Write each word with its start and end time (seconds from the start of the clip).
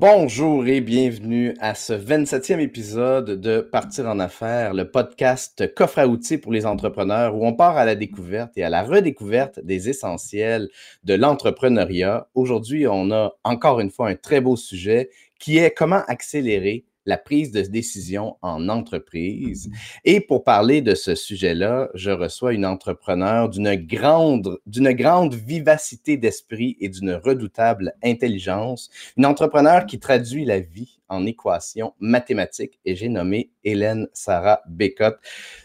Bonjour 0.00 0.64
et 0.68 0.80
bienvenue 0.80 1.56
à 1.58 1.74
ce 1.74 1.92
27e 1.92 2.60
épisode 2.60 3.40
de 3.40 3.60
Partir 3.60 4.06
en 4.06 4.20
affaires, 4.20 4.72
le 4.72 4.88
podcast 4.88 5.74
coffre 5.74 5.98
à 5.98 6.06
outils 6.06 6.38
pour 6.38 6.52
les 6.52 6.66
entrepreneurs 6.66 7.34
où 7.34 7.44
on 7.44 7.52
part 7.52 7.76
à 7.76 7.84
la 7.84 7.96
découverte 7.96 8.56
et 8.56 8.62
à 8.62 8.70
la 8.70 8.84
redécouverte 8.84 9.58
des 9.58 9.88
essentiels 9.88 10.68
de 11.02 11.14
l'entrepreneuriat. 11.14 12.28
Aujourd'hui, 12.36 12.86
on 12.86 13.10
a 13.10 13.32
encore 13.42 13.80
une 13.80 13.90
fois 13.90 14.08
un 14.08 14.14
très 14.14 14.40
beau 14.40 14.54
sujet 14.54 15.10
qui 15.40 15.58
est 15.58 15.72
comment 15.72 16.04
accélérer 16.06 16.84
la 17.08 17.16
prise 17.16 17.52
de 17.52 17.62
décision 17.62 18.36
en 18.42 18.68
entreprise. 18.68 19.70
Et 20.04 20.20
pour 20.20 20.44
parler 20.44 20.82
de 20.82 20.94
ce 20.94 21.14
sujet-là, 21.14 21.88
je 21.94 22.10
reçois 22.10 22.52
une 22.52 22.66
entrepreneur 22.66 23.48
d'une 23.48 23.74
grande, 23.76 24.58
d'une 24.66 24.92
grande 24.92 25.34
vivacité 25.34 26.18
d'esprit 26.18 26.76
et 26.80 26.90
d'une 26.90 27.14
redoutable 27.14 27.94
intelligence, 28.04 28.90
une 29.16 29.24
entrepreneur 29.24 29.86
qui 29.86 29.98
traduit 29.98 30.44
la 30.44 30.60
vie 30.60 31.00
en 31.08 31.24
équations 31.24 31.94
mathématiques 31.98 32.78
et 32.84 32.94
j'ai 32.94 33.08
nommé 33.08 33.50
Hélène 33.64 34.08
Sarah 34.12 34.60
Bécotte. 34.66 35.18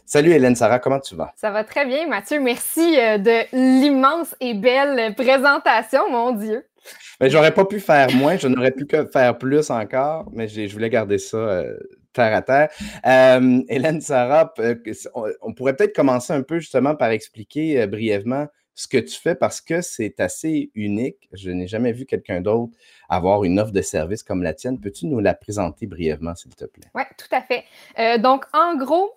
Salut 0.05 0.31
Hélène 0.31 0.55
Sarah, 0.55 0.79
comment 0.79 1.01
tu 1.01 1.15
vas? 1.15 1.33
Ça 1.35 1.51
va 1.51 1.65
très 1.65 1.85
bien, 1.85 2.07
Mathieu. 2.07 2.39
Merci 2.39 2.97
euh, 2.97 3.17
de 3.17 3.81
l'immense 3.81 4.33
et 4.39 4.53
belle 4.53 5.13
présentation, 5.15 6.09
mon 6.09 6.31
Dieu. 6.31 6.63
Mais 7.19 7.29
j'aurais 7.29 7.53
pas 7.53 7.65
pu 7.65 7.79
faire 7.79 8.11
moins, 8.13 8.37
je 8.37 8.47
n'aurais 8.47 8.71
pu 8.71 8.85
que 8.85 9.05
faire 9.05 9.37
plus 9.37 9.69
encore, 9.69 10.29
mais 10.33 10.47
je 10.47 10.71
voulais 10.71 10.89
garder 10.89 11.17
ça 11.17 11.37
euh, 11.37 11.77
terre 12.11 12.35
à 12.35 12.41
terre. 12.41 12.69
Euh, 13.05 13.61
Hélène 13.69 14.01
Sarah, 14.01 14.53
on, 15.41 15.53
pourrait 15.53 15.75
peut-être 15.75 15.95
commencer 15.95 16.33
un 16.33 16.43
peu 16.43 16.59
justement 16.59 16.95
par 16.95 17.11
expliquer 17.11 17.81
euh, 17.81 17.87
brièvement 17.87 18.47
ce 18.75 18.87
que 18.87 18.97
tu 18.97 19.19
fais 19.19 19.35
parce 19.35 19.61
que 19.61 19.81
c'est 19.81 20.19
assez 20.19 20.71
unique. 20.73 21.29
Je 21.31 21.51
n'ai 21.51 21.67
jamais 21.67 21.91
vu 21.91 22.05
quelqu'un 22.05 22.41
d'autre 22.41 22.73
avoir 23.07 23.43
une 23.43 23.59
offre 23.59 23.71
de 23.71 23.81
service 23.81 24.23
comme 24.23 24.41
la 24.41 24.53
tienne. 24.53 24.79
Peux-tu 24.79 25.05
nous 25.05 25.19
la 25.19 25.35
présenter 25.35 25.85
brièvement, 25.85 26.33
s'il 26.33 26.55
te 26.55 26.65
plaît? 26.65 26.87
Oui, 26.95 27.03
tout 27.17 27.27
à 27.35 27.41
fait. 27.41 28.19
donc, 28.19 28.45
en 28.53 28.75
gros, 28.75 29.11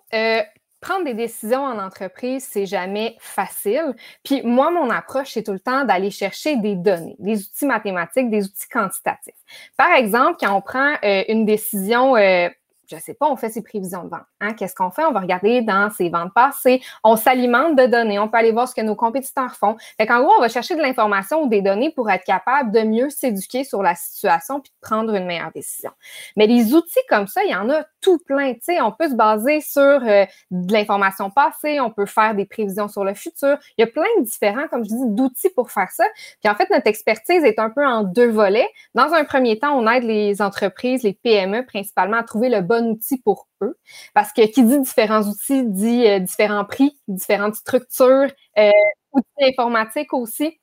prendre 0.87 1.03
des 1.03 1.13
décisions 1.13 1.63
en 1.63 1.79
entreprise, 1.79 2.47
c'est 2.49 2.65
jamais 2.65 3.17
facile. 3.19 3.93
Puis 4.23 4.41
moi, 4.43 4.71
mon 4.71 4.89
approche, 4.89 5.31
c'est 5.33 5.43
tout 5.43 5.51
le 5.51 5.59
temps 5.59 5.83
d'aller 5.83 6.11
chercher 6.11 6.55
des 6.55 6.75
données, 6.75 7.17
des 7.19 7.41
outils 7.41 7.65
mathématiques, 7.65 8.29
des 8.29 8.45
outils 8.45 8.69
quantitatifs. 8.69 9.35
Par 9.75 9.91
exemple, 9.91 10.37
quand 10.39 10.55
on 10.55 10.61
prend 10.61 10.93
euh, 11.03 11.23
une 11.27 11.45
décision 11.45 12.15
euh, 12.15 12.47
je 12.89 12.97
sais 12.97 13.13
pas, 13.13 13.29
on 13.29 13.35
fait 13.35 13.49
ses 13.49 13.61
prévisions 13.61 14.03
de 14.03 14.09
vente. 14.09 14.25
Hein? 14.39 14.53
Qu'est-ce 14.53 14.75
qu'on 14.75 14.91
fait? 14.91 15.03
On 15.03 15.11
va 15.11 15.19
regarder 15.19 15.61
dans 15.61 15.89
ses 15.89 16.09
ventes 16.09 16.33
passées. 16.33 16.81
On 17.03 17.15
s'alimente 17.15 17.75
de 17.75 17.85
données. 17.85 18.19
On 18.19 18.29
peut 18.29 18.37
aller 18.37 18.51
voir 18.51 18.67
ce 18.67 18.75
que 18.75 18.81
nos 18.81 18.95
compétiteurs 18.95 19.55
font. 19.55 19.75
Fait 19.97 20.05
qu'en 20.05 20.21
gros, 20.21 20.33
on 20.37 20.41
va 20.41 20.49
chercher 20.49 20.75
de 20.75 20.81
l'information 20.81 21.43
ou 21.43 21.49
des 21.49 21.61
données 21.61 21.91
pour 21.91 22.09
être 22.09 22.23
capable 22.23 22.71
de 22.71 22.81
mieux 22.81 23.09
s'éduquer 23.09 23.63
sur 23.63 23.83
la 23.83 23.95
situation 23.95 24.61
puis 24.61 24.71
de 24.71 24.87
prendre 24.87 25.13
une 25.13 25.25
meilleure 25.25 25.51
décision. 25.51 25.91
Mais 26.35 26.47
les 26.47 26.73
outils 26.73 26.99
comme 27.09 27.27
ça, 27.27 27.43
il 27.43 27.51
y 27.51 27.55
en 27.55 27.69
a 27.69 27.83
tout 28.01 28.19
plein. 28.19 28.53
sais, 28.61 28.79
on 28.81 28.91
peut 28.91 29.09
se 29.09 29.15
baser 29.15 29.61
sur 29.61 29.81
euh, 29.81 30.25
de 30.51 30.73
l'information 30.73 31.29
passée. 31.29 31.79
On 31.81 31.91
peut 31.91 32.05
faire 32.05 32.35
des 32.35 32.45
prévisions 32.45 32.87
sur 32.87 33.03
le 33.03 33.13
futur. 33.13 33.57
Il 33.77 33.81
y 33.81 33.83
a 33.83 33.87
plein 33.87 34.03
de 34.19 34.23
différents, 34.23 34.67
comme 34.69 34.83
je 34.83 34.89
dis, 34.89 35.07
d'outils 35.07 35.49
pour 35.49 35.71
faire 35.71 35.91
ça. 35.91 36.05
Puis 36.41 36.51
en 36.51 36.55
fait, 36.55 36.69
notre 36.69 36.87
expertise 36.87 37.43
est 37.43 37.59
un 37.59 37.69
peu 37.69 37.85
en 37.85 38.03
deux 38.03 38.29
volets. 38.29 38.67
Dans 38.95 39.13
un 39.13 39.25
premier 39.25 39.59
temps, 39.59 39.77
on 39.77 39.87
aide 39.89 40.03
les 40.03 40.41
entreprises, 40.41 41.03
les 41.03 41.13
PME 41.13 41.65
principalement, 41.65 42.17
à 42.17 42.23
trouver 42.23 42.49
le 42.49 42.61
bon 42.61 42.76
outil 42.81 43.17
pour 43.17 43.47
eux. 43.61 43.77
Parce 44.13 44.33
que 44.33 44.45
qui 44.45 44.63
dit 44.63 44.79
différents 44.79 45.23
outils 45.23 45.63
dit 45.65 46.07
euh, 46.07 46.19
différents 46.19 46.65
prix, 46.65 46.97
différentes 47.07 47.55
structures, 47.55 48.29
euh, 48.57 48.71
outils 49.11 49.45
informatiques 49.45 50.13
aussi. 50.13 50.59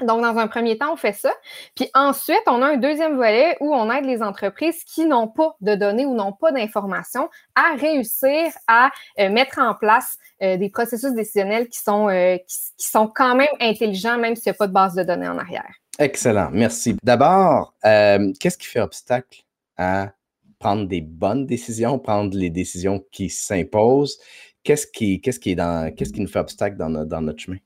Donc, 0.00 0.22
dans 0.22 0.38
un 0.38 0.48
premier 0.48 0.78
temps, 0.78 0.94
on 0.94 0.96
fait 0.96 1.12
ça. 1.12 1.30
Puis 1.76 1.90
ensuite, 1.92 2.40
on 2.46 2.62
a 2.62 2.68
un 2.68 2.76
deuxième 2.78 3.16
volet 3.16 3.58
où 3.60 3.74
on 3.74 3.90
aide 3.90 4.06
les 4.06 4.22
entreprises 4.22 4.82
qui 4.84 5.04
n'ont 5.04 5.28
pas 5.28 5.54
de 5.60 5.74
données 5.74 6.06
ou 6.06 6.14
n'ont 6.14 6.32
pas 6.32 6.52
d'informations 6.52 7.28
à 7.54 7.76
réussir 7.76 8.50
à 8.66 8.90
euh, 9.18 9.28
mettre 9.28 9.58
en 9.58 9.74
place 9.74 10.16
des 10.40 10.70
processus 10.70 11.12
décisionnels 11.12 11.68
qui 11.68 11.80
sont, 11.80 12.08
qui, 12.48 12.88
sont 12.88 13.08
quand 13.14 13.34
même 13.34 13.48
intelligents, 13.60 14.16
même 14.16 14.36
s'il 14.36 14.50
n'y 14.50 14.56
a 14.56 14.58
pas 14.58 14.68
de 14.68 14.72
base 14.72 14.94
de 14.94 15.02
données 15.02 15.28
en 15.28 15.36
arrière. 15.36 15.70
Excellent, 15.98 16.48
merci. 16.50 16.96
D'abord, 17.02 17.74
qu'est-ce 17.82 18.56
qui 18.56 18.66
fait 18.66 18.80
obstacle 18.80 19.42
à 19.76 20.12
prendre 20.60 20.86
des 20.86 21.00
bonnes 21.00 21.46
décisions, 21.46 21.98
prendre 21.98 22.36
les 22.36 22.50
décisions 22.50 23.04
qui 23.10 23.30
s'imposent. 23.30 24.20
Qu'est-ce 24.62 24.86
qui, 24.86 25.20
qui, 25.20 25.30
qui 25.40 26.20
nous 26.20 26.28
fait 26.28 26.38
obstacle 26.38 26.76
dans, 26.76 26.88
notre 26.88 27.40
chemin? 27.40 27.56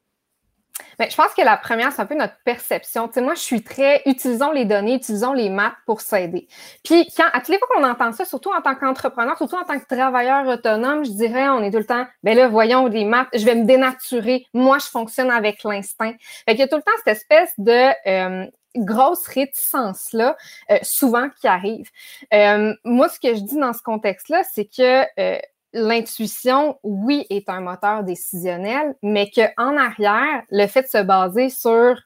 Bien, 0.98 1.08
je 1.08 1.16
pense 1.16 1.34
que 1.34 1.42
la 1.42 1.56
première, 1.56 1.92
c'est 1.92 2.02
un 2.02 2.06
peu 2.06 2.14
notre 2.14 2.36
perception. 2.44 3.08
Tu 3.08 3.14
sais, 3.14 3.20
moi, 3.20 3.34
je 3.34 3.40
suis 3.40 3.62
très 3.62 4.02
utilisons 4.06 4.52
les 4.52 4.64
données, 4.64 4.94
utilisons 4.94 5.32
les 5.32 5.48
maths 5.48 5.74
pour 5.86 6.00
s'aider. 6.00 6.46
Puis, 6.84 7.08
quand, 7.16 7.26
à 7.32 7.40
toutes 7.40 7.48
les 7.48 7.58
fois 7.58 7.66
qu'on 7.74 7.84
entend 7.84 8.12
ça, 8.12 8.24
surtout 8.24 8.50
en 8.52 8.62
tant 8.62 8.76
qu'entrepreneur, 8.76 9.36
surtout 9.36 9.56
en 9.56 9.64
tant 9.64 9.78
que 9.78 9.86
travailleur 9.86 10.46
autonome, 10.46 11.04
je 11.04 11.10
dirais, 11.10 11.48
on 11.48 11.62
est 11.62 11.72
tout 11.72 11.78
le 11.78 11.86
temps, 11.86 12.06
ben 12.22 12.36
là, 12.36 12.46
voyons 12.46 12.86
les 12.86 13.04
maths, 13.04 13.28
je 13.34 13.44
vais 13.44 13.56
me 13.56 13.64
dénaturer. 13.64 14.46
Moi, 14.54 14.78
je 14.78 14.86
fonctionne 14.86 15.30
avec 15.30 15.64
l'instinct. 15.64 16.14
Fait 16.46 16.52
qu'il 16.52 16.60
y 16.60 16.62
a 16.62 16.68
tout 16.68 16.76
le 16.76 16.82
temps 16.82 16.92
cette 17.04 17.16
espèce 17.16 17.52
de 17.58 17.90
euh, 18.08 18.46
grosse 18.76 19.26
réticence-là, 19.26 20.36
euh, 20.70 20.78
souvent 20.82 21.28
qui 21.40 21.46
arrive. 21.46 21.90
Euh, 22.32 22.74
moi, 22.84 23.08
ce 23.08 23.20
que 23.20 23.34
je 23.34 23.40
dis 23.40 23.58
dans 23.58 23.72
ce 23.72 23.82
contexte-là, 23.82 24.42
c'est 24.52 24.66
que 24.66 25.04
euh, 25.20 25.38
l'intuition, 25.72 26.78
oui, 26.82 27.26
est 27.30 27.48
un 27.48 27.60
moteur 27.60 28.04
décisionnel, 28.04 28.94
mais 29.02 29.30
qu'en 29.30 29.76
arrière, 29.76 30.42
le 30.50 30.66
fait 30.66 30.82
de 30.82 30.88
se 30.88 31.02
baser 31.02 31.50
sur 31.50 32.00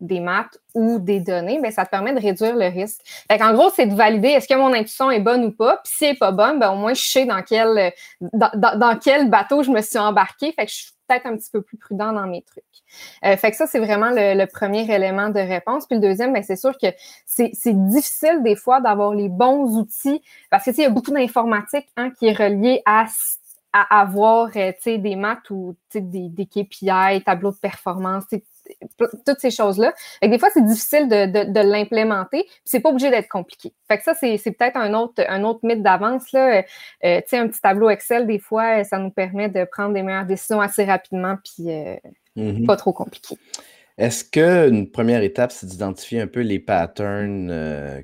des 0.00 0.20
maths 0.20 0.58
ou 0.74 0.98
des 0.98 1.20
données, 1.20 1.60
ben, 1.60 1.70
ça 1.70 1.84
te 1.84 1.90
permet 1.90 2.14
de 2.14 2.20
réduire 2.20 2.56
le 2.56 2.66
risque. 2.68 3.00
en 3.28 3.52
gros, 3.52 3.70
c'est 3.70 3.86
de 3.86 3.94
valider 3.94 4.28
est-ce 4.28 4.48
que 4.48 4.54
mon 4.54 4.72
intuition 4.72 5.10
est 5.10 5.20
bonne 5.20 5.44
ou 5.44 5.52
pas. 5.52 5.78
Puis 5.84 5.92
si 5.94 6.04
elle 6.06 6.12
n'est 6.12 6.18
pas 6.18 6.32
bonne, 6.32 6.58
ben, 6.58 6.70
au 6.70 6.76
moins 6.76 6.94
je 6.94 7.02
sais 7.02 7.26
dans 7.26 7.42
quel, 7.42 7.92
dans, 8.20 8.98
quel 8.98 9.28
bateau 9.28 9.62
je 9.62 9.70
me 9.70 9.82
suis 9.82 9.98
embarqué. 9.98 10.52
Fait 10.52 10.64
que 10.64 10.72
je 10.72 10.76
suis 10.76 10.92
peut-être 11.10 11.26
un 11.26 11.36
petit 11.36 11.50
peu 11.50 11.62
plus 11.62 11.76
prudent 11.76 12.12
dans 12.12 12.26
mes 12.26 12.42
trucs. 12.42 12.64
Euh, 13.24 13.36
fait 13.36 13.50
que 13.50 13.56
ça, 13.56 13.66
c'est 13.66 13.80
vraiment 13.80 14.10
le, 14.10 14.44
premier 14.46 14.90
élément 14.92 15.28
de 15.28 15.40
réponse. 15.40 15.86
Puis 15.86 15.96
le 15.96 16.02
deuxième, 16.02 16.32
ben, 16.32 16.42
c'est 16.42 16.56
sûr 16.56 16.76
que 16.78 16.88
c'est 17.26 17.52
difficile 17.66 18.42
des 18.42 18.56
fois 18.56 18.80
d'avoir 18.80 19.14
les 19.14 19.28
bons 19.28 19.76
outils 19.76 20.22
parce 20.50 20.64
que 20.64 20.70
il 20.70 20.82
y 20.82 20.84
a 20.84 20.90
beaucoup 20.90 21.10
d'informatique 21.10 21.88
hein, 21.96 22.10
qui 22.10 22.26
est 22.26 22.32
relié 22.32 22.82
à 22.86 23.06
à 23.72 24.00
avoir 24.00 24.48
euh, 24.56 24.72
des 24.84 25.14
maths 25.14 25.48
ou 25.50 25.76
des, 25.94 26.28
des 26.28 26.46
KPI, 26.46 27.22
tableaux 27.24 27.52
de 27.52 27.56
performance, 27.56 28.24
toutes 28.98 29.40
ces 29.40 29.50
choses-là. 29.50 29.92
Des 30.22 30.38
fois, 30.38 30.48
c'est 30.52 30.64
difficile 30.64 31.08
de, 31.08 31.26
de, 31.26 31.52
de 31.52 31.60
l'implémenter, 31.60 32.46
c'est 32.64 32.80
pas 32.80 32.90
obligé 32.90 33.10
d'être 33.10 33.28
compliqué. 33.28 33.72
Fait 33.88 33.98
que 33.98 34.04
ça, 34.04 34.14
c'est, 34.14 34.38
peut-être 34.38 34.76
un 34.76 34.94
autre, 34.94 35.22
un 35.28 35.44
autre 35.44 35.60
mythe 35.62 35.82
d'avance. 35.82 36.32
Là. 36.32 36.62
Euh, 37.04 37.20
un 37.32 37.48
petit 37.48 37.60
tableau 37.60 37.90
Excel, 37.90 38.26
des 38.26 38.38
fois, 38.38 38.84
ça 38.84 38.98
nous 38.98 39.10
permet 39.10 39.48
de 39.48 39.64
prendre 39.64 39.94
des 39.94 40.02
meilleures 40.02 40.26
décisions 40.26 40.60
assez 40.60 40.84
rapidement, 40.84 41.36
puis 41.44 41.70
euh, 41.70 41.96
mm-hmm. 42.36 42.66
pas 42.66 42.76
trop 42.76 42.92
compliqué. 42.92 43.36
Est-ce 43.98 44.24
qu'une 44.24 44.90
première 44.90 45.22
étape, 45.22 45.52
c'est 45.52 45.66
d'identifier 45.66 46.20
un 46.20 46.26
peu 46.26 46.40
les 46.40 46.58
patterns 46.58 47.50
euh, 47.50 48.00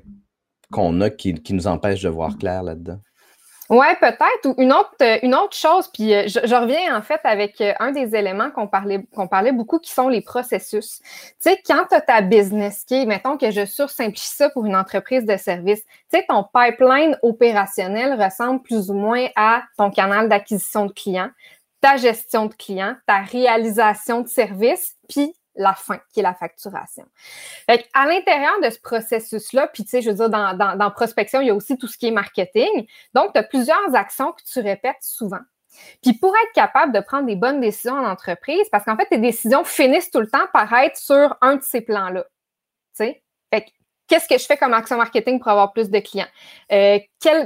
qu'on 0.71 1.01
a 1.01 1.09
qui, 1.09 1.33
qui, 1.33 1.53
nous 1.53 1.67
empêchent 1.67 2.03
de 2.03 2.09
voir 2.09 2.37
clair 2.37 2.63
là-dedans? 2.63 2.99
Oui, 3.69 3.85
peut-être. 3.99 4.55
Une 4.57 4.71
autre, 4.71 4.93
euh, 5.01 5.19
une 5.23 5.35
autre 5.35 5.55
chose, 5.55 5.89
puis 5.89 6.13
euh, 6.13 6.23
je, 6.27 6.55
reviens 6.55 6.97
en 6.97 7.01
fait 7.01 7.19
avec 7.25 7.59
euh, 7.59 7.73
un 7.81 7.91
des 7.91 8.15
éléments 8.15 8.49
qu'on 8.49 8.67
parlait, 8.67 9.05
qu'on 9.13 9.27
parlait 9.27 9.51
beaucoup, 9.51 9.77
qui 9.79 9.91
sont 9.91 10.07
les 10.07 10.21
processus. 10.21 11.01
Tu 11.01 11.33
sais, 11.39 11.61
quand 11.65 11.85
tu 11.89 11.95
as 11.95 11.99
ta 11.99 12.21
business 12.21 12.85
qui 12.85 13.05
mettons 13.05 13.37
que 13.37 13.51
je 13.51 13.65
sursimplifie 13.65 14.29
ça 14.29 14.49
pour 14.51 14.65
une 14.65 14.75
entreprise 14.75 15.25
de 15.25 15.35
service, 15.35 15.83
tu 15.83 16.17
sais, 16.17 16.25
ton 16.29 16.45
pipeline 16.45 17.17
opérationnel 17.23 18.21
ressemble 18.21 18.61
plus 18.61 18.89
ou 18.89 18.93
moins 18.93 19.27
à 19.35 19.63
ton 19.77 19.91
canal 19.91 20.29
d'acquisition 20.29 20.85
de 20.85 20.93
clients, 20.93 21.31
ta 21.81 21.97
gestion 21.97 22.45
de 22.45 22.53
clients, 22.53 22.95
ta 23.05 23.19
réalisation 23.19 24.21
de 24.21 24.29
services, 24.29 24.95
puis 25.09 25.33
la 25.57 25.73
fin, 25.73 25.99
qui 26.13 26.19
est 26.21 26.23
la 26.23 26.33
facturation. 26.33 27.05
Fait 27.65 27.87
à 27.93 28.05
l'intérieur 28.05 28.59
de 28.61 28.69
ce 28.69 28.79
processus-là, 28.79 29.67
puis 29.67 29.83
tu 29.83 29.89
sais, 29.89 30.01
je 30.01 30.09
veux 30.09 30.15
dire, 30.15 30.29
dans, 30.29 30.91
prospection, 30.91 31.41
il 31.41 31.47
y 31.47 31.49
a 31.49 31.55
aussi 31.55 31.77
tout 31.77 31.87
ce 31.87 31.97
qui 31.97 32.07
est 32.07 32.11
marketing. 32.11 32.87
Donc, 33.13 33.33
tu 33.33 33.39
as 33.39 33.43
plusieurs 33.43 33.95
actions 33.95 34.31
que 34.31 34.43
tu 34.43 34.59
répètes 34.59 35.01
souvent. 35.01 35.39
Puis 36.01 36.13
pour 36.13 36.33
être 36.35 36.53
capable 36.53 36.93
de 36.93 36.99
prendre 36.99 37.25
des 37.25 37.35
bonnes 37.35 37.59
décisions 37.59 37.95
en 37.95 38.05
entreprise, 38.05 38.67
parce 38.71 38.85
qu'en 38.85 38.95
fait, 38.95 39.07
tes 39.07 39.17
décisions 39.17 39.63
finissent 39.63 40.11
tout 40.11 40.19
le 40.19 40.29
temps 40.29 40.47
par 40.53 40.71
être 40.73 40.97
sur 40.97 41.35
un 41.41 41.57
de 41.57 41.63
ces 41.63 41.81
plans-là. 41.81 42.23
Tu 42.23 43.05
sais? 43.05 43.23
Fait 43.53 43.65
qu'est-ce 44.07 44.27
que 44.27 44.37
je 44.37 44.45
fais 44.45 44.57
comme 44.57 44.73
action 44.73 44.97
marketing 44.97 45.39
pour 45.39 45.49
avoir 45.49 45.73
plus 45.73 45.89
de 45.89 45.99
clients? 45.99 46.27
Euh, 46.71 46.99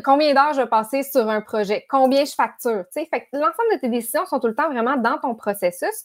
combien 0.04 0.34
d'heures 0.34 0.54
je 0.54 0.62
vais 0.62 0.70
passer 0.70 1.04
sur 1.04 1.28
un 1.30 1.42
projet? 1.42 1.86
Combien 1.90 2.24
je 2.26 2.34
facture? 2.34 2.86
Tu 2.94 3.02
sais? 3.02 3.10
Fait 3.12 3.28
l'ensemble 3.34 3.74
de 3.74 3.80
tes 3.80 3.90
décisions 3.90 4.26
sont 4.26 4.40
tout 4.40 4.48
le 4.48 4.56
temps 4.56 4.70
vraiment 4.70 4.98
dans 4.98 5.18
ton 5.18 5.36
processus. 5.36 6.04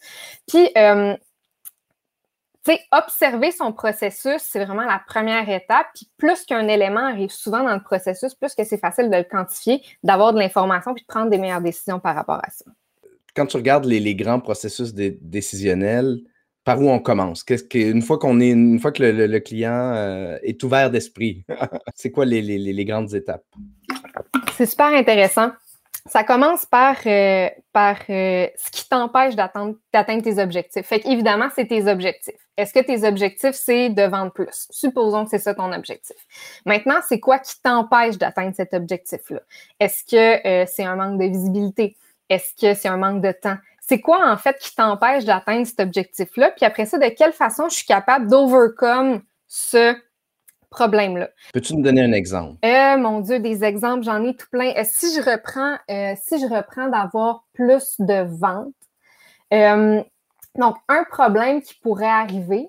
Puis, 0.49 0.71
euh, 0.77 1.17
observer 2.93 3.51
son 3.51 3.73
processus, 3.73 4.41
c'est 4.41 4.65
vraiment 4.65 4.85
la 4.85 5.01
première 5.07 5.49
étape. 5.49 5.87
Puis 5.95 6.09
plus 6.17 6.45
qu'un 6.45 6.69
élément 6.69 7.07
arrive 7.07 7.31
souvent 7.31 7.63
dans 7.63 7.75
le 7.75 7.83
processus, 7.83 8.35
plus 8.35 8.55
que 8.55 8.65
c'est 8.65 8.79
facile 8.79 9.11
de 9.11 9.17
le 9.17 9.25
quantifier, 9.25 9.83
d'avoir 10.03 10.33
de 10.33 10.39
l'information 10.39 10.95
puis 10.95 11.03
de 11.03 11.07
prendre 11.07 11.31
des 11.31 11.39
meilleures 11.39 11.61
décisions 11.61 12.01
par 12.01 12.15
rapport 12.15 12.41
à 12.43 12.51
ça. 12.51 12.65
Quand 13.35 13.47
tu 13.47 13.57
regardes 13.57 13.85
les, 13.85 14.15
grands 14.15 14.41
processus 14.41 14.95
décisionnels, 14.95 16.21
par 16.67 16.81
où 16.81 16.91
on 16.91 16.99
commence? 16.99 17.45
Qu'est-ce 17.45 17.63
que, 17.63 17.79
une 17.79 18.03
fois 18.03 18.19
qu'on 18.19 18.41
est, 18.41 18.51
une 18.51 18.81
fois 18.81 18.91
que 18.91 19.03
le, 19.03 19.39
client 19.39 19.93
euh, 19.95 20.37
est 20.43 20.63
ouvert 20.65 20.91
d'esprit, 20.91 21.45
c'est 21.95 22.11
quoi 22.11 22.25
les, 22.25 22.85
grandes 22.85 23.15
étapes? 23.15 23.45
C'est 24.57 24.67
super 24.67 24.87
intéressant. 24.87 25.53
Ça 26.09 26.25
commence 26.25 26.67
par, 26.67 26.97
euh, 27.07 27.49
par 27.73 27.97
euh, 28.11 28.47
ce 28.57 28.71
qui 28.71 28.89
t'empêche 28.89 29.35
d'atteindre 29.35 29.77
tes 30.23 30.39
objectifs. 30.39 30.87
Fait 30.87 31.03
évidemment, 31.07 31.49
c'est 31.55 31.67
tes 31.67 31.89
objectifs. 31.89 32.35
Est-ce 32.57 32.73
que 32.73 32.81
tes 32.81 33.07
objectifs, 33.07 33.55
c'est 33.55 33.91
de 33.91 34.03
vendre 34.03 34.33
plus? 34.33 34.67
Supposons 34.71 35.25
que 35.25 35.31
c'est 35.31 35.39
ça 35.39 35.55
ton 35.55 35.73
objectif. 35.73 36.17
Maintenant, 36.65 37.01
c'est 37.09 37.21
quoi 37.21 37.39
qui 37.39 37.61
t'empêche 37.61 38.19
d'atteindre 38.19 38.55
cet 38.55 38.73
objectif-là? 38.73 39.41
Est-ce 39.81 40.05
que 40.05 40.67
c'est 40.67 40.85
un 40.85 40.97
manque 40.97 41.19
de 41.19 41.27
visibilité? 41.27 41.97
Est-ce 42.29 42.55
que 42.55 42.75
c'est 42.79 42.89
un 42.89 42.97
manque 42.97 43.23
de 43.23 43.33
temps? 43.33 43.57
c'est 43.89 44.01
quoi 44.01 44.29
en 44.29 44.37
fait 44.37 44.59
qui 44.59 44.75
t'empêche 44.75 45.25
d'atteindre 45.25 45.67
cet 45.67 45.81
objectif-là? 45.81 46.51
Puis 46.51 46.67
après 46.67 46.87
ça, 46.87 46.99
de 46.99 47.09
quelle 47.09 47.33
façon 47.33 47.69
je 47.69 47.77
suis 47.77 47.87
capable 47.87 48.27
d'overcome 48.27 49.23
ce 49.47 49.97
problème-là. 50.71 51.29
Peux-tu 51.53 51.75
nous 51.75 51.83
donner 51.83 52.03
un 52.03 52.13
exemple? 52.13 52.57
Euh, 52.65 52.97
mon 52.97 53.21
Dieu, 53.21 53.41
des 53.41 53.65
exemples, 53.65 54.05
j'en 54.05 54.25
ai 54.25 54.35
tout 54.35 54.47
plein. 54.51 54.73
Euh, 54.77 54.83
si 54.85 55.15
je 55.15 55.21
reprends, 55.21 55.77
euh, 55.91 56.15
si 56.25 56.41
je 56.41 56.47
reprends 56.47 56.89
d'avoir 56.89 57.45
plus 57.53 57.97
de 57.99 58.27
ventes, 58.39 58.73
donc 60.55 60.77
un 60.89 61.05
problème 61.05 61.61
qui 61.61 61.75
pourrait 61.75 62.07
arriver, 62.07 62.69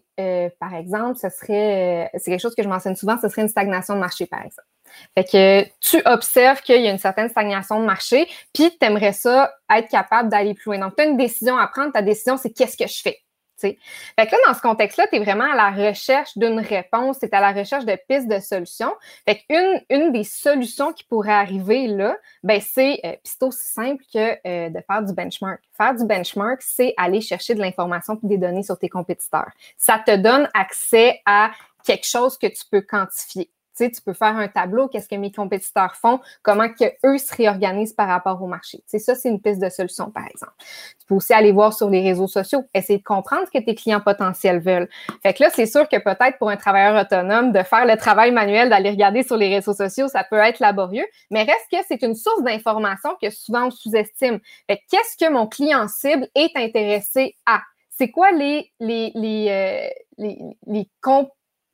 par 0.59 0.73
exemple, 0.75 1.17
ce 1.17 1.29
serait, 1.29 2.09
c'est 2.15 2.31
quelque 2.31 2.41
chose 2.41 2.55
que 2.55 2.63
je 2.63 2.69
mentionne 2.69 2.95
souvent, 2.95 3.17
ce 3.21 3.29
serait 3.29 3.43
une 3.43 3.47
stagnation 3.47 3.95
de 3.95 3.99
marché, 3.99 4.25
par 4.25 4.39
exemple. 4.41 4.67
Fait 5.15 5.23
que 5.23 5.69
tu 5.79 6.01
observes 6.05 6.61
qu'il 6.61 6.81
y 6.81 6.87
a 6.87 6.91
une 6.91 6.97
certaine 6.97 7.29
stagnation 7.29 7.79
de 7.79 7.85
marché, 7.85 8.27
puis 8.53 8.71
tu 8.71 8.85
aimerais 8.85 9.13
ça 9.13 9.53
être 9.73 9.89
capable 9.89 10.29
d'aller 10.29 10.53
plus 10.53 10.71
loin. 10.71 10.79
Donc, 10.79 10.95
tu 10.95 11.03
as 11.03 11.05
une 11.05 11.17
décision 11.17 11.57
à 11.57 11.67
prendre. 11.67 11.91
Ta 11.91 12.01
décision, 12.01 12.37
c'est 12.37 12.51
qu'est-ce 12.51 12.77
que 12.77 12.87
je 12.87 13.01
fais? 13.01 13.19
Fait 13.59 13.75
que 14.17 14.31
là, 14.31 14.37
dans 14.47 14.53
ce 14.53 14.61
contexte-là, 14.61 15.07
tu 15.07 15.15
es 15.15 15.19
vraiment 15.19 15.51
à 15.51 15.55
la 15.55 15.89
recherche 15.89 16.37
d'une 16.37 16.59
réponse, 16.59 17.19
tu 17.19 17.25
es 17.25 17.35
à 17.35 17.41
la 17.41 17.51
recherche 17.51 17.85
de 17.85 17.97
pistes 18.07 18.27
de 18.27 18.39
solutions. 18.39 18.93
Fait 19.25 19.43
qu'une 19.47 19.81
une 19.89 20.11
des 20.11 20.23
solutions 20.23 20.93
qui 20.93 21.03
pourrait 21.03 21.33
arriver 21.33 21.87
là, 21.87 22.17
ben 22.43 22.61
c'est, 22.61 22.99
euh, 23.05 23.15
aussi 23.41 23.65
simple 23.65 24.03
que 24.13 24.37
euh, 24.47 24.69
de 24.69 24.79
faire 24.85 25.03
du 25.03 25.13
benchmark. 25.13 25.61
Faire 25.75 25.95
du 25.95 26.05
benchmark, 26.05 26.61
c'est 26.61 26.93
aller 26.97 27.21
chercher 27.21 27.55
de 27.55 27.61
l'information 27.61 28.19
et 28.23 28.27
des 28.27 28.37
données 28.37 28.63
sur 28.63 28.77
tes 28.77 28.89
compétiteurs. 28.89 29.51
Ça 29.77 30.01
te 30.05 30.15
donne 30.15 30.49
accès 30.53 31.21
à 31.25 31.51
quelque 31.85 32.05
chose 32.05 32.37
que 32.37 32.47
tu 32.47 32.63
peux 32.69 32.81
quantifier 32.81 33.49
tu 33.85 34.01
peux 34.01 34.13
faire 34.13 34.35
un 34.37 34.47
tableau, 34.47 34.87
qu'est-ce 34.87 35.07
que 35.07 35.15
mes 35.15 35.31
compétiteurs 35.31 35.95
font, 35.95 36.19
comment 36.43 36.69
que 36.69 36.85
eux 37.05 37.17
se 37.17 37.35
réorganisent 37.35 37.93
par 37.93 38.07
rapport 38.07 38.41
au 38.41 38.47
marché. 38.47 38.83
C'est 38.85 38.99
ça, 38.99 39.15
c'est 39.15 39.29
une 39.29 39.41
piste 39.41 39.61
de 39.61 39.69
solution, 39.69 40.11
par 40.11 40.25
exemple. 40.27 40.53
Tu 40.99 41.05
peux 41.07 41.15
aussi 41.15 41.33
aller 41.33 41.51
voir 41.51 41.73
sur 41.73 41.89
les 41.89 42.01
réseaux 42.01 42.27
sociaux, 42.27 42.63
essayer 42.73 42.99
de 42.99 43.03
comprendre 43.03 43.43
ce 43.45 43.57
que 43.57 43.63
tes 43.63 43.75
clients 43.75 44.01
potentiels 44.01 44.59
veulent. 44.59 44.89
Fait 45.23 45.33
que 45.33 45.43
là, 45.43 45.49
c'est 45.53 45.65
sûr 45.65 45.87
que 45.87 45.97
peut-être 45.97 46.37
pour 46.37 46.49
un 46.49 46.57
travailleur 46.57 47.01
autonome, 47.01 47.51
de 47.51 47.63
faire 47.63 47.85
le 47.85 47.95
travail 47.97 48.31
manuel, 48.31 48.69
d'aller 48.69 48.89
regarder 48.89 49.23
sur 49.23 49.37
les 49.37 49.53
réseaux 49.53 49.73
sociaux, 49.73 50.07
ça 50.07 50.23
peut 50.23 50.37
être 50.37 50.59
laborieux, 50.59 51.05
mais 51.31 51.43
reste 51.43 51.67
que 51.71 51.77
c'est 51.87 52.01
une 52.01 52.15
source 52.15 52.43
d'information 52.43 53.11
que 53.21 53.29
souvent 53.29 53.67
on 53.67 53.71
sous-estime. 53.71 54.39
Qu'est-ce 54.67 55.17
que 55.17 55.31
mon 55.31 55.47
client 55.47 55.87
cible 55.87 56.27
est 56.35 56.55
intéressé 56.55 57.35
à? 57.45 57.61
C'est 57.89 58.11
quoi 58.11 58.31
les, 58.31 58.71
les, 58.79 59.11
les, 59.15 59.47
euh, 59.49 59.89
les, 60.17 60.37
les 60.67 60.87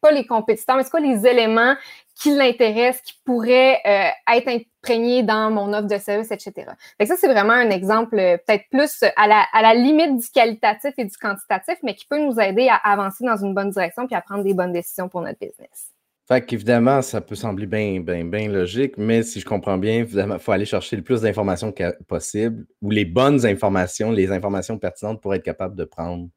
pas 0.04 0.12
les 0.12 0.26
compétiteurs, 0.26 0.76
mais 0.76 0.84
c'est 0.84 0.92
quoi 0.92 1.00
les 1.00 1.26
éléments 1.26 1.76
qui 2.22 2.36
l'intéressent, 2.36 3.02
qui 3.02 3.14
pourraient 3.26 3.80
euh, 3.86 4.36
être 4.36 4.48
imprégnés 4.50 5.24
dans 5.24 5.50
mon 5.50 5.74
offre 5.74 5.88
de 5.88 5.98
service, 5.98 6.30
etc. 6.30 6.68
Fait 6.98 7.06
ça, 7.06 7.16
c'est 7.16 7.28
vraiment 7.28 7.54
un 7.54 7.70
exemple 7.70 8.20
euh, 8.20 8.38
peut-être 8.46 8.66
plus 8.70 9.04
à 9.16 9.28
la, 9.28 9.74
limite 9.74 10.18
du 10.18 10.30
qualitatif 10.30 10.94
et 10.98 11.06
du 11.06 11.18
quantitatif, 11.18 11.76
mais 11.84 11.96
qui 11.96 12.06
peut 12.06 12.20
nous 12.20 12.40
aider 12.40 12.68
à 12.70 12.76
avancer 12.76 13.24
dans 13.26 13.38
une 13.38 13.56
bonne 13.56 13.72
direction 13.72 14.06
puis 14.06 14.16
à 14.16 14.22
prendre 14.22 14.44
des 14.44 14.54
bonnes 14.54 14.74
décisions 14.74 15.10
pour 15.10 15.22
notre 15.22 15.40
business. 15.40 15.94
Fait 16.28 16.46
qu'évidemment, 16.46 17.02
ça 17.02 17.20
peut 17.20 17.36
sembler 17.36 17.66
bien, 17.66 18.00
bien, 18.00 18.24
bien 18.24 18.48
logique, 18.48 18.98
mais 18.98 19.24
si 19.24 19.40
je 19.40 19.46
comprends 19.46 19.78
bien, 19.78 20.06
il 20.10 20.40
faut 20.40 20.52
aller 20.52 20.66
chercher 20.66 20.96
le 20.96 21.02
plus 21.02 21.22
d'informations 21.22 21.74
possible 22.08 22.66
ou 22.82 22.92
les 22.92 23.06
bonnes 23.06 23.46
informations, 23.46 24.12
les 24.12 24.32
informations 24.32 24.78
pertinentes 24.78 25.22
pour 25.22 25.34
être 25.34 25.44
capable 25.44 25.76
de 25.76 25.84
prendre 25.84 26.30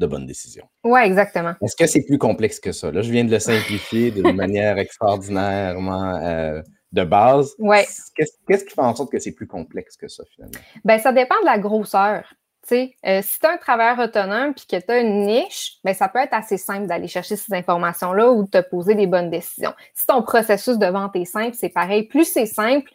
de 0.00 0.06
bonnes 0.06 0.26
décisions. 0.26 0.66
Oui, 0.82 1.00
exactement. 1.02 1.54
Est-ce 1.62 1.76
que 1.76 1.86
c'est 1.86 2.04
plus 2.04 2.18
complexe 2.18 2.58
que 2.58 2.72
ça? 2.72 2.90
Là, 2.90 3.02
je 3.02 3.12
viens 3.12 3.24
de 3.24 3.30
le 3.30 3.38
simplifier 3.38 4.10
d'une 4.10 4.32
manière 4.36 4.78
extraordinairement 4.78 6.16
euh, 6.16 6.62
de 6.92 7.04
base. 7.04 7.54
Ouais. 7.58 7.86
Qu'est-ce 8.16 8.64
qui 8.64 8.74
fait 8.74 8.80
en 8.80 8.94
sorte 8.94 9.12
que 9.12 9.18
c'est 9.18 9.32
plus 9.32 9.46
complexe 9.46 9.96
que 9.96 10.08
ça, 10.08 10.24
finalement? 10.34 10.58
Bien, 10.84 10.98
ça 10.98 11.12
dépend 11.12 11.38
de 11.40 11.46
la 11.46 11.58
grosseur. 11.58 12.24
Euh, 12.72 13.20
si 13.22 13.40
tu 13.40 13.46
as 13.46 13.52
un 13.52 13.56
travailleur 13.56 13.98
autonome 13.98 14.54
puis 14.54 14.66
que 14.66 14.76
tu 14.76 14.92
as 14.92 15.00
une 15.00 15.26
niche, 15.26 15.78
ben, 15.82 15.94
ça 15.94 16.08
peut 16.08 16.20
être 16.20 16.34
assez 16.34 16.56
simple 16.56 16.86
d'aller 16.86 17.08
chercher 17.08 17.36
ces 17.36 17.52
informations-là 17.52 18.30
ou 18.30 18.44
de 18.44 18.48
te 18.48 18.60
poser 18.68 18.94
des 18.94 19.06
bonnes 19.06 19.30
décisions. 19.30 19.72
Si 19.94 20.06
ton 20.06 20.22
processus 20.22 20.78
de 20.78 20.86
vente 20.86 21.16
est 21.16 21.24
simple, 21.24 21.54
c'est 21.54 21.70
pareil. 21.70 22.04
Plus 22.04 22.24
c'est 22.24 22.46
simple, 22.46 22.88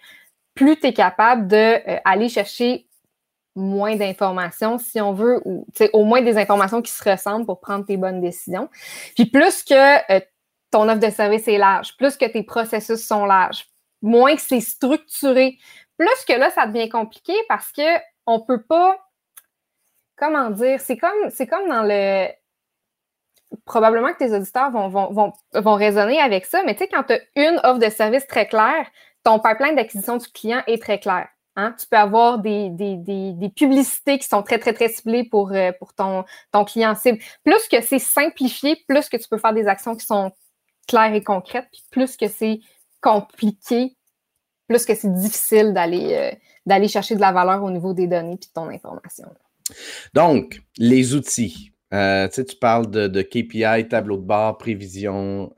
plus 0.54 0.80
tu 0.80 0.88
es 0.88 0.94
capable 0.94 1.48
d'aller 1.48 2.26
euh, 2.26 2.30
chercher 2.30 2.88
moins 3.56 3.96
d'informations, 3.96 4.78
si 4.78 5.00
on 5.00 5.14
veut, 5.14 5.42
ou 5.46 5.66
au 5.94 6.04
moins 6.04 6.22
des 6.22 6.38
informations 6.38 6.82
qui 6.82 6.92
se 6.92 7.10
ressemblent 7.10 7.46
pour 7.46 7.62
prendre 7.62 7.86
tes 7.86 7.98
bonnes 7.98 8.22
décisions. 8.22 8.70
Puis 9.16 9.26
plus 9.26 9.64
que 9.64 10.14
euh, 10.14 10.20
ton 10.72 10.90
offre 10.90 11.00
de 11.00 11.10
service 11.10 11.48
est 11.48 11.58
large, 11.58 11.96
plus 11.98 12.18
que 12.18 12.26
tes 12.26 12.44
processus 12.44 13.06
sont 13.06 13.26
larges, 13.26 13.66
moins 14.02 14.36
que 14.36 14.42
c'est 14.42 14.60
structuré, 14.60 15.58
plus 15.98 16.26
que 16.28 16.34
là, 16.34 16.50
ça 16.52 16.68
devient 16.68 16.90
compliqué 16.90 17.34
parce 17.48 17.72
que 17.72 18.00
on 18.28 18.42
peut 18.42 18.62
pas, 18.62 18.98
comment 20.18 20.50
dire, 20.50 20.82
c'est 20.82 20.98
comme, 20.98 21.30
c'est 21.30 21.48
comme 21.48 21.70
dans 21.70 21.84
le, 21.84 22.28
probablement 23.66 24.12
que 24.12 24.18
tes 24.18 24.36
auditeurs 24.36 24.72
vont, 24.72 24.90
vont, 24.90 25.12
vont, 25.12 25.34
vont 25.54 25.76
raisonner 25.76 26.20
avec 26.20 26.46
ça, 26.46 26.62
mais 26.66 26.74
tu 26.74 26.80
sais, 26.80 26.90
quand 26.90 27.04
tu 27.04 27.14
as 27.14 27.20
une 27.36 27.60
offre 27.64 27.80
de 27.80 27.90
service 27.90 28.28
très 28.28 28.48
claire, 28.48 28.88
ton 29.24 29.40
pipeline 29.40 29.76
d'acquisition 29.76 30.18
du 30.18 30.28
client 30.28 30.62
est 30.68 30.82
très 30.82 31.00
clair. 31.00 31.28
Hein? 31.56 31.74
Tu 31.80 31.88
peux 31.88 31.98
avoir 31.98 32.40
des, 32.40 32.70
des, 32.70 32.98
des, 32.98 33.50
publicités 33.50 34.20
qui 34.20 34.28
sont 34.28 34.44
très, 34.44 34.60
très, 34.60 34.74
très 34.74 34.90
ciblées 34.90 35.24
pour, 35.24 35.54
euh, 35.54 35.72
pour 35.80 35.94
ton, 35.94 36.26
ton 36.52 36.66
client 36.66 36.96
cible. 36.96 37.20
Plus 37.44 37.68
que 37.70 37.82
c'est 37.82 38.00
simplifié, 38.00 38.84
plus 38.88 39.08
que 39.08 39.18
tu 39.18 39.28
peux 39.30 39.38
faire 39.38 39.54
des 39.54 39.68
actions 39.68 39.96
qui 39.96 40.06
sont 40.06 40.32
claires 40.88 41.14
et 41.14 41.24
concrètes, 41.24 41.68
puis 41.72 41.84
plus 41.92 42.18
que 42.18 42.28
c'est 42.28 42.60
compliqué, 43.02 43.96
plus 44.68 44.86
que 44.86 44.96
c'est 44.96 45.14
difficile 45.14 45.74
d'aller 45.74 46.14
euh, 46.14 46.32
d'aller 46.66 46.88
chercher 46.88 47.16
de 47.16 47.22
la 47.22 47.32
valeur 47.32 47.64
au 47.64 47.72
niveau 47.72 47.94
des 47.94 48.08
données 48.08 48.38
puis 48.38 48.50
de 48.50 48.54
ton 48.54 48.70
information. 48.70 49.28
Donc, 50.14 50.62
les 50.78 51.14
outils. 51.14 51.72
Euh, 51.94 52.28
tu 52.28 52.44
parles 52.60 52.90
de, 52.90 53.08
de, 53.08 53.22
KPI, 53.22 53.88
tableau 53.88 54.18
de 54.18 54.24
bord, 54.24 54.58
prévision 54.58 55.54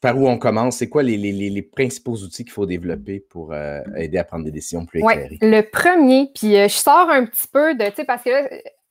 par 0.00 0.16
où 0.18 0.28
on 0.28 0.38
commence? 0.38 0.76
C'est 0.76 0.88
quoi 0.88 1.02
les, 1.02 1.62
principaux 1.62 2.14
outils 2.14 2.44
qu'il 2.44 2.52
faut 2.52 2.66
développer 2.66 3.20
pour 3.20 3.52
euh, 3.52 3.80
aider 3.96 4.18
à 4.18 4.24
prendre 4.24 4.44
des 4.44 4.50
décisions 4.50 4.86
plus 4.86 5.00
éclairées? 5.00 5.38
le 5.40 5.62
premier, 5.62 6.30
puis 6.34 6.56
euh, 6.56 6.68
je 6.68 6.74
sors 6.74 7.10
un 7.10 7.24
petit 7.24 7.48
peu 7.52 7.74
de, 7.74 7.84
tu 7.86 7.96
sais, 7.96 8.04
parce 8.04 8.22
que 8.22 8.30
là, 8.30 8.48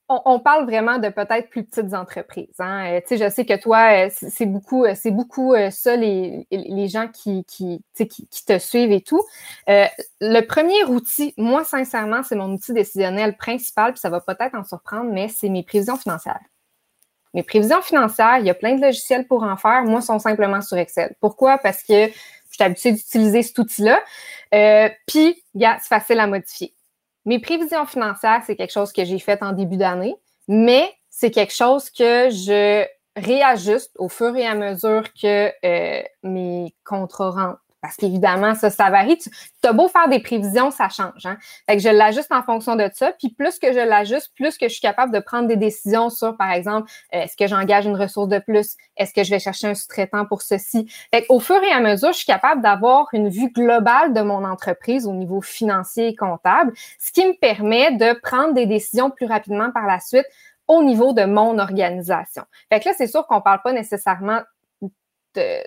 on, 0.09 0.39
parle 0.39 0.63
vraiment 0.63 0.99
de 0.99 1.09
peut-être 1.09 1.49
plus 1.49 1.65
petites 1.65 1.93
entreprises. 1.93 2.55
Hein? 2.59 2.93
Euh, 2.93 3.01
tu 3.01 3.17
sais, 3.17 3.25
je 3.25 3.29
sais 3.29 3.45
que 3.45 3.59
toi, 3.59 4.09
c'est 4.09 4.45
beaucoup, 4.45 4.85
c'est 4.95 5.11
beaucoup 5.11 5.53
ça, 5.69 5.97
les, 5.97 6.47
les 6.49 6.87
gens 6.87 7.09
qui, 7.09 7.43
qui, 7.43 7.83
qui, 7.93 8.07
qui 8.07 8.45
te 8.45 8.57
suivent 8.57 8.93
et 8.93 9.01
tout. 9.01 9.21
le 9.67 10.41
premier 10.41 10.81
outil, 10.85 11.33
moi, 11.37 11.65
sincèrement, 11.65 12.23
c'est 12.23 12.35
mon 12.35 12.53
outil 12.53 12.71
décisionnel 12.71 13.35
principal, 13.35 13.91
puis 13.93 13.99
ça 13.99 14.09
va 14.09 14.21
peut-être 14.21 14.55
en 14.55 14.63
surprendre, 14.63 15.11
mais 15.11 15.27
c'est 15.27 15.49
mes 15.49 15.63
prévisions 15.63 15.97
financières. 15.97 16.39
Mes 17.37 17.43
prévisions 17.43 17.83
financières, 17.83 18.39
il 18.39 18.47
y 18.47 18.49
a 18.49 18.55
plein 18.55 18.73
de 18.73 18.81
logiciels 18.81 19.27
pour 19.27 19.43
en 19.43 19.55
faire. 19.57 19.83
Moi, 19.83 20.01
sont 20.01 20.17
simplement 20.17 20.59
sur 20.59 20.75
Excel. 20.75 21.13
Pourquoi? 21.19 21.59
Parce 21.59 21.83
que 21.83 22.07
je 22.07 22.13
suis 22.49 22.63
habituée 22.63 22.93
d'utiliser 22.93 23.43
cet 23.43 23.59
outil-là. 23.59 23.99
Euh, 24.55 24.89
puis, 25.05 25.43
c'est 25.55 25.87
facile 25.87 26.19
à 26.19 26.25
modifier. 26.25 26.73
Mes 27.25 27.37
prévisions 27.37 27.85
financières, 27.85 28.41
c'est 28.43 28.55
quelque 28.55 28.73
chose 28.73 28.91
que 28.91 29.05
j'ai 29.05 29.19
fait 29.19 29.43
en 29.43 29.51
début 29.51 29.77
d'année, 29.77 30.15
mais 30.47 30.91
c'est 31.11 31.29
quelque 31.29 31.53
chose 31.53 31.91
que 31.91 32.31
je 32.31 32.83
réajuste 33.15 33.91
au 33.99 34.09
fur 34.09 34.35
et 34.35 34.47
à 34.47 34.55
mesure 34.55 35.03
que 35.13 35.51
euh, 35.63 36.01
mes 36.23 36.73
contrats 36.85 37.29
rentrent 37.29 37.61
parce 37.81 37.95
qu'évidemment, 37.95 38.55
ça, 38.55 38.69
ça 38.69 38.89
varie. 38.89 39.17
Tu 39.17 39.29
as 39.63 39.73
beau 39.73 39.87
faire 39.87 40.09
des 40.09 40.19
prévisions, 40.19 40.71
ça 40.71 40.89
change. 40.89 41.25
Hein? 41.25 41.37
Fait 41.69 41.77
que 41.77 41.83
je 41.83 41.89
l'ajuste 41.89 42.31
en 42.31 42.41
fonction 42.41 42.75
de 42.75 42.89
ça. 42.93 43.11
Puis 43.19 43.29
plus 43.29 43.59
que 43.59 43.71
je 43.71 43.79
l'ajuste, 43.79 44.31
plus 44.35 44.57
que 44.57 44.67
je 44.67 44.73
suis 44.73 44.81
capable 44.81 45.13
de 45.13 45.19
prendre 45.19 45.47
des 45.47 45.57
décisions 45.57 46.09
sur, 46.09 46.35
par 46.37 46.51
exemple, 46.51 46.89
euh, 47.13 47.21
est-ce 47.21 47.37
que 47.37 47.47
j'engage 47.47 47.85
une 47.85 47.95
ressource 47.95 48.29
de 48.29 48.39
plus? 48.39 48.75
Est-ce 48.97 49.13
que 49.13 49.23
je 49.23 49.29
vais 49.29 49.39
chercher 49.39 49.67
un 49.67 49.75
sous-traitant 49.75 50.25
pour 50.25 50.41
ceci? 50.41 50.91
Fait 51.13 51.25
Au 51.29 51.39
fur 51.39 51.61
et 51.63 51.71
à 51.71 51.79
mesure, 51.79 52.11
je 52.11 52.17
suis 52.17 52.25
capable 52.25 52.61
d'avoir 52.61 53.07
une 53.13 53.29
vue 53.29 53.51
globale 53.51 54.13
de 54.13 54.21
mon 54.21 54.43
entreprise 54.43 55.05
au 55.05 55.13
niveau 55.13 55.41
financier 55.41 56.07
et 56.07 56.15
comptable, 56.15 56.73
ce 56.99 57.11
qui 57.11 57.25
me 57.25 57.39
permet 57.39 57.91
de 57.91 58.19
prendre 58.21 58.53
des 58.53 58.65
décisions 58.65 59.11
plus 59.11 59.27
rapidement 59.27 59.71
par 59.71 59.85
la 59.85 59.99
suite 59.99 60.25
au 60.67 60.83
niveau 60.83 61.13
de 61.13 61.25
mon 61.25 61.59
organisation. 61.59 62.43
Fait 62.69 62.79
que 62.79 62.89
là, 62.89 62.95
c'est 62.97 63.07
sûr 63.07 63.25
qu'on 63.27 63.41
parle 63.41 63.61
pas 63.61 63.71
nécessairement 63.71 64.41
de, 65.35 65.63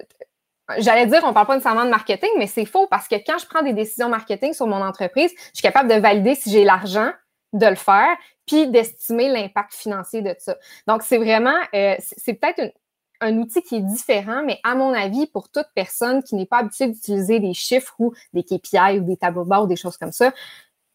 J'allais 0.79 1.07
dire, 1.07 1.23
on 1.25 1.33
parle 1.33 1.47
pas 1.47 1.55
nécessairement 1.55 1.85
de 1.85 1.91
marketing, 1.91 2.31
mais 2.39 2.47
c'est 2.47 2.65
faux 2.65 2.87
parce 2.87 3.09
que 3.09 3.17
quand 3.17 3.39
je 3.39 3.47
prends 3.47 3.63
des 3.63 3.73
décisions 3.73 4.09
marketing 4.09 4.53
sur 4.53 4.67
mon 4.67 4.83
entreprise, 4.83 5.33
je 5.37 5.55
suis 5.55 5.63
capable 5.63 5.89
de 5.89 5.95
valider 5.95 6.35
si 6.35 6.51
j'ai 6.51 6.65
l'argent 6.65 7.11
de 7.53 7.67
le 7.67 7.75
faire, 7.75 8.17
puis 8.47 8.69
d'estimer 8.69 9.29
l'impact 9.29 9.75
financier 9.75 10.23
de 10.23 10.35
ça. 10.39 10.57
Donc, 10.87 11.03
c'est 11.03 11.19
vraiment, 11.19 11.57
euh, 11.75 11.97
c'est 11.99 12.35
peut-être 12.35 12.75
un 13.21 13.37
outil 13.39 13.63
qui 13.63 13.77
est 13.77 13.81
différent, 13.81 14.43
mais 14.45 14.61
à 14.65 14.75
mon 14.75 14.93
avis, 14.95 15.27
pour 15.27 15.51
toute 15.51 15.67
personne 15.75 16.23
qui 16.23 16.35
n'est 16.37 16.47
pas 16.47 16.59
habituée 16.59 16.89
d'utiliser 16.89 17.39
des 17.39 17.55
chiffres 17.55 17.95
ou 17.99 18.15
des 18.33 18.43
KPI 18.43 18.99
ou 18.99 19.05
des 19.05 19.17
tableaux 19.17 19.45
de 19.45 19.49
bord 19.49 19.65
ou 19.65 19.67
des 19.67 19.77
choses 19.77 19.97
comme 19.97 20.13
ça, 20.13 20.33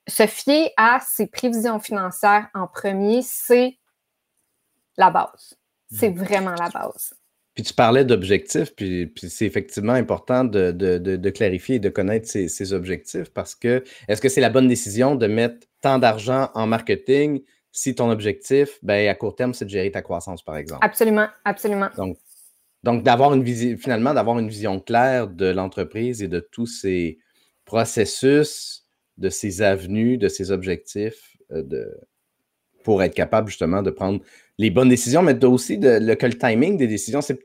se 0.07 0.25
fier 0.27 0.71
à 0.77 0.99
ses 1.01 1.27
prévisions 1.27 1.79
financières 1.79 2.47
en 2.53 2.67
premier, 2.67 3.21
c'est 3.21 3.77
la 4.97 5.09
base. 5.09 5.55
C'est 5.91 6.09
mmh. 6.09 6.23
vraiment 6.23 6.55
la 6.59 6.69
base. 6.69 7.13
Puis 7.55 7.63
tu 7.63 7.73
parlais 7.73 8.03
d'objectifs, 8.03 8.75
puis, 8.75 9.09
c'est 9.15 9.45
effectivement 9.45 9.93
important 9.93 10.43
de, 10.43 11.29
clarifier 11.29 11.75
et 11.75 11.79
de 11.79 11.87
connaître 11.87 12.27
ces, 12.27 12.73
objectifs 12.73 13.29
parce 13.33 13.55
que 13.55 13.83
est-ce 14.09 14.21
que 14.21 14.27
c'est 14.27 14.41
la 14.41 14.49
bonne 14.49 14.67
décision 14.67 15.15
de 15.15 15.25
mettre 15.25 15.65
tant 15.81 15.97
d'argent 15.97 16.49
en 16.53 16.67
marketing 16.67 17.41
si 17.71 17.95
ton 17.95 18.09
objectif, 18.09 18.79
ben, 18.83 19.07
à 19.09 19.15
court 19.15 19.35
terme, 19.35 19.53
c'est 19.53 19.65
de 19.65 19.69
gérer 19.69 19.91
ta 19.91 20.01
croissance, 20.01 20.41
par 20.41 20.57
exemple? 20.57 20.85
Absolument, 20.85 21.27
absolument. 21.43 21.89
Donc, 21.97 22.17
donc 22.83 23.03
d'avoir 23.03 23.33
une 23.33 23.43
vision, 23.43 23.75
finalement, 23.77 24.13
d'avoir 24.13 24.39
une 24.39 24.47
vision 24.47 24.79
claire 24.79 25.27
de 25.27 25.47
l'entreprise 25.47 26.21
et 26.21 26.27
de 26.27 26.39
tous 26.39 26.67
ces 26.67 27.19
processus, 27.65 28.85
de 29.17 29.29
ces 29.29 29.61
avenues, 29.61 30.17
de 30.17 30.27
ces 30.27 30.51
objectifs, 30.51 31.35
euh, 31.51 31.63
de, 31.63 31.89
pour 32.83 33.01
être 33.01 33.15
capable 33.15 33.49
justement 33.49 33.81
de 33.81 33.91
prendre 33.91 34.21
les 34.57 34.69
bonnes 34.69 34.89
décisions, 34.89 35.21
mais 35.21 35.43
aussi 35.45 35.77
de, 35.77 35.99
le, 36.01 36.15
que 36.15 36.25
timing 36.27 36.77
des 36.77 36.87
décisions, 36.87 37.21
c'est 37.21 37.39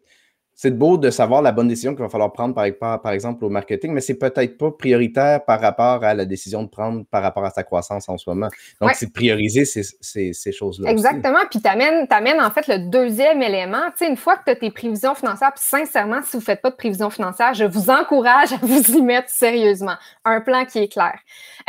c'est 0.63 0.73
beau 0.73 0.99
de 0.99 1.09
savoir 1.09 1.41
la 1.41 1.53
bonne 1.53 1.69
décision 1.69 1.93
qu'il 1.95 2.03
va 2.03 2.11
falloir 2.11 2.35
prendre 2.35 2.55
par, 2.55 3.01
par 3.01 3.13
exemple 3.13 3.47
au 3.47 3.49
marketing, 3.49 3.93
mais 3.95 4.03
c'est 4.03 4.19
peut-être 4.19 4.59
pas 4.59 4.71
prioritaire 4.71 5.43
par 5.43 5.59
rapport 5.59 6.05
à 6.05 6.13
la 6.13 6.27
décision 6.27 6.65
de 6.65 6.69
prendre 6.69 7.07
par 7.07 7.23
rapport 7.23 7.47
à 7.47 7.51
sa 7.51 7.63
croissance 7.63 8.11
en 8.11 8.19
ce 8.19 8.29
moment. 8.29 8.49
Donc, 8.79 8.91
c'est 8.93 9.07
de 9.07 9.11
prioriser 9.11 9.65
ces, 9.65 9.83
ces, 10.03 10.53
choses-là. 10.53 10.91
Exactement. 10.91 11.39
Puis, 11.51 11.63
tu 11.63 11.67
amènes, 11.67 12.41
en 12.43 12.51
fait 12.51 12.69
le 12.69 12.91
deuxième 12.91 13.41
élément. 13.41 13.81
Tu 13.97 14.05
sais, 14.05 14.11
une 14.11 14.19
fois 14.19 14.37
que 14.37 14.45
tu 14.45 14.51
as 14.51 14.57
tes 14.57 14.71
prévisions 14.71 15.15
financières, 15.15 15.53
puis 15.55 15.65
sincèrement, 15.65 16.21
si 16.23 16.33
vous 16.33 16.41
ne 16.41 16.45
faites 16.45 16.61
pas 16.61 16.69
de 16.69 16.77
prévisions 16.77 17.09
financières, 17.09 17.55
je 17.55 17.65
vous 17.65 17.89
encourage 17.89 18.53
à 18.53 18.59
vous 18.61 18.83
y 18.99 19.01
mettre 19.01 19.31
sérieusement. 19.31 19.97
Un 20.27 20.43
plan 20.43 20.67
qui 20.67 20.81
est 20.81 20.93
clair. 20.93 21.19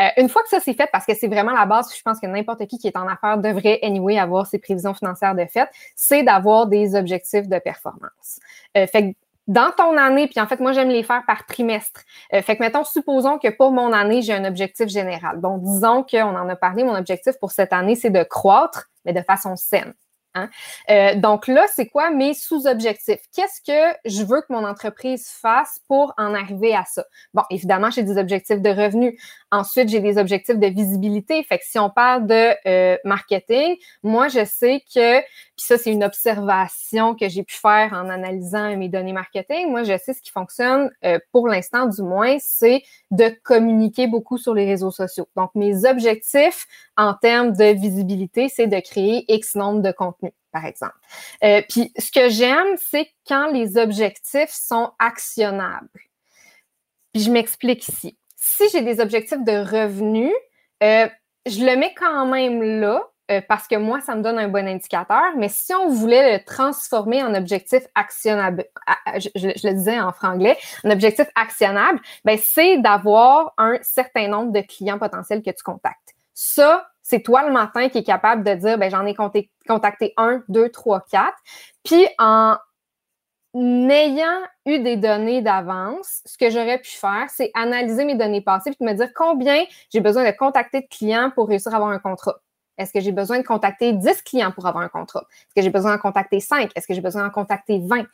Euh, 0.02 0.08
une 0.18 0.28
fois 0.28 0.44
que 0.44 0.50
ça 0.50 0.60
c'est 0.60 0.74
fait, 0.74 0.90
parce 0.92 1.06
que 1.06 1.14
c'est 1.16 1.30
vraiment 1.30 1.54
la 1.54 1.66
base, 1.66 1.96
je 1.96 2.02
pense 2.02 2.20
que 2.20 2.28
n'importe 2.28 2.68
qui 2.68 2.78
qui 2.78 2.88
est 2.88 2.98
en 2.98 3.08
affaires 3.08 3.38
devrait, 3.38 3.80
anyway, 3.84 4.20
avoir 4.20 4.48
ses 4.48 4.60
prévisions 4.60 4.94
financières 4.94 5.34
de 5.34 5.46
fait, 5.46 5.70
c'est 5.96 6.24
d'avoir 6.24 6.68
des 6.68 6.94
objectifs 6.96 7.48
de 7.48 7.58
performance. 7.60 8.42
Euh, 8.78 8.81
fait 8.88 9.12
que 9.12 9.18
dans 9.48 9.72
ton 9.72 9.98
année, 9.98 10.28
puis 10.28 10.40
en 10.40 10.48
fait, 10.48 10.60
moi, 10.60 10.72
j'aime 10.72 10.90
les 10.90 11.04
faire 11.04 11.24
par 11.26 11.46
trimestre. 11.46 12.02
Euh, 12.34 12.42
fait 12.42 12.56
que, 12.56 12.64
mettons, 12.64 12.84
supposons 12.84 13.38
que 13.38 13.50
pour 13.50 13.72
mon 13.72 13.92
année, 13.92 14.22
j'ai 14.22 14.34
un 14.34 14.46
objectif 14.46 14.88
général. 14.88 15.38
Bon, 15.38 15.58
disons 15.58 16.04
qu'on 16.04 16.36
en 16.36 16.48
a 16.48 16.56
parlé, 16.56 16.84
mon 16.84 16.96
objectif 16.96 17.34
pour 17.40 17.52
cette 17.52 17.74
année, 17.74 17.96
c'est 17.96 18.12
de 18.12 18.24
croître, 18.24 18.90
mais 19.04 19.14
de 19.14 19.22
façon 19.22 19.56
saine. 19.56 19.94
Hein. 20.34 20.50
Euh, 20.90 21.16
donc 21.16 21.48
là, 21.48 21.66
c'est 21.76 21.88
quoi 21.88 22.10
mes 22.12 22.34
sous-objectifs? 22.34 23.20
Qu'est-ce 23.36 23.62
que 23.62 23.98
je 24.06 24.24
veux 24.24 24.42
que 24.42 24.54
mon 24.54 24.66
entreprise 24.66 25.28
fasse 25.28 25.80
pour 25.88 26.14
en 26.18 26.34
arriver 26.34 26.74
à 26.74 26.86
ça? 26.86 27.04
Bon, 27.34 27.44
évidemment, 27.50 27.90
j'ai 27.92 28.04
des 28.04 28.18
objectifs 28.18 28.62
de 28.62 28.70
revenus. 28.70 29.20
Ensuite, 29.52 29.90
j'ai 29.90 30.00
des 30.00 30.18
objectifs 30.18 30.58
de 30.58 30.68
visibilité. 30.68 31.44
Fait 31.44 31.60
que 31.60 31.66
si 31.66 31.78
on 31.78 31.90
parle 31.90 32.26
de 32.26 32.52
euh, 32.66 32.98
marketing, 33.04 33.76
moi, 34.02 34.30
je 34.30 34.46
sais 34.46 34.82
que, 34.94 35.20
puis 35.20 35.28
ça, 35.58 35.78
c'est 35.78 35.92
une 35.92 36.06
observation 36.06 37.16
que 37.16 37.28
j'ai 37.28 37.44
pu 37.44 37.56
faire 37.56 37.92
en 37.92 38.10
analysant 38.10 38.78
mes 38.78 38.88
données 38.88 39.12
marketing. 39.12 39.70
Moi, 39.70 39.84
je 39.84 39.98
sais 39.98 40.14
ce 40.14 40.22
qui 40.22 40.32
fonctionne 40.32 40.90
euh, 41.04 41.20
pour 41.34 41.50
l'instant, 41.50 41.86
du 41.86 42.02
moins, 42.02 42.38
c'est 42.40 42.84
de 43.12 43.30
communiquer 43.44 44.08
beaucoup 44.08 44.38
sur 44.38 44.54
les 44.54 44.66
réseaux 44.66 44.92
sociaux. 44.92 45.28
Donc, 45.36 45.52
mes 45.54 45.86
objectifs 45.86 46.66
en 46.96 47.14
termes 47.14 47.52
de 47.52 47.74
visibilité, 47.74 48.48
c'est 48.48 48.68
de 48.68 48.80
créer 48.80 49.26
X 49.28 49.56
nombre 49.56 49.82
de 49.82 49.92
contenus 49.92 50.32
par 50.54 50.66
exemple. 50.66 50.96
Euh, 51.44 51.62
puis 51.70 51.94
ce 51.98 52.12
que 52.12 52.28
j'aime, 52.30 52.76
c'est 52.78 53.10
quand 53.26 53.52
les 53.52 53.78
objectifs 53.78 54.52
sont 54.52 54.92
actionnables. 55.00 55.88
Puis 57.14 57.24
je 57.24 57.32
m'explique 57.32 57.88
ici 57.88 58.18
si 58.62 58.78
j'ai 58.78 58.84
des 58.84 59.00
objectifs 59.00 59.44
de 59.44 59.58
revenus, 59.58 60.34
euh, 60.84 61.08
je 61.46 61.66
le 61.66 61.76
mets 61.76 61.94
quand 61.98 62.26
même 62.26 62.62
là 62.62 63.04
euh, 63.32 63.42
parce 63.48 63.68
que 63.68 63.76
moi, 63.76 64.02
ça 64.02 64.16
me 64.16 64.22
donne 64.22 64.38
un 64.38 64.48
bon 64.48 64.68
indicateur. 64.68 65.24
Mais 65.38 65.50
si 65.50 65.74
on 65.74 65.90
voulait 65.90 66.38
le 66.38 66.44
transformer 66.44 67.24
en 67.24 67.34
objectif 67.34 67.84
actionnable, 67.96 68.66
je, 69.16 69.48
le 69.68 69.74
disais 69.74 70.00
en 70.00 70.12
franglais, 70.12 70.58
un 70.84 70.92
objectif 70.92 71.28
actionnable, 71.36 72.00
ben, 72.26 72.38
c'est 72.38 72.78
d'avoir 72.80 73.54
un 73.58 73.78
certain 73.82 74.28
nombre 74.28 74.52
de 74.52 74.62
clients 74.62 75.00
potentiels 75.00 75.42
que 75.42 75.52
tu 75.52 75.64
contactes. 75.64 76.16
Ça, 76.34 76.88
c'est 77.02 77.22
toi 77.22 77.46
le 77.46 77.54
matin 77.54 77.90
qui 77.90 78.00
est 78.00 78.04
capable 78.04 78.44
de 78.44 78.54
dire, 78.54 78.78
ben, 78.78 78.90
j'en 78.90 79.06
ai 79.06 79.16
contacté 79.68 80.14
un, 80.18 80.44
deux, 80.50 80.70
trois, 80.70 81.02
quatre. 81.10 81.38
Puis 81.84 82.08
en 82.20 82.58
n'ayant 83.54 84.42
eu 84.66 84.80
des 84.80 84.98
données 84.98 85.42
d'avance, 85.42 86.22
ce 86.26 86.38
que 86.38 86.50
j'aurais 86.50 86.80
pu 86.80 86.92
faire, 86.92 87.26
c'est 87.30 87.52
analyser 87.54 88.06
mes 88.06 88.16
données 88.16 88.42
passées 88.42 88.72
et 88.80 88.84
me 88.84 88.94
dire 88.94 89.10
combien 89.14 89.64
j'ai 89.92 90.00
besoin 90.00 90.24
de 90.26 90.36
contacter 90.36 90.82
de 90.82 90.88
clients 90.88 91.32
pour 91.34 91.48
réussir 91.48 91.74
à 91.74 91.78
avoir 91.78 91.92
un 91.92 92.00
contrat. 92.00 92.42
Est-ce 92.78 92.94
que 92.94 93.00
j'ai 93.00 93.12
besoin 93.12 93.40
de 93.40 93.46
contacter 93.46 93.94
10 93.94 94.24
clients 94.24 94.52
pour 94.52 94.66
avoir 94.66 94.84
un 94.84 94.88
contrat? 94.88 95.26
Est-ce 95.30 95.56
que 95.56 95.62
j'ai 95.62 95.70
besoin 95.70 95.96
de 95.96 96.02
contacter 96.02 96.40
5? 96.40 96.72
Est-ce 96.76 96.88
que 96.88 96.94
j'ai 96.94 97.02
besoin 97.02 97.28
de 97.28 97.32
contacter 97.32 97.80
20? 97.84 98.06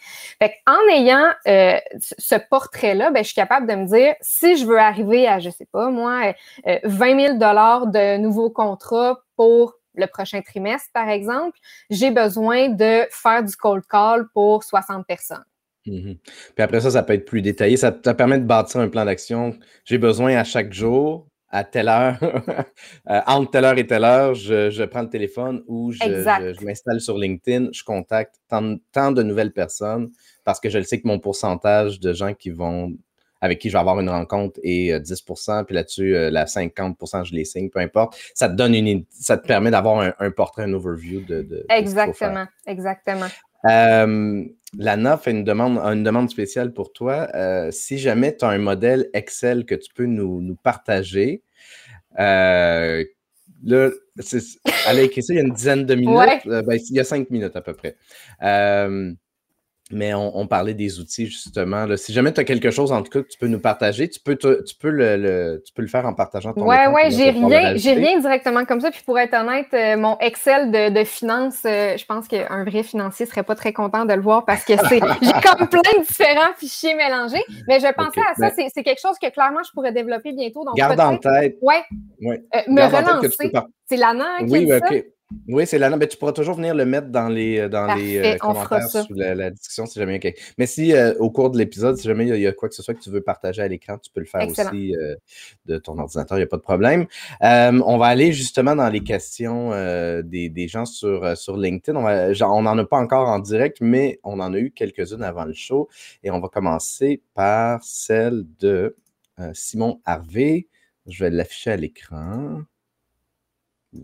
Fait 0.42 0.56
en 0.66 0.78
ayant 0.92 1.26
euh, 1.48 1.78
ce 2.00 2.36
portrait-là, 2.50 3.12
ben, 3.12 3.24
je 3.24 3.28
suis 3.28 3.36
capable 3.36 3.68
de 3.68 3.76
me 3.76 3.86
dire 3.86 4.16
si 4.20 4.58
je 4.58 4.66
veux 4.66 4.80
arriver 4.80 5.28
à, 5.28 5.40
je 5.40 5.50
sais 5.50 5.68
pas, 5.72 5.90
moi, 5.90 6.34
20 6.84 7.38
000 7.38 7.38
de 7.38 8.18
nouveaux 8.18 8.50
contrats 8.50 9.22
pour 9.36 9.76
le 9.98 10.08
prochain 10.08 10.42
trimestre, 10.42 10.90
par 10.94 11.10
exemple, 11.10 11.58
j'ai 11.90 12.12
besoin 12.12 12.70
de 12.70 13.02
faire 13.12 13.44
du 13.44 13.56
cold 13.56 13.84
call 13.90 14.28
pour 14.34 14.64
60 14.64 15.06
personnes. 15.06 15.46
Mhm. 15.86 16.18
Puis 16.56 16.64
après 16.64 16.82
ça, 16.82 16.92
ça 16.92 17.04
peut 17.04 17.14
être 17.14 17.26
plus 17.26 17.42
détaillé. 17.42 17.78
Ça, 17.78 17.92
te 17.92 18.10
permet 18.12 18.40
de 18.40 18.46
bâtir 18.46 18.82
un 18.82 18.90
plan 18.90 19.06
d'action. 19.06 19.58
J'ai 19.86 19.98
besoin 19.98 20.36
à 20.36 20.44
chaque 20.44 20.74
jour, 20.74 21.28
à 21.50 21.64
telle 21.64 21.88
heure, 21.88 22.18
euh, 23.10 23.22
entre 23.26 23.52
telle 23.52 23.66
heure 23.66 23.78
et 23.78 23.88
telle 23.88 24.04
heure, 24.04 24.36
je, 24.36 24.84
prends 24.84 25.02
le 25.02 25.10
téléphone 25.10 25.64
ou 25.68 25.92
je, 25.92 26.66
m'installe 26.66 27.00
sur 27.00 27.18
LinkedIn, 27.18 27.70
je 27.72 27.84
contacte 27.84 28.36
tant, 28.50 29.12
de 29.12 29.24
nouvelles 29.24 29.54
personnes 29.54 30.12
parce 30.44 30.60
que 30.60 30.70
je 30.70 30.78
le 30.78 30.84
sais 30.84 31.00
que 31.00 31.08
mon 31.08 31.20
pourcentage 31.20 32.00
de 32.00 32.14
gens 32.14 32.34
qui 32.34 32.50
vont 32.50 32.94
avec 33.48 33.60
qui 33.60 33.70
je 33.70 33.74
vais 33.74 33.80
avoir 33.80 34.00
une 34.00 34.10
rencontre 34.10 34.60
et 34.62 34.92
10% 34.92 35.50
euh, 35.50 35.64
puis 35.64 35.74
là-dessus, 35.74 36.16
euh, 36.16 36.30
la 36.30 36.46
50% 36.46 37.26
je 37.26 37.34
les 37.34 37.46
signe, 37.46 37.70
peu 37.70 37.80
importe. 37.80 38.18
Ça 38.36 38.50
te 38.50 38.54
donne 38.56 38.76
une 38.76 39.06
ça 39.10 39.38
te 39.38 39.48
permet 39.48 39.72
d'avoir 39.72 40.14
un, 40.20 40.32
portrait, 40.32 40.64
un 40.64 40.74
overview 40.74 41.22
de. 41.22 41.66
exactement, 41.70 42.46
exactement. 42.66 43.28
Euh, 43.66 44.44
Lana 44.78 45.18
fait 45.18 45.32
une 45.32 45.44
demande, 45.44 45.80
une 45.80 46.04
demande 46.04 46.30
spéciale 46.30 46.74
pour 46.74 46.94
toi. 46.94 47.28
si 47.72 47.98
jamais 47.98 48.36
tu 48.36 48.46
as 48.46 48.50
un 48.50 48.60
modèle 48.60 49.10
Excel 49.14 49.66
que 49.66 49.76
tu 49.76 49.94
peux 49.94 50.06
nous, 50.06 50.56
partager, 50.62 51.42
là, 52.18 53.02
elle 53.64 55.00
a 55.00 55.02
écrit 55.02 55.24
ça 55.24 55.34
il 55.34 55.38
y 55.38 55.40
a 55.40 55.44
une 55.44 55.54
dizaine 55.54 55.86
de 55.86 55.96
minutes. 55.96 56.46
Ben, 56.46 56.78
il 56.90 56.96
y 56.96 57.00
a 57.00 57.04
cinq 57.04 57.30
minutes 57.30 57.56
à 57.56 57.62
peu 57.62 57.74
près. 57.74 57.96
Mais 59.92 60.14
on, 60.14 60.48
parlait 60.48 60.74
des 60.74 61.00
outils, 61.00 61.28
justement. 61.28 61.86
Si 61.96 62.12
jamais 62.12 62.34
tu 62.34 62.42
as 62.42 62.44
quelque 62.44 62.72
chose, 62.72 62.92
en 62.92 63.02
tout 63.04 63.10
cas, 63.12 63.22
que 63.22 63.28
tu 63.28 63.38
peux 63.38 63.48
nous 63.48 63.60
partager, 63.60 64.10
tu 64.10 64.20
peux, 64.20 64.36
tu 64.36 64.76
peux, 64.80 64.90
le, 64.90 65.62
tu 65.66 65.74
peux 65.74 65.82
le 65.82 65.88
faire 65.88 66.06
en 66.06 66.14
partageant 66.14 66.54
ton 66.54 66.68
Oui, 66.68 66.76
oui, 66.94 67.12
j'ai 67.12 67.30
rien, 67.30 67.76
j'ai 67.76 67.94
rien 67.94 68.20
directement 68.20 68.66
comme 68.66 68.82
ça. 68.82 68.92
Puis 68.92 69.02
pour 69.06 69.18
être 69.18 69.34
honnête, 69.34 69.68
euh, 69.74 69.96
mon 69.96 70.18
Excel 70.20 70.72
de, 70.72 70.90
de 70.90 71.04
finances, 71.06 71.64
euh, 71.66 71.96
je 71.98 72.06
pense 72.06 72.28
qu'un 72.28 72.66
vrai 72.66 72.84
financier 72.84 73.26
serait 73.26 73.44
pas 73.44 73.56
très 73.56 73.72
content 73.72 74.04
de 74.06 74.14
le 74.14 74.22
voir 74.22 74.46
parce 74.46 74.66
que 74.66 74.74
c'est 74.90 75.00
j'ai 75.22 75.32
comme 75.32 75.68
plein 75.68 75.82
de 75.82 76.06
différents 76.06 76.54
fichiers 76.58 76.96
mélangés. 76.96 77.44
Mais 77.68 77.80
je 77.80 77.92
pensais 77.94 78.22
à 78.22 78.36
ça, 78.36 78.50
ben 78.56 78.70
c'est 78.74 78.84
quelque 78.84 79.02
chose 79.02 79.18
que 79.22 79.30
clairement 79.30 79.64
je 79.66 79.72
pourrais 79.72 79.94
développer 79.94 80.34
bientôt. 80.34 80.66
Donc 80.66 80.76
garde 80.76 81.00
en 81.00 81.18
tête. 81.18 81.58
Ouais. 81.62 81.84
ouais. 82.22 82.44
Euh, 82.56 82.60
me 82.68 82.82
relancer. 82.84 83.52
C'est 83.86 83.98
l'ANA 83.98 84.40
qui 84.40 84.52
oui, 84.52 84.66
dit 84.66 85.04
oui, 85.50 85.68
c'est 85.68 85.78
là. 85.78 85.96
Mais 85.96 86.08
tu 86.08 86.18
pourras 86.18 86.32
toujours 86.32 86.56
venir 86.56 86.74
le 86.74 86.86
mettre 86.86 87.10
dans 87.10 87.28
les, 87.28 87.60
euh, 87.60 87.70
dans 87.70 87.94
les 87.96 88.18
euh, 88.18 88.38
commentaires 88.38 88.88
sous 88.88 89.14
la, 89.14 89.50
discussion 89.50 89.86
si 89.86 90.00
jamais 90.00 90.16
il 90.16 90.24
y 90.24 90.28
a 90.28 90.32
Mais 90.58 90.66
si 90.66 90.94
euh, 90.94 91.14
au 91.20 91.30
cours 91.32 91.50
de 91.50 91.58
l'épisode, 91.58 91.98
si 91.98 92.08
jamais 92.08 92.28
il 92.28 92.40
y, 92.40 92.48
a, 92.48 92.54
quoi 92.54 92.70
que 92.70 92.76
ce 92.76 92.82
soit 92.82 92.94
que 92.94 93.02
tu 93.02 93.10
veux 93.10 93.22
partager 93.22 93.62
à 93.62 93.68
l'écran, 93.68 93.98
tu 93.98 94.10
peux 94.12 94.22
le 94.22 94.26
faire 94.26 94.48
aussi 94.48 94.96
de 95.66 95.78
ton 95.78 95.98
ordinateur, 95.98 96.38
il 96.38 96.42
n'y 96.42 96.46
a 96.46 96.48
pas 96.48 96.58
de 96.58 96.62
problème. 96.62 97.08
on 97.42 97.98
va 97.98 98.06
aller 98.06 98.32
justement 98.32 98.76
dans 98.76 98.90
les 98.90 99.02
questions 99.02 99.72
des, 100.24 100.50
des, 100.50 100.68
gens 100.68 100.86
sur, 100.86 101.38
sur 101.38 101.58
LinkedIn. 101.58 101.98
On 101.98 102.62
n'en 102.62 102.78
a 102.78 102.86
pas 102.86 102.98
encore 102.98 103.28
en 103.28 103.40
direct, 103.40 103.80
mais 103.82 104.20
on 104.24 104.40
en 104.40 104.54
a 104.54 104.58
eu 104.58 104.72
quelques-unes 104.72 105.24
avant 105.24 105.46
le 105.46 105.54
show. 105.54 105.90
Et 106.24 106.32
on 106.32 106.40
va 106.40 106.48
commencer 106.48 107.22
par 107.34 107.84
celle 107.84 108.46
de 108.60 108.96
Simon 109.54 110.00
Harvey. 110.06 110.68
Je 111.06 111.24
vais 111.24 111.30
l'afficher 111.30 111.72
à 111.72 111.78
l'écran. 111.78 112.62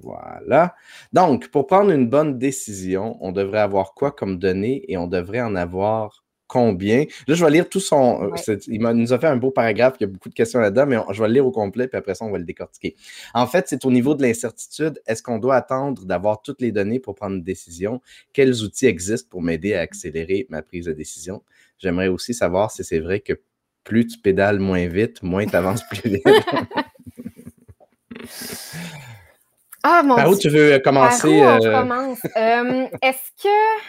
Voilà. 0.02 0.76
Donc, 1.12 1.50
pour 1.50 1.68
prendre 1.68 1.92
une 1.92 2.08
bonne 2.08 2.38
décision, 2.38 3.18
on 3.22 3.32
devrait 3.32 3.60
avoir 3.60 3.94
quoi 3.94 4.12
comme 4.12 4.38
données 4.38 4.86
et 4.88 4.98
on 4.98 5.08
devrait 5.08 5.42
en 5.42 5.56
avoir 5.56 6.24
combien? 6.48 7.06
Là, 7.28 7.34
je 7.34 7.44
vais 7.44 7.52
lire 7.52 7.68
tout 7.68 7.80
son. 7.80 8.32
Euh, 8.32 8.58
il 8.68 8.82
nous 8.82 9.12
a 9.12 9.20
fait 9.20 9.28
un 9.28 9.38
beau 9.38 9.50
paragraphe, 9.50 9.96
il 10.00 10.04
y 10.04 10.06
a 10.06 10.08
beaucoup 10.08 10.30
de 10.30 10.36
questions 10.36 10.60
là-dedans, 10.60 10.86
mais 10.86 10.98
je 11.12 11.22
vais 11.22 11.28
le 11.28 11.34
lire 11.34 11.48
au 11.48 11.52
complet, 11.52 11.88
puis 11.88 11.98
après 11.98 12.14
ça, 12.14 12.26
on 12.26 12.32
va 12.32 12.38
le 12.38 12.44
décortiquer. 12.44 12.96
En 13.34 13.48
fait, 13.48 13.68
c'est 13.68 13.84
au 13.86 13.92
niveau 13.92 14.14
de 14.14 14.22
l'incertitude. 14.22 15.02
Est-ce 15.08 15.24
qu'on 15.24 15.40
doit 15.40 15.56
attendre 15.56 16.06
d'avoir 16.06 16.42
toutes 16.42 16.62
les 16.62 16.72
données 16.72 17.00
pour 17.00 17.16
prendre 17.16 17.36
une 17.36 17.44
décision? 17.44 18.02
Quels 18.34 18.62
outils 18.62 18.86
existent 18.86 19.28
pour 19.30 19.42
m'aider 19.42 19.74
à 19.74 19.82
accélérer 19.82 20.46
ma 20.50 20.62
prise 20.62 20.86
de 20.86 20.94
décision? 20.94 21.42
J'aimerais 21.80 22.08
aussi 22.08 22.34
savoir 22.34 22.70
si 22.70 22.84
c'est 22.84 23.00
vrai 23.00 23.20
que 23.20 23.34
plus 23.84 24.08
tu 24.08 24.20
pédales 24.20 24.60
moins 24.60 24.88
vite, 24.88 25.22
moins 25.24 25.46
tu 25.46 25.56
avances 25.56 25.84
plus 25.90 26.10
vite. 26.10 26.24
ah, 29.84 30.02
mon 30.04 30.16
Par 30.16 30.30
où 30.30 30.38
tu 30.38 30.50
veux 30.50 30.80
commencer? 30.80 31.42
Par 31.42 31.60
où 31.60 31.64
on 31.64 31.66
euh? 31.66 31.80
commence? 31.82 32.20
Euh, 32.38 32.88
est-ce 33.02 33.44
que 33.44 33.82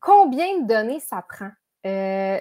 combien 0.00 0.60
de 0.60 0.68
données 0.68 1.00
ça 1.00 1.24
prend? 1.28 1.50
Euh, 1.84 2.38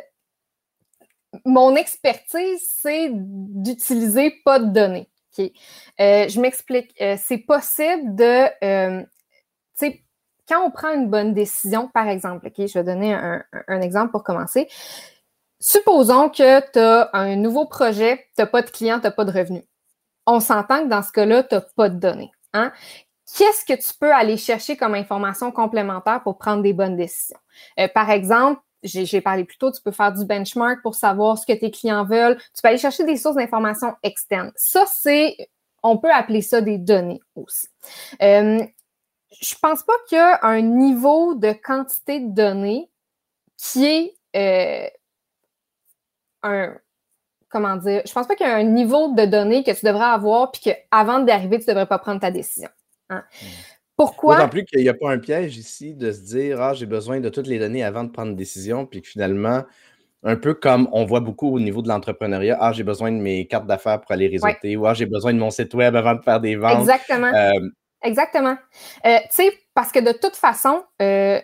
mon 1.45 1.75
expertise, 1.75 2.61
c'est 2.81 3.09
d'utiliser 3.11 4.35
pas 4.45 4.59
de 4.59 4.65
données. 4.65 5.09
je 5.37 6.39
m'explique. 6.39 6.93
c'est 7.17 7.39
possible 7.39 8.15
de, 8.15 8.47
tu 8.99 9.07
sais, 9.73 10.03
quand 10.47 10.63
on 10.63 10.69
prend 10.69 10.93
une 10.93 11.09
bonne 11.09 11.33
décision, 11.33 11.87
par 11.87 12.07
exemple, 12.07 12.49
je 12.55 12.73
vais 12.73 12.83
donner 12.83 13.13
un, 13.13 13.43
un 13.67 13.81
exemple 13.81 14.11
pour 14.11 14.23
commencer. 14.23 14.67
Supposons 15.59 16.29
que 16.29 16.59
tu 16.71 16.79
as 16.79 17.09
un 17.13 17.35
nouveau 17.35 17.65
projet, 17.65 18.17
tu 18.35 18.41
n'as 18.41 18.47
pas 18.47 18.61
de 18.61 18.69
clients, 18.69 18.99
tu 18.99 19.05
n'as 19.05 19.11
pas 19.11 19.25
de 19.25 19.31
revenus. 19.31 19.63
On 20.27 20.39
s'entend 20.39 20.83
que 20.83 20.89
dans 20.89 21.01
ce 21.01 21.11
cas-là, 21.13 21.43
tu 21.43 21.55
n'as 21.55 21.61
pas 21.61 21.89
de 21.89 21.97
données. 21.97 22.31
Hein? 22.53 22.71
Qu'est-ce 23.37 23.63
que 23.65 23.79
tu 23.79 23.97
peux 23.97 24.13
aller 24.13 24.37
chercher 24.37 24.75
comme 24.75 24.93
information 24.93 25.51
complémentaire 25.51 26.21
pour 26.21 26.37
prendre 26.37 26.63
des 26.63 26.73
bonnes 26.73 26.97
décisions? 26.97 27.39
Euh, 27.79 27.87
par 27.87 28.09
exemple, 28.09 28.61
j'ai 28.83 29.21
parlé 29.21 29.43
plus 29.43 29.57
tôt, 29.57 29.71
tu 29.71 29.81
peux 29.81 29.91
faire 29.91 30.11
du 30.11 30.25
benchmark 30.25 30.81
pour 30.81 30.95
savoir 30.95 31.37
ce 31.37 31.45
que 31.45 31.53
tes 31.53 31.71
clients 31.71 32.03
veulent. 32.03 32.37
Tu 32.37 32.61
peux 32.61 32.69
aller 32.69 32.77
chercher 32.77 33.05
des 33.05 33.15
sources 33.15 33.35
d'informations 33.35 33.93
externes. 34.03 34.51
Ça, 34.55 34.85
c'est, 34.87 35.37
on 35.83 35.97
peut 35.97 36.11
appeler 36.11 36.41
ça 36.41 36.61
des 36.61 36.77
données 36.77 37.21
aussi. 37.35 37.67
Euh, 38.21 38.59
je 39.39 39.55
pense 39.61 39.83
pas 39.83 39.93
qu'il 40.07 40.17
y 40.17 40.21
a 40.21 40.39
un 40.43 40.61
niveau 40.61 41.35
de 41.35 41.53
quantité 41.53 42.19
de 42.19 42.33
données 42.33 42.89
qui 43.55 43.85
est 43.85 44.15
euh, 44.35 44.89
un 46.43 46.75
comment 47.51 47.75
dire, 47.75 48.01
je 48.05 48.11
pense 48.11 48.27
pas 48.27 48.35
qu'il 48.35 48.47
y 48.47 48.49
a 48.49 48.55
un 48.55 48.63
niveau 48.63 49.13
de 49.13 49.25
données 49.25 49.63
que 49.63 49.71
tu 49.71 49.85
devrais 49.85 50.05
avoir 50.05 50.51
puis 50.51 50.61
qu'avant 50.61 51.19
d'arriver, 51.19 51.57
tu 51.59 51.65
ne 51.65 51.73
devrais 51.73 51.85
pas 51.85 51.99
prendre 51.99 52.21
ta 52.21 52.31
décision. 52.31 52.69
Hein. 53.09 53.23
Hmm. 53.41 53.47
Pourquoi? 53.97 54.37
D'autant 54.37 54.49
plus 54.49 54.65
qu'il 54.65 54.81
n'y 54.81 54.89
a 54.89 54.93
pas 54.93 55.11
un 55.11 55.19
piège 55.19 55.57
ici 55.57 55.93
de 55.93 56.11
se 56.11 56.21
dire 56.21 56.61
Ah, 56.61 56.73
j'ai 56.73 56.87
besoin 56.87 57.19
de 57.19 57.29
toutes 57.29 57.47
les 57.47 57.59
données 57.59 57.83
avant 57.83 58.03
de 58.03 58.09
prendre 58.09 58.31
une 58.31 58.35
décision, 58.35 58.85
puis 58.85 59.01
que 59.01 59.07
finalement, 59.07 59.63
un 60.23 60.35
peu 60.35 60.53
comme 60.53 60.87
on 60.91 61.05
voit 61.05 61.19
beaucoup 61.19 61.53
au 61.53 61.59
niveau 61.59 61.81
de 61.81 61.87
l'entrepreneuriat, 61.87 62.57
ah, 62.59 62.71
j'ai 62.71 62.83
besoin 62.83 63.11
de 63.11 63.17
mes 63.17 63.47
cartes 63.47 63.67
d'affaires 63.67 64.01
pour 64.01 64.11
aller 64.11 64.27
réseauter, 64.27 64.75
ou 64.75 64.87
ah, 64.87 64.93
j'ai 64.93 65.05
besoin 65.05 65.33
de 65.33 65.39
mon 65.39 65.51
site 65.51 65.73
web 65.73 65.95
avant 65.95 66.15
de 66.15 66.21
faire 66.21 66.39
des 66.39 66.55
ventes. 66.55 66.79
Exactement. 66.79 67.31
Euh, 67.33 67.59
Exactement. 68.03 68.57
Euh, 69.05 69.17
tu 69.29 69.43
sais, 69.43 69.59
parce 69.73 69.91
que 69.91 69.99
de 69.99 70.11
toute 70.11 70.35
façon, 70.35 70.83
euh, 71.01 71.39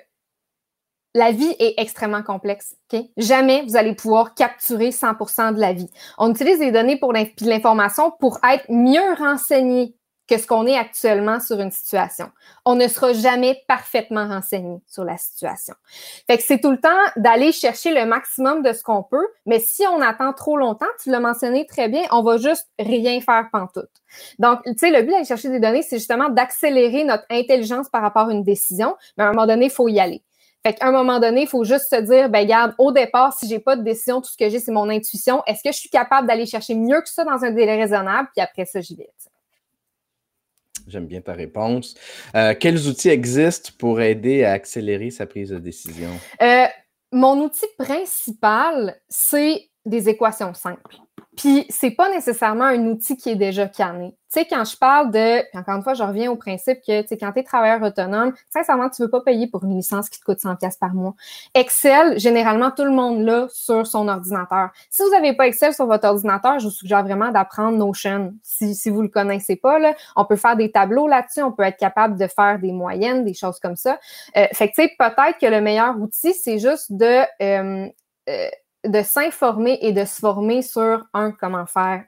la 1.18 1.32
vie 1.32 1.56
est 1.58 1.74
extrêmement 1.78 2.22
complexe. 2.22 2.76
Jamais 3.18 3.64
vous 3.64 3.76
allez 3.76 3.96
pouvoir 3.96 4.36
capturer 4.36 4.90
100% 4.90 5.56
de 5.56 5.60
la 5.60 5.74
vie. 5.74 5.90
On 6.20 6.30
utilise 6.30 6.60
les 6.60 6.72
données 6.72 6.98
pour 6.98 7.12
l'information 7.12 8.12
pour 8.20 8.38
être 8.44 8.66
mieux 8.70 9.14
renseigné 9.18 9.96
que 10.28 10.38
ce 10.38 10.46
qu'on 10.46 10.68
est 10.68 10.78
actuellement 10.78 11.40
sur 11.40 11.60
une 11.60 11.72
situation. 11.72 12.30
On 12.66 12.76
ne 12.76 12.88
sera 12.88 13.14
jamais 13.14 13.64
parfaitement 13.68 14.28
renseigné 14.28 14.80
sur 14.86 15.06
la 15.06 15.18
situation. 15.18 15.74
Fait 16.28 16.38
que 16.38 16.44
c'est 16.44 16.60
tout 16.60 16.70
le 16.70 16.80
temps 16.80 16.90
d'aller 17.16 17.52
chercher 17.52 17.94
le 17.94 18.06
maximum 18.06 18.62
de 18.62 18.74
ce 18.74 18.84
qu'on 18.84 19.02
peut, 19.04 19.26
mais 19.46 19.60
si 19.60 19.88
on 19.88 20.02
attend 20.02 20.34
trop 20.34 20.58
longtemps, 20.58 20.86
tu 21.02 21.10
l'as 21.10 21.22
mentionné 21.22 21.66
très 21.66 21.88
bien, 21.88 22.04
on 22.12 22.22
va 22.22 22.38
juste 22.38 22.70
rien 22.78 23.20
faire 23.22 23.48
pantoute. 23.52 23.90
Donc, 24.38 24.60
tu 24.66 24.74
sais, 24.78 24.92
le 24.92 25.02
but 25.02 25.12
d'aller 25.12 25.26
chercher 25.26 25.50
des 25.50 25.62
données, 25.62 25.82
c'est 25.82 25.98
justement 25.98 26.30
d'accélérer 26.30 27.06
notre 27.06 27.26
intelligence 27.32 27.90
par 27.90 28.02
rapport 28.02 28.28
à 28.28 28.34
une 28.34 28.44
décision, 28.44 28.96
mais 29.18 29.24
à 29.24 29.28
un 29.28 29.32
moment 29.32 29.48
donné, 29.48 29.66
il 29.66 29.72
faut 29.72 29.88
y 29.88 30.00
aller. 30.00 30.22
Fait 30.68 30.74
qu'à 30.74 30.88
un 30.88 30.92
moment 30.92 31.22
donné, 31.22 31.44
il 31.44 31.48
faut 31.48 31.64
juste 31.64 31.90
se 31.90 32.02
dire, 32.02 32.30
ben 32.30 32.46
garde, 32.46 32.74
au 32.78 32.92
départ, 32.92 33.32
si 33.32 33.48
j'ai 33.48 33.60
pas 33.60 33.78
de 33.78 33.84
décision, 33.84 34.20
tout 34.20 34.30
ce 34.30 34.36
que 34.36 34.50
j'ai, 34.50 34.60
c'est 34.60 34.74
mon 34.74 34.90
intuition. 34.90 35.42
Est-ce 35.48 35.64
que 35.64 35.72
je 35.72 35.78
suis 35.78 35.90
capable 35.90 36.28
d'aller 36.28 36.46
chercher 36.46 36.76
mieux 36.76 37.00
que 37.00 37.08
ça 37.08 37.24
dans 37.24 37.42
un 37.42 37.52
délai 37.52 37.78
raisonnable? 37.78 38.28
Puis 38.36 38.44
après 38.44 38.66
ça, 38.66 38.82
j'y 38.82 38.98
vais. 38.98 39.10
J'aime 40.86 41.06
bien 41.06 41.22
ta 41.22 41.32
réponse. 41.32 41.96
Euh, 42.36 42.54
quels 42.60 42.86
outils 42.90 43.08
existent 43.08 43.70
pour 43.80 44.02
aider 44.02 44.44
à 44.44 44.52
accélérer 44.52 45.10
sa 45.10 45.26
prise 45.26 45.52
de 45.52 45.60
décision? 45.60 46.10
Euh, 46.42 46.66
mon 47.14 47.40
outil 47.46 47.68
principal, 47.78 49.00
c'est 49.08 49.70
des 49.86 50.10
équations 50.10 50.54
simples. 50.54 50.98
Puis, 51.38 51.68
c'est 51.70 51.92
pas 51.92 52.10
nécessairement 52.10 52.66
un 52.66 52.88
outil 52.88 53.16
qui 53.16 53.30
est 53.30 53.36
déjà 53.36 53.68
canné. 53.68 54.10
Tu 54.34 54.42
sais, 54.42 54.48
quand 54.50 54.66
je 54.66 54.76
parle 54.76 55.12
de, 55.12 55.48
puis 55.50 55.60
encore 55.60 55.76
une 55.76 55.84
fois, 55.84 55.94
je 55.94 56.02
reviens 56.02 56.32
au 56.32 56.36
principe 56.36 56.80
que, 56.82 57.02
tu 57.04 57.08
sais, 57.10 57.18
quand 57.18 57.32
tu 57.32 57.40
es 57.40 57.44
travailleur 57.44 57.82
autonome, 57.84 58.34
sincèrement, 58.50 58.90
tu 58.90 59.04
veux 59.04 59.10
pas 59.10 59.22
payer 59.22 59.46
pour 59.46 59.64
une 59.64 59.78
licence 59.78 60.10
qui 60.10 60.20
te 60.20 60.26
coûte 60.26 60.40
100 60.40 60.56
pièces 60.56 60.78
par 60.78 60.96
mois. 60.96 61.14
Excel, 61.54 62.20
généralement, 62.20 62.72
tout 62.72 62.84
le 62.84 62.92
monde 62.92 63.22
l'a 63.22 63.48
sur 63.52 63.86
son 63.86 64.08
ordinateur. 64.08 64.72
Si 64.90 65.04
vous 65.04 65.12
n'avez 65.12 65.34
pas 65.34 65.48
Excel 65.48 65.76
sur 65.76 65.86
votre 65.86 66.08
ordinateur, 66.08 66.58
je 66.58 66.66
vous 66.66 66.74
suggère 66.74 67.04
vraiment 67.04 67.32
d'apprendre 67.32 67.78
Notion. 67.78 68.34
Si, 68.42 68.74
si 68.74 68.90
vous 68.90 69.04
le 69.04 69.10
connaissez 69.10 69.56
pas, 69.56 69.78
là, 69.78 69.94
on 70.16 70.26
peut 70.26 70.38
faire 70.38 70.58
des 70.58 70.72
tableaux 70.72 71.08
là-dessus, 71.08 71.44
on 71.44 71.52
peut 71.52 71.64
être 71.64 71.78
capable 71.78 72.18
de 72.20 72.26
faire 72.28 72.58
des 72.58 72.72
moyennes, 72.72 73.24
des 73.24 73.36
choses 73.36 73.60
comme 73.60 73.76
ça. 73.76 74.00
Euh, 74.36 74.48
fait 74.54 74.70
que, 74.70 74.74
tu 74.74 74.82
sais, 74.82 74.96
peut-être 74.98 75.38
que 75.40 75.46
le 75.46 75.62
meilleur 75.62 75.96
outil, 76.02 76.34
c'est 76.34 76.58
juste 76.58 76.92
de... 76.92 77.22
Euh, 77.44 77.88
euh, 78.28 78.50
de 78.88 79.02
s'informer 79.02 79.78
et 79.82 79.92
de 79.92 80.06
se 80.06 80.20
former 80.20 80.62
sur, 80.62 81.06
un, 81.14 81.32
comment 81.32 81.66
faire 81.66 82.06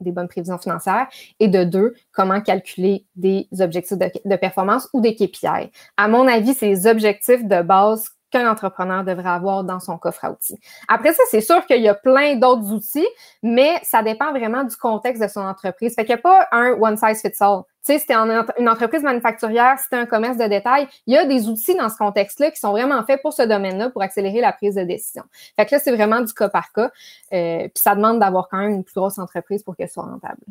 des 0.00 0.12
bonnes 0.12 0.28
prévisions 0.28 0.58
financières 0.58 1.08
et 1.40 1.48
de 1.48 1.64
deux, 1.64 1.94
comment 2.12 2.40
calculer 2.40 3.06
des 3.16 3.48
objectifs 3.60 3.98
de, 3.98 4.36
performance 4.36 4.88
ou 4.92 5.00
des 5.00 5.14
KPI. 5.14 5.70
À 5.96 6.08
mon 6.08 6.26
avis, 6.26 6.54
c'est 6.54 6.68
les 6.68 6.86
objectifs 6.86 7.44
de 7.44 7.62
base 7.62 8.10
qu'un 8.30 8.50
entrepreneur 8.50 9.04
devrait 9.04 9.30
avoir 9.30 9.64
dans 9.64 9.80
son 9.80 9.96
coffre 9.98 10.24
à 10.24 10.32
outils. 10.32 10.58
Après 10.86 11.12
ça, 11.12 11.22
c'est 11.30 11.40
sûr 11.40 11.64
qu'il 11.66 11.80
y 11.80 11.88
a 11.88 11.94
plein 11.94 12.36
d'autres 12.36 12.72
outils, 12.72 13.06
mais 13.42 13.80
ça 13.82 14.02
dépend 14.02 14.30
vraiment 14.30 14.64
du 14.64 14.76
contexte 14.76 15.22
de 15.22 15.28
son 15.28 15.40
entreprise. 15.40 15.94
Fait 15.94 16.04
qu'il 16.04 16.14
n'y 16.14 16.20
a 16.20 16.22
pas 16.22 16.46
un 16.52 16.72
one 16.72 16.96
size 16.96 17.20
fits 17.20 17.36
all. 17.40 17.62
Tu 17.86 17.98
sais, 17.98 17.98
si 18.00 18.12
une 18.12 18.68
entreprise 18.68 19.02
manufacturière, 19.02 19.78
si 19.78 19.94
un 19.94 20.04
commerce 20.04 20.36
de 20.36 20.46
détail, 20.46 20.88
il 21.06 21.14
y 21.14 21.16
a 21.16 21.24
des 21.24 21.48
outils 21.48 21.74
dans 21.74 21.88
ce 21.88 21.96
contexte-là 21.96 22.50
qui 22.50 22.58
sont 22.58 22.72
vraiment 22.72 23.02
faits 23.04 23.22
pour 23.22 23.32
ce 23.32 23.42
domaine-là, 23.42 23.88
pour 23.90 24.02
accélérer 24.02 24.40
la 24.40 24.52
prise 24.52 24.74
de 24.74 24.82
décision. 24.82 25.22
Fait 25.56 25.64
que 25.64 25.74
là, 25.74 25.80
c'est 25.80 25.94
vraiment 25.94 26.20
du 26.20 26.34
cas 26.34 26.48
par 26.48 26.72
cas. 26.72 26.90
Euh, 27.32 27.62
puis 27.62 27.82
ça 27.82 27.94
demande 27.94 28.18
d'avoir 28.18 28.48
quand 28.48 28.58
même 28.58 28.70
une 28.70 28.84
plus 28.84 28.94
grosse 28.94 29.18
entreprise 29.18 29.62
pour 29.62 29.74
qu'elle 29.74 29.88
soit 29.88 30.02
rentable. 30.02 30.42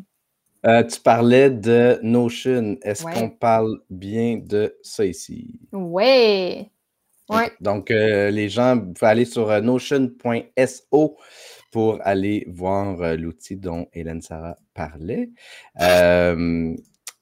Euh, 0.66 0.82
tu 0.82 1.00
parlais 1.00 1.50
de 1.50 2.00
Notion. 2.02 2.76
Est-ce 2.82 3.04
qu'on 3.04 3.30
parle 3.30 3.78
bien 3.88 4.40
de 4.44 4.76
ça 4.82 5.04
ici? 5.04 5.60
Oui. 5.72 6.68
Donc, 7.60 7.90
euh, 7.90 8.30
les 8.30 8.48
gens 8.48 8.78
peuvent 8.78 9.08
aller 9.08 9.24
sur 9.24 9.50
euh, 9.50 9.60
notion.so 9.60 11.16
pour 11.70 11.98
aller 12.02 12.46
voir 12.48 13.02
euh, 13.02 13.16
l'outil 13.16 13.56
dont 13.56 13.88
Hélène 13.92 14.22
Sarah 14.22 14.56
parlait. 14.74 15.30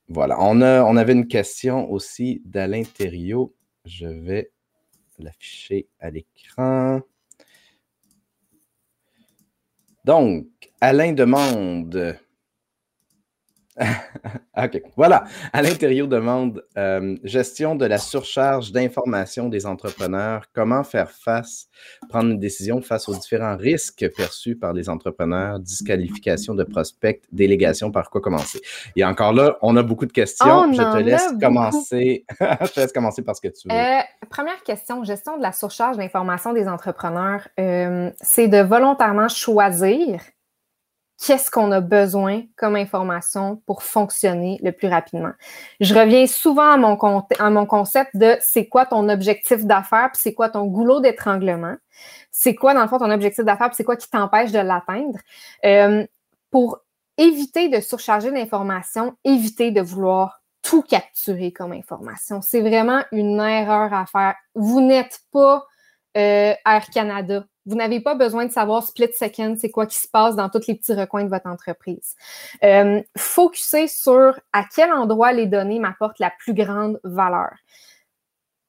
voilà. 0.09 0.37
On, 0.40 0.97
avait 0.97 1.12
une 1.12 1.27
question 1.27 1.90
aussi 1.90 2.42
d'Alain. 2.45 2.83
Je 3.85 4.07
vais 4.07 4.51
l'afficher 5.19 5.88
à 5.99 6.11
l'écran. 6.11 7.01
Donc, 10.05 10.47
Alain 10.81 11.12
demande 11.12 12.16
OK. 14.57 14.83
Voilà. 14.97 15.25
À 15.53 15.62
l'intérieur 15.62 16.09
demande 16.09 16.65
euh, 16.79 17.17
gestion 17.25 17.75
de 17.75 17.85
la 17.85 17.99
surcharge 17.99 18.73
d'informations 18.73 19.49
des 19.49 19.67
entrepreneurs. 19.67 20.45
Comment 20.55 20.83
faire 20.83 21.11
face, 21.11 21.69
prendre 22.09 22.31
une 22.31 22.39
décision 22.39 22.81
face 22.81 23.09
aux 23.09 23.15
différents 23.15 23.57
risques 23.57 24.09
perçus 24.17 24.57
par 24.57 24.73
les 24.73 24.89
entrepreneurs, 24.89 25.61
disqualification 25.61 26.55
de 26.55 26.65
prospects, 26.65 27.23
délégation, 27.33 27.91
par 27.91 28.11
quoi 28.11 28.21
commencer? 28.21 28.61
Et 28.97 29.05
encore 29.05 29.33
là, 29.33 29.59
on 29.62 29.77
a 29.77 29.83
beaucoup 29.83 30.07
de 30.07 30.12
questions. 30.12 30.73
Je 30.73 30.83
te 30.83 31.03
laisse 31.03 31.33
commencer. 31.41 32.25
Je 32.41 32.73
te 32.73 32.81
laisse 32.81 32.93
commencer 32.93 33.23
par 33.23 33.37
ce 33.37 33.43
que 33.43 33.49
tu 33.49 33.69
veux. 33.69 33.75
Euh, 33.75 34.01
première 34.31 34.62
question, 34.62 35.05
gestion 35.05 35.37
de 35.37 35.43
la 35.43 35.53
surcharge 35.53 35.97
d'informations 35.97 36.53
des 36.53 36.67
entrepreneurs. 36.67 37.47
Euh, 37.61 38.11
c'est 38.21 38.49
de 38.49 38.59
volontairement 38.59 39.29
choisir 39.29 40.21
qu'est-ce 41.24 41.50
qu'on 41.50 41.72
a 41.72 41.81
besoin 41.81 42.42
comme 42.57 42.76
information 42.76 43.62
pour 43.66 43.83
fonctionner 43.83 44.59
le 44.62 44.72
plus 44.72 44.88
rapidement. 44.88 45.33
Je 45.81 45.94
reviens 45.94 46.26
souvent 46.26 46.72
à 46.72 46.76
mon, 46.76 47.66
concept 47.66 48.16
de 48.16 48.37
c'est 48.40 48.66
quoi 48.66 48.87
ton 48.87 49.09
objectif 49.09 49.64
d'affaires, 49.64 50.11
puis 50.12 50.20
c'est 50.22 50.35
quoi 50.35 50.50
ton 50.50 50.66
goulot 50.66 51.00
d'étranglement. 51.00 51.74
C'est 52.31 52.55
quoi, 52.55 52.74
dans 52.74 52.83
le 52.83 52.88
fond, 52.88 52.98
ton 52.98 53.11
objectif 53.11 53.44
d'affaires, 53.44 53.68
puis 53.68 53.76
c'est 53.76 53.85
quoi 53.85 53.96
qui 53.96 54.11
t'empêche 54.11 54.52
de 54.52 54.59
l'atteindre. 54.59 55.18
Euh, 55.64 56.07
pour 56.50 56.81
éviter 57.16 57.68
de 57.68 57.81
surcharger 57.81 58.31
l'information, 58.31 59.16
éviter 59.24 59.70
de 59.70 59.81
vouloir 59.81 60.42
tout 60.62 60.83
capturer 60.83 61.52
comme 61.52 61.72
information. 61.72 62.42
C'est 62.42 62.61
vraiment 62.61 63.02
une 63.12 63.40
erreur 63.40 63.92
à 63.94 64.05
faire. 64.05 64.35
Vous 64.55 64.81
n'êtes 64.81 65.20
pas 65.33 65.64
euh, 66.16 66.55
Air 66.66 66.90
Canada 66.92 67.44
Vous 67.66 67.74
n'avez 67.74 68.00
pas 68.00 68.14
besoin 68.14 68.46
de 68.46 68.52
savoir 68.52 68.85
split 68.85 69.12
second, 69.12 69.57
c'est 69.59 69.70
quoi 69.70 69.87
qui 69.87 69.98
se 69.98 70.09
passe 70.09 70.37
dans 70.37 70.48
tous 70.48 70.66
les 70.68 70.76
petits 70.76 70.94
recoins 70.94 71.24
de 71.24 71.29
votre 71.29 71.48
entreprise. 71.48 72.14
Euh, 72.62 73.02
focussez 73.16 73.88
sur 73.88 74.38
à 74.52 74.64
quel 74.74 74.92
endroit 74.92 75.33
les 75.33 75.46
données 75.46 75.81
m'apportent 75.81 76.20
la 76.20 76.31
plus 76.31 76.55
grande 76.55 77.00
valeur. 77.02 77.50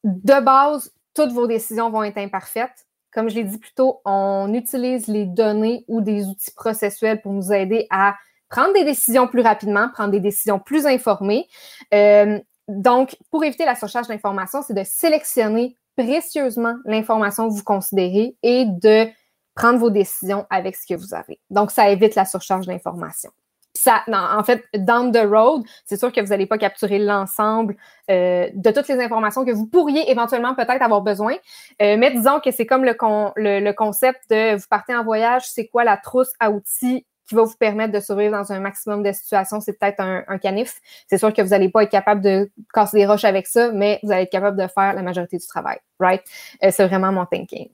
De 0.04 0.44
base, 0.44 0.92
toutes 1.14 1.32
vos 1.32 1.48
décisions 1.48 1.90
vont 1.90 2.04
être 2.04 2.18
imparfaites. 2.18 2.86
Comme 3.12 3.30
je 3.30 3.36
l'ai 3.36 3.44
dit 3.44 3.58
plus 3.58 3.74
tôt, 3.74 4.02
on 4.06 4.54
utilise 4.54 5.08
les 5.08 5.26
données 5.26 5.86
ou 5.88 6.02
des 6.02 6.26
outils 6.26 6.52
processuels 6.52 7.22
pour 7.22 7.34
nous 7.34 7.52
aider 7.54 7.88
à 7.90 8.16
prendre 8.50 8.74
des 8.74 8.84
décisions 8.84 9.28
plus 9.28 9.42
rapidement, 9.42 9.90
prendre 9.90 10.12
des 10.12 10.20
décisions 10.20 10.60
plus 10.60 10.86
informées. 10.86 11.48
Euh, 11.94 12.40
donc, 12.68 13.18
pour 13.32 13.44
éviter 13.44 13.66
la 13.66 13.76
surcharge 13.76 14.08
d'informations, 14.08 14.62
c'est 14.62 14.74
de 14.74 14.84
sélectionner 14.84 15.78
précieusement 15.98 16.76
l'information 16.86 17.50
que 17.50 17.54
vous 17.54 17.64
considérez 17.64 18.36
et 18.44 18.66
de 18.66 19.08
prendre 19.56 19.80
vos 19.80 19.90
décisions 19.90 20.46
avec 20.50 20.76
ce 20.76 20.86
que 20.88 20.98
vous 20.98 21.14
avez. 21.14 21.40
Donc, 21.50 21.72
ça 21.72 21.90
évite 21.90 22.16
la 22.16 22.26
surcharge 22.26 22.68
d'informations. 22.68 23.32
Ça, 23.74 24.04
en 24.12 24.44
fait, 24.44 24.64
down 24.74 25.12
the 25.12 25.28
road, 25.30 25.64
c'est 25.86 25.98
sûr 25.98 26.12
que 26.12 26.20
vous 26.20 26.28
n'allez 26.28 26.48
pas 26.48 26.58
capturer 26.58 26.98
l'ensemble 26.98 27.76
euh, 28.10 28.50
de 28.54 28.72
toutes 28.72 28.88
les 28.88 29.00
informations 29.00 29.46
que 29.46 29.52
vous 29.52 29.68
pourriez 29.68 30.10
éventuellement 30.10 30.56
peut-être 30.56 30.82
avoir 30.82 31.02
besoin. 31.02 31.36
Euh, 31.82 31.96
mais 31.98 32.12
disons 32.12 32.40
que 32.40 32.50
c'est 32.52 32.66
comme 32.66 32.84
le, 32.84 32.94
le, 33.36 33.72
concept 33.74 34.22
de 34.32 34.56
vous 34.56 34.66
partez 34.68 34.96
en 34.96 35.04
voyage, 35.04 35.44
c'est 35.48 35.68
quoi 35.68 35.84
la 35.84 35.96
trousse 35.96 36.32
à 36.40 36.50
outils 36.50 37.06
qui 37.28 37.36
va 37.36 37.44
vous 37.44 37.58
permettre 37.58 37.94
de 37.94 38.00
survivre 38.00 38.32
dans 38.32 38.52
un 38.52 38.60
maximum 38.60 39.04
de 39.04 39.12
situations, 39.12 39.60
c'est 39.60 39.78
peut-être 39.78 40.00
un, 40.00 40.38
canif. 40.38 40.80
C'est 41.08 41.18
sûr 41.18 41.34
que 41.34 41.42
vous 41.42 41.50
n'allez 41.50 41.70
pas 41.70 41.84
être 41.84 41.92
capable 41.92 42.22
de 42.22 42.50
casser 42.74 42.98
des 42.98 43.06
roches 43.06 43.26
avec 43.26 43.48
ça, 43.48 43.72
mais 43.72 44.00
vous 44.04 44.12
allez 44.12 44.24
être 44.24 44.32
capable 44.32 44.58
de 44.58 44.68
faire 44.68 44.94
la 44.94 45.02
majorité 45.02 45.38
du 45.38 45.46
travail, 45.46 45.80
right? 46.00 46.24
Euh, 46.64 46.70
c'est 46.72 46.88
vraiment 46.88 47.12
mon 47.12 47.26
thinking. 47.26 47.70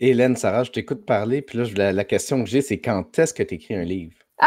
Hélène, 0.00 0.36
Sarah, 0.36 0.64
je 0.64 0.70
t'écoute 0.70 1.04
parler, 1.06 1.42
puis 1.42 1.58
là, 1.58 1.92
la, 1.92 2.04
question 2.04 2.42
que 2.42 2.50
j'ai, 2.50 2.60
c'est 2.60 2.80
quand 2.80 3.18
est-ce 3.18 3.32
que 3.32 3.42
tu 3.42 3.54
écris 3.54 3.74
un 3.74 3.84
livre? 3.84 4.14
Ah! 4.38 4.46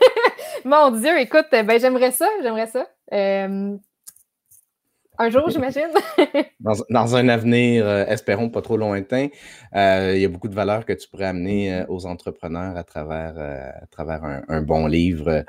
Mon 0.64 0.90
Dieu, 0.90 1.18
écoute, 1.20 1.46
ben 1.50 1.80
j'aimerais 1.80 2.10
ça, 2.10 2.28
j'aimerais 2.42 2.66
ça. 2.66 2.86
Euh, 3.12 3.76
un 5.18 5.30
jour, 5.30 5.50
j'imagine. 5.50 5.88
dans, 6.60 7.16
un 7.16 7.28
avenir, 7.28 7.86
euh, 7.86 8.04
espérons 8.06 8.50
pas 8.50 8.62
trop 8.62 8.76
lointain, 8.76 9.28
euh, 9.74 10.12
il 10.14 10.22
y 10.22 10.24
a 10.24 10.28
beaucoup 10.28 10.48
de 10.48 10.54
valeurs 10.54 10.84
que 10.84 10.92
tu 10.92 11.08
pourrais 11.08 11.26
amener 11.26 11.74
euh, 11.74 11.84
aux 11.88 12.06
entrepreneurs 12.06 12.76
à 12.76 12.84
travers, 12.84 13.36
à 13.36 13.86
travers 13.86 14.22
un, 14.48 14.62
bon 14.62 14.86
livre. 14.86 15.44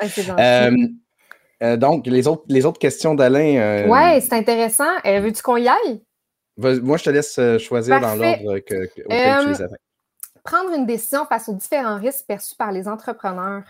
Ah, 1.62 1.75
donc, 1.75 2.08
les 2.08 2.25
autres, 2.27 2.45
les 2.47 2.65
autres 2.65 2.79
questions 2.79 3.15
d'Alain. 3.15 3.86
oui, 3.88 4.21
c'est 4.21 4.34
intéressant. 4.34 4.89
Veux-tu 5.05 5.41
qu'on 5.41 5.58
y 5.58 5.67
aille? 5.67 6.01
Moi, 6.58 6.97
je 6.97 7.03
te 7.03 7.10
laisse 7.10 7.39
choisir 7.60 7.99
dans 7.99 8.15
l'ordre 8.15 8.60
que, 8.60 8.86
auquel 9.05 9.43
tu 9.43 9.49
les 9.49 9.62
avais. 9.62 9.77
Prendre 10.43 10.73
une 10.73 10.86
décision 10.86 11.25
face 11.25 11.49
aux 11.49 11.53
différents 11.53 11.97
risques 11.97 12.25
perçus 12.27 12.55
par 12.55 12.71
les 12.71 12.88
entrepreneurs. 12.88 13.63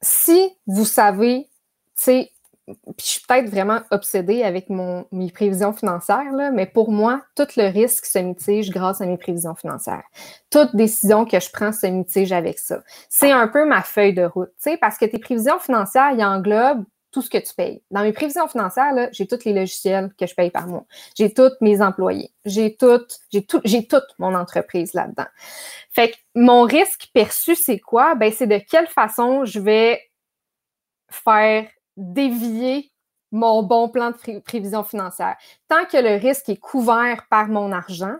si 0.00 0.50
vous 0.66 0.86
savez, 0.86 1.48
tu 1.96 2.04
sais, 2.04 2.32
je 2.68 3.04
suis 3.04 3.20
peut-être 3.26 3.48
vraiment 3.48 3.80
obsédée 3.90 4.42
avec 4.42 4.68
mon, 4.70 5.06
mes 5.12 5.30
prévisions 5.30 5.72
financières, 5.72 6.32
là, 6.32 6.50
mais 6.50 6.66
pour 6.66 6.90
moi, 6.90 7.22
tout 7.36 7.46
le 7.56 7.70
risque 7.70 8.06
se 8.06 8.18
mitige 8.18 8.70
grâce 8.70 9.00
à 9.00 9.06
mes 9.06 9.16
prévisions 9.16 9.54
financières. 9.54 10.04
Toute 10.50 10.74
décision 10.74 11.24
que 11.24 11.38
je 11.38 11.50
prends 11.52 11.72
se 11.72 11.86
mitige 11.86 12.32
avec 12.32 12.58
ça. 12.58 12.82
C'est 13.08 13.30
un 13.30 13.46
peu 13.46 13.64
ma 13.66 13.82
feuille 13.82 14.14
de 14.14 14.24
route, 14.24 14.50
parce 14.80 14.98
que 14.98 15.04
tes 15.04 15.18
prévisions 15.18 15.58
financières, 15.60 16.10
ils 16.12 16.24
englobent 16.24 16.84
tout 17.12 17.22
ce 17.22 17.30
que 17.30 17.38
tu 17.38 17.54
payes. 17.54 17.82
Dans 17.90 18.02
mes 18.02 18.12
prévisions 18.12 18.46
financières, 18.48 19.08
j'ai 19.12 19.26
tous 19.26 19.44
les 19.44 19.54
logiciels 19.54 20.10
que 20.18 20.26
je 20.26 20.34
paye 20.34 20.50
par 20.50 20.66
mois. 20.66 20.84
J'ai 21.16 21.32
tous 21.32 21.52
mes 21.62 21.80
employés. 21.80 22.30
J'ai 22.44 22.76
j'ai 23.32 23.46
j'ai 23.64 23.86
toute 23.86 24.04
mon 24.18 24.34
entreprise 24.34 24.92
là-dedans. 24.92 25.24
Fait 25.92 26.10
que 26.10 26.16
mon 26.34 26.64
risque 26.64 27.08
perçu, 27.14 27.54
c'est 27.54 27.78
quoi? 27.78 28.16
Ben, 28.16 28.30
c'est 28.32 28.46
de 28.46 28.58
quelle 28.58 28.88
façon 28.88 29.46
je 29.46 29.60
vais 29.60 30.02
faire 31.10 31.66
dévier 31.96 32.90
mon 33.32 33.62
bon 33.62 33.88
plan 33.88 34.10
de 34.10 34.38
prévision 34.40 34.84
financière. 34.84 35.36
Tant 35.68 35.84
que 35.84 35.96
le 35.96 36.20
risque 36.20 36.48
est 36.48 36.56
couvert 36.56 37.26
par 37.28 37.48
mon 37.48 37.72
argent, 37.72 38.16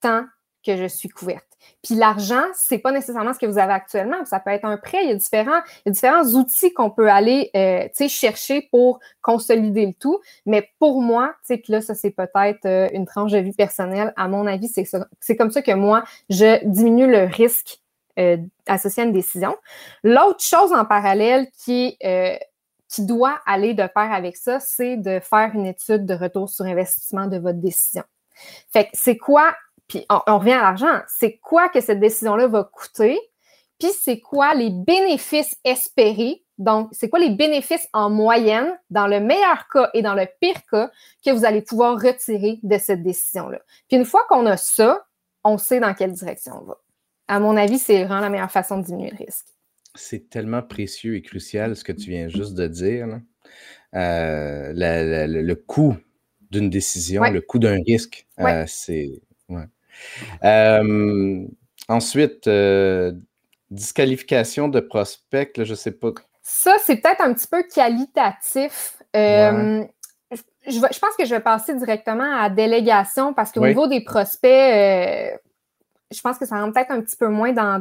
tant 0.00 0.24
que 0.64 0.76
je 0.76 0.86
suis 0.86 1.08
couverte. 1.08 1.46
Puis 1.82 1.94
l'argent, 1.94 2.44
c'est 2.54 2.78
pas 2.78 2.92
nécessairement 2.92 3.32
ce 3.32 3.38
que 3.38 3.46
vous 3.46 3.58
avez 3.58 3.72
actuellement. 3.72 4.24
Ça 4.24 4.40
peut 4.40 4.50
être 4.50 4.64
un 4.64 4.76
prêt. 4.76 4.98
Il 5.04 5.08
y 5.08 5.12
a 5.12 5.14
différents, 5.14 6.24
outils 6.34 6.72
qu'on 6.72 6.90
peut 6.90 7.08
aller 7.10 7.50
euh, 7.56 7.88
chercher 8.08 8.68
pour 8.70 9.00
consolider 9.22 9.86
le 9.86 9.92
tout. 9.94 10.20
Mais 10.44 10.70
pour 10.78 11.00
moi, 11.00 11.34
tu 11.46 11.60
là, 11.68 11.80
ça 11.80 11.94
c'est 11.94 12.10
peut-être 12.10 12.66
euh, 12.66 12.88
une 12.92 13.06
tranche 13.06 13.32
de 13.32 13.38
vie 13.38 13.52
personnelle. 13.52 14.12
À 14.16 14.28
mon 14.28 14.46
avis, 14.46 14.68
c'est 14.68 15.36
comme 15.36 15.50
ça 15.50 15.62
que 15.62 15.72
moi, 15.72 16.04
je 16.28 16.64
diminue 16.66 17.10
le 17.10 17.24
risque 17.24 17.78
euh, 18.18 18.38
associé 18.66 19.02
à 19.02 19.06
une 19.06 19.12
décision. 19.12 19.56
L'autre 20.02 20.42
chose 20.42 20.72
en 20.72 20.84
parallèle 20.84 21.48
qui 21.64 21.96
est 22.00 22.40
qui 22.88 23.04
doit 23.04 23.40
aller 23.46 23.74
de 23.74 23.86
pair 23.86 24.12
avec 24.12 24.36
ça, 24.36 24.60
c'est 24.60 24.96
de 24.96 25.20
faire 25.20 25.50
une 25.54 25.66
étude 25.66 26.06
de 26.06 26.14
retour 26.14 26.48
sur 26.48 26.64
investissement 26.64 27.26
de 27.26 27.38
votre 27.38 27.58
décision. 27.58 28.04
Fait 28.72 28.84
que 28.84 28.90
c'est 28.92 29.16
quoi, 29.16 29.54
puis 29.88 30.06
on, 30.10 30.38
revient 30.38 30.52
à 30.52 30.62
l'argent, 30.62 31.00
c'est 31.08 31.38
quoi 31.38 31.68
que 31.68 31.80
cette 31.80 32.00
décision-là 32.00 32.46
va 32.46 32.64
coûter, 32.64 33.18
puis 33.78 33.90
c'est 34.00 34.20
quoi 34.20 34.54
les 34.54 34.70
bénéfices 34.70 35.56
espérés, 35.64 36.44
donc 36.58 36.88
c'est 36.92 37.08
quoi 37.08 37.18
les 37.18 37.30
bénéfices 37.30 37.88
en 37.92 38.08
moyenne, 38.08 38.78
dans 38.90 39.06
le 39.06 39.20
meilleur 39.20 39.68
cas 39.68 39.90
et 39.92 40.02
dans 40.02 40.14
le 40.14 40.26
pire 40.40 40.60
cas, 40.70 40.90
que 41.24 41.30
vous 41.30 41.44
allez 41.44 41.62
pouvoir 41.62 42.00
retirer 42.00 42.60
de 42.62 42.78
cette 42.78 43.02
décision-là. 43.02 43.58
Puis 43.88 43.98
une 43.98 44.04
fois 44.04 44.22
qu'on 44.28 44.46
a 44.46 44.56
ça, 44.56 45.04
on 45.44 45.58
sait 45.58 45.80
dans 45.80 45.94
quelle 45.94 46.12
direction 46.12 46.54
on 46.60 46.64
va. 46.64 46.78
À 47.28 47.40
mon 47.40 47.56
avis, 47.56 47.78
c'est 47.78 48.04
vraiment 48.04 48.20
la 48.20 48.30
meilleure 48.30 48.50
façon 48.50 48.78
de 48.78 48.84
diminuer 48.84 49.10
le 49.10 49.24
risque. 49.24 49.55
C'est 49.96 50.30
tellement 50.30 50.62
précieux 50.62 51.16
et 51.16 51.22
crucial 51.22 51.76
ce 51.76 51.84
que 51.84 51.92
tu 51.92 52.10
viens 52.10 52.28
juste 52.28 52.54
de 52.54 52.66
dire. 52.66 53.20
Euh, 53.94 54.72
le 54.74 55.54
coût 55.54 55.96
d'une 56.50 56.70
décision, 56.70 57.22
le 57.22 57.40
coût 57.40 57.58
d'un 57.58 57.78
risque, 57.86 58.26
euh, 58.40 58.64
c'est. 58.66 59.10
Euh, 60.44 61.44
ensuite, 61.88 62.48
disqualification 63.70 64.68
de 64.68 64.80
prospect, 64.80 65.52
je 65.56 65.70
ne 65.70 65.74
sais 65.74 65.92
pas. 65.92 66.12
Ça, 66.42 66.76
c'est 66.84 66.96
peut-être 66.96 67.22
un 67.22 67.32
petit 67.32 67.48
peu 67.48 67.62
qualitatif. 67.62 68.98
Je, 69.14 70.80
pense 70.80 71.16
que 71.16 71.24
je 71.24 71.34
vais 71.34 71.40
passer 71.40 71.74
directement 71.74 72.38
à 72.38 72.50
délégation 72.50 73.32
parce 73.32 73.52
qu'au 73.52 73.66
niveau 73.66 73.86
des 73.86 74.02
prospects, 74.02 74.50
je 76.12 76.20
pense 76.20 76.38
que 76.38 76.46
ça 76.46 76.60
rentre 76.60 76.74
peut-être 76.74 76.92
un 76.92 77.00
petit 77.00 77.16
peu 77.16 77.28
moins 77.28 77.52
dans. 77.52 77.80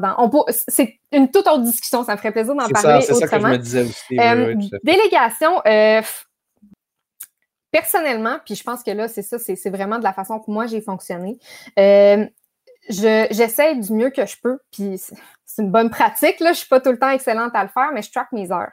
c'est 0.49 0.99
une 1.11 1.29
toute 1.29 1.47
autre 1.47 1.63
discussion, 1.63 2.03
ça 2.03 2.13
me 2.13 2.17
ferait 2.17 2.31
plaisir 2.31 2.55
d'en 2.55 2.67
parler 2.67 3.01
ça, 3.01 3.13
autrement. 3.13 3.19
Ça 3.19 3.37
que 3.37 3.43
je 3.43 3.47
me 3.47 3.57
disais 3.57 3.81
aussi. 3.83 4.19
Euh, 4.19 4.55
délégation, 4.83 5.61
euh, 5.67 6.01
personnellement, 7.71 8.39
puis 8.45 8.55
je 8.55 8.63
pense 8.63 8.83
que 8.83 8.91
là, 8.91 9.07
c'est 9.07 9.21
ça, 9.21 9.37
c'est 9.37 9.69
vraiment 9.69 9.99
de 9.99 10.03
la 10.03 10.13
façon 10.13 10.39
que 10.39 10.49
moi 10.49 10.65
j'ai 10.65 10.81
fonctionné. 10.81 11.37
Euh, 11.77 12.25
j'essaie 12.89 13.75
du 13.75 13.93
mieux 13.93 14.09
que 14.09 14.25
je 14.25 14.35
peux, 14.41 14.59
puis 14.71 14.99
c'est 15.45 15.61
une 15.61 15.71
bonne 15.71 15.89
pratique. 15.89 16.39
Là, 16.39 16.53
je 16.53 16.59
suis 16.59 16.67
pas 16.67 16.79
tout 16.79 16.91
le 16.91 16.99
temps 16.99 17.09
excellente 17.09 17.53
à 17.53 17.63
le 17.63 17.69
faire, 17.69 17.91
mais 17.93 18.01
je 18.01 18.11
track 18.11 18.31
mes 18.31 18.51
heures. 18.51 18.71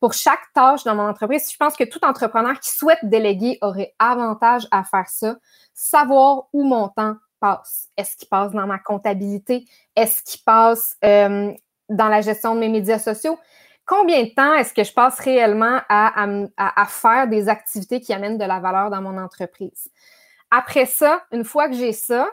Pour 0.00 0.12
chaque 0.12 0.52
tâche 0.54 0.84
dans 0.84 0.94
mon 0.94 1.08
entreprise, 1.08 1.50
je 1.50 1.56
pense 1.56 1.76
que 1.76 1.84
tout 1.84 1.98
entrepreneur 2.04 2.58
qui 2.60 2.70
souhaite 2.70 3.00
déléguer 3.02 3.58
aurait 3.62 3.94
avantage 3.98 4.68
à 4.70 4.84
faire 4.84 5.08
ça, 5.08 5.36
savoir 5.74 6.44
où 6.52 6.62
mon 6.62 6.88
temps 6.88 7.16
est-ce 7.96 8.16
qu'il 8.16 8.28
passe 8.28 8.52
dans 8.52 8.66
ma 8.66 8.78
comptabilité? 8.78 9.66
Est-ce 9.96 10.22
qu'il 10.22 10.42
passe 10.44 10.96
euh, 11.04 11.52
dans 11.88 12.08
la 12.08 12.20
gestion 12.20 12.54
de 12.54 12.60
mes 12.60 12.68
médias 12.68 12.98
sociaux? 12.98 13.38
Combien 13.86 14.22
de 14.22 14.30
temps 14.30 14.54
est-ce 14.54 14.72
que 14.72 14.82
je 14.82 14.92
passe 14.92 15.18
réellement 15.20 15.80
à, 15.88 16.86
faire 16.88 17.28
des 17.28 17.48
activités 17.48 18.00
qui 18.00 18.14
amènent 18.14 18.38
de 18.38 18.44
la 18.44 18.58
valeur 18.58 18.90
dans 18.90 19.02
mon 19.02 19.18
entreprise? 19.18 19.88
Après 20.50 20.86
ça, 20.86 21.22
une 21.32 21.44
fois 21.44 21.68
que 21.68 21.74
j'ai 21.74 21.92
ça, 21.92 22.26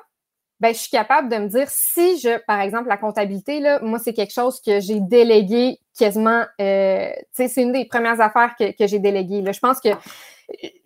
ben, 0.62 0.74
je 0.74 0.80
suis 0.80 0.92
capable 0.92 1.28
de 1.28 1.38
me 1.38 1.48
dire 1.48 1.68
si 1.68 2.20
je, 2.20 2.38
par 2.46 2.62
exemple, 2.62 2.88
la 2.88 2.98
comptabilité, 2.98 3.60
là, 3.60 3.80
moi, 3.82 3.98
c'est 3.98 4.14
quelque 4.14 4.34
chose 4.34 4.62
que 4.62 4.80
j'ai 4.80 5.00
délégué 5.00 5.80
quasiment, 5.98 6.46
euh, 6.62 7.12
c'est 7.32 7.56
une 7.58 7.72
des 7.74 7.86
premières 7.86 8.22
affaires 8.22 8.56
que, 8.58 8.72
que 8.78 8.88
j'ai 8.88 9.00
déléguées. 9.00 9.44
Je 9.52 9.60
pense 9.60 9.82
que 9.82 9.90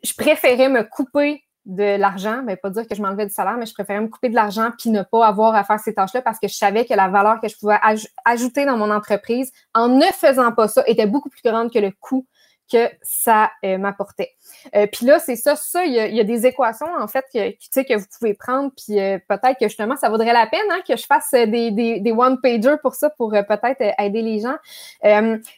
je 0.04 0.14
préférais 0.18 0.70
me 0.70 0.84
couper 0.84 1.44
de 1.66 1.98
l'argent, 1.98 2.42
mais 2.46 2.56
pas 2.56 2.70
dire 2.70 2.88
que 2.88 2.96
je 2.96 3.02
m'enlevais 3.02 3.26
du 3.26 3.34
salaire, 3.34 3.58
mais 3.58 3.66
je 3.66 3.74
préférais 3.74 4.02
me 4.02 4.08
couper 4.08 4.30
de 4.30 4.36
l'argent 4.36 4.70
puis 4.78 4.92
ne 4.92 5.02
pas 5.02 5.26
avoir 5.26 5.56
à 5.56 5.64
faire 5.64 5.80
ces 5.80 5.94
tâches-là 5.94 6.22
parce 6.22 6.40
que 6.40 6.48
je 6.48 6.56
savais 6.56 6.86
que 6.86 6.94
la 6.94 7.08
valeur 7.08 7.42
que 7.42 7.48
je 7.48 7.58
pouvais 7.58 7.78
ajouter 8.24 8.66
dans 8.66 8.78
mon 8.78 8.92
entreprise 8.92 9.52
en 9.74 9.88
ne 9.88 10.06
faisant 10.06 10.52
pas 10.52 10.68
ça 10.68 10.84
était 10.86 11.08
beaucoup 11.08 11.30
plus 11.30 11.42
grande 11.44 11.72
que 11.72 11.80
le 11.80 11.92
coût 12.00 12.26
que 12.72 12.90
ça 13.04 13.52
euh, 13.64 13.78
m'apportait. 13.78 14.32
Euh, 14.76 14.88
puis 14.92 15.06
là, 15.06 15.20
c'est 15.20 15.36
ça, 15.36 15.56
ça, 15.56 15.86
il 15.86 15.94
y, 15.94 16.20
a, 16.20 16.24
des 16.24 16.48
équations 16.48 16.88
en 17.00 17.08
fait 17.08 17.24
que, 17.32 17.56
sais, 17.72 17.86
que 17.86 17.96
vous 17.96 18.06
pouvez 18.18 18.34
prendre, 18.34 18.72
puis 18.76 19.00
euh, 19.00 19.20
peut-être 19.28 19.60
que 19.60 19.68
justement, 19.68 19.96
ça 19.96 20.10
vaudrait 20.10 20.34
la 20.34 20.48
peine 20.48 20.66
hein, 20.72 20.80
que 20.88 20.98
je 20.98 21.06
fasse 21.06 21.30
des, 21.32 21.70
des, 21.72 22.00
des 22.00 22.12
one-pagers 22.12 22.78
pour 22.82 22.96
ça, 22.96 23.12
pour 23.12 23.30
peut-être 23.30 23.94
aider 24.00 24.22
les 24.22 24.40
gens. 24.40 24.56
tu 25.04 25.10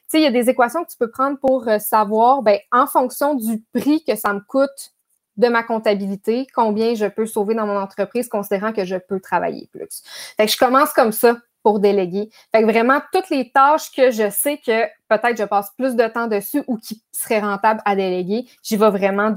sais, 0.08 0.20
il 0.20 0.22
y 0.22 0.26
a 0.26 0.32
des 0.32 0.50
équations 0.50 0.84
que 0.84 0.92
tu 0.92 0.98
peux 0.98 1.10
prendre 1.10 1.38
pour 1.40 1.66
savoir, 1.80 2.42
ben, 2.42 2.60
en 2.72 2.88
fonction 2.88 3.36
du 3.36 3.64
prix 3.74 4.04
que 4.04 4.16
ça 4.16 4.34
me 4.34 4.42
coûte 4.42 4.97
de 5.38 5.48
ma 5.48 5.64
comptabilité, 5.64 6.48
combien 6.54 6.96
je 6.96 7.06
peux 7.06 7.26
sauver 7.26 7.56
dans 7.56 7.66
mon 7.66 7.78
entreprise, 7.78 8.28
considérant 8.28 8.74
que 8.74 8.86
je 8.86 8.96
peux 8.96 9.20
travailler 9.20 9.70
plus. 9.72 10.02
Fait 10.36 10.46
que 10.46 10.52
je 10.52 10.58
commence 10.58 10.94
comme 10.94 11.12
ça 11.12 11.38
pour 11.64 11.80
déléguer. 11.80 12.30
Fait 12.54 12.62
que 12.62 12.68
vraiment, 12.68 13.02
toutes 13.12 13.30
les 13.30 13.52
tâches 13.52 13.92
que 13.92 14.10
je 14.12 14.30
sais 14.30 14.58
que 14.58 14.86
peut-être 15.10 15.38
je 15.38 15.44
passe 15.44 15.70
plus 15.78 15.96
de 15.96 16.08
temps 16.08 16.28
dessus 16.28 16.64
ou 16.68 16.78
qui 16.78 17.04
seraient 17.12 17.42
rentables 17.42 17.82
à 17.86 17.96
déléguer, 17.96 18.46
j'y 18.64 18.78
vais 18.78 18.90
vraiment 18.90 19.32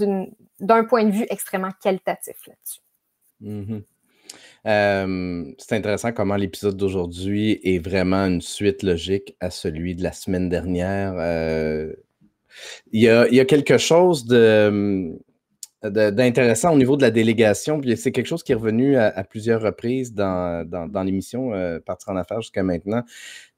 d'un 0.60 0.84
point 0.84 1.04
de 1.04 1.10
vue 1.10 1.26
extrêmement 1.28 1.72
qualitatif 1.82 2.36
là-dessus. 2.46 2.80
Mm-hmm. 3.42 3.82
Euh, 4.66 5.44
c'est 5.58 5.74
intéressant 5.74 6.12
comment 6.12 6.36
l'épisode 6.36 6.76
d'aujourd'hui 6.76 7.58
est 7.64 7.78
vraiment 7.78 8.26
une 8.26 8.42
suite 8.42 8.82
logique 8.82 9.34
à 9.40 9.50
celui 9.50 9.94
de 9.94 10.02
la 10.02 10.12
semaine 10.12 10.48
dernière. 10.48 11.14
Euh, 11.16 11.92
il, 12.92 13.00
y 13.00 13.08
a, 13.08 13.44
quelque 13.44 13.78
chose 13.78 14.26
de, 14.26 15.18
d'intéressant 15.82 16.72
au 16.74 16.76
niveau 16.76 16.96
de 16.96 17.02
la 17.02 17.10
délégation. 17.10 17.80
C'est 17.96 18.12
quelque 18.12 18.26
chose 18.26 18.42
qui 18.42 18.52
est 18.52 18.56
revenu 18.56 18.96
à, 18.96 19.24
plusieurs 19.24 19.62
reprises 19.62 20.12
dans, 20.12 21.02
l'émission 21.04 21.54
euh, 21.54 21.80
Partir 21.80 22.10
en 22.10 22.16
affaires 22.16 22.40
jusqu'à 22.40 22.62
maintenant 22.62 23.02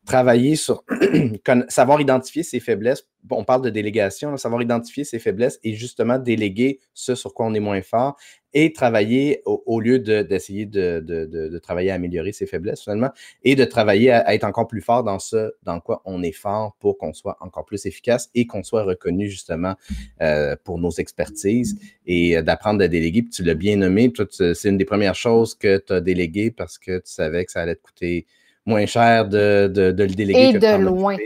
travailler 0.07 0.57
sur 0.57 0.85
savoir 1.69 2.01
identifier 2.01 2.43
ses 2.43 2.61
faiblesses. 2.61 3.07
On 3.31 3.45
parle 3.45 3.63
de 3.63 3.71
délégation, 3.71 4.37
savoir 4.37 4.61
identifier 4.63 5.05
ses 5.05 5.21
faiblesses 5.21 5.61
et 5.63 5.75
justement 5.75 6.19
déléguer 6.19 6.81
ce 6.93 7.15
sur 7.15 7.35
quoi 7.35 7.47
on 7.47 7.55
est 7.55 7.61
moins 7.61 7.83
fort 7.83 8.17
et 8.53 8.73
travailler 8.73 9.43
au, 9.47 9.81
lieu 9.81 10.01
d'essayer 10.01 10.67
de, 10.67 11.59
travailler 11.63 11.93
à 11.93 11.95
améliorer 11.95 12.33
ses 12.33 12.47
faiblesses 12.47 12.83
finalement 12.83 13.11
et 13.45 13.55
de 13.55 13.65
travailler 13.65 14.11
à, 14.11 14.35
être 14.35 14.45
encore 14.45 14.67
plus 14.67 14.81
fort 14.81 15.05
dans 15.05 15.21
ce 15.21 15.53
dans 15.63 15.79
quoi 15.81 16.03
on 16.05 16.23
est 16.23 16.33
fort 16.33 16.77
pour 16.81 16.99
qu'on 16.99 17.15
soit 17.15 17.39
encore 17.41 17.65
plus 17.65 17.87
efficace 17.87 18.29
et 18.35 18.47
qu'on 18.47 18.65
soit 18.65 18.83
reconnu 18.83 19.29
justement 19.31 19.75
euh, 20.21 20.57
pour 20.65 20.79
nos 20.79 20.91
expertises 20.91 21.79
et 22.07 22.43
d'apprendre 22.43 22.83
à 22.83 22.89
déléguer. 22.89 23.23
Puis 23.23 23.31
tu 23.31 23.45
l'as 23.45 23.55
bien 23.55 23.77
nommé, 23.77 24.13
c'est 24.31 24.69
une 24.69 24.79
des 24.79 24.85
premières 24.85 25.15
choses 25.15 25.55
que 25.55 25.79
tu 25.79 25.93
as 25.93 26.01
délégué 26.01 26.51
parce 26.51 26.77
que 26.77 26.99
tu 26.99 27.11
savais 27.11 27.45
que 27.45 27.53
ça 27.53 27.63
allait 27.63 27.77
te 27.77 27.83
coûter 27.83 28.27
moins 28.67 28.87
cher 28.87 29.29
de, 29.29 29.73
le 29.75 29.93
déléguer. 29.93 30.51
Et 30.51 30.59
de 30.59 30.83
loin. 30.83 31.17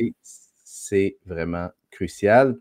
C'est 0.64 1.16
vraiment 1.26 1.68
crucial. 1.90 2.56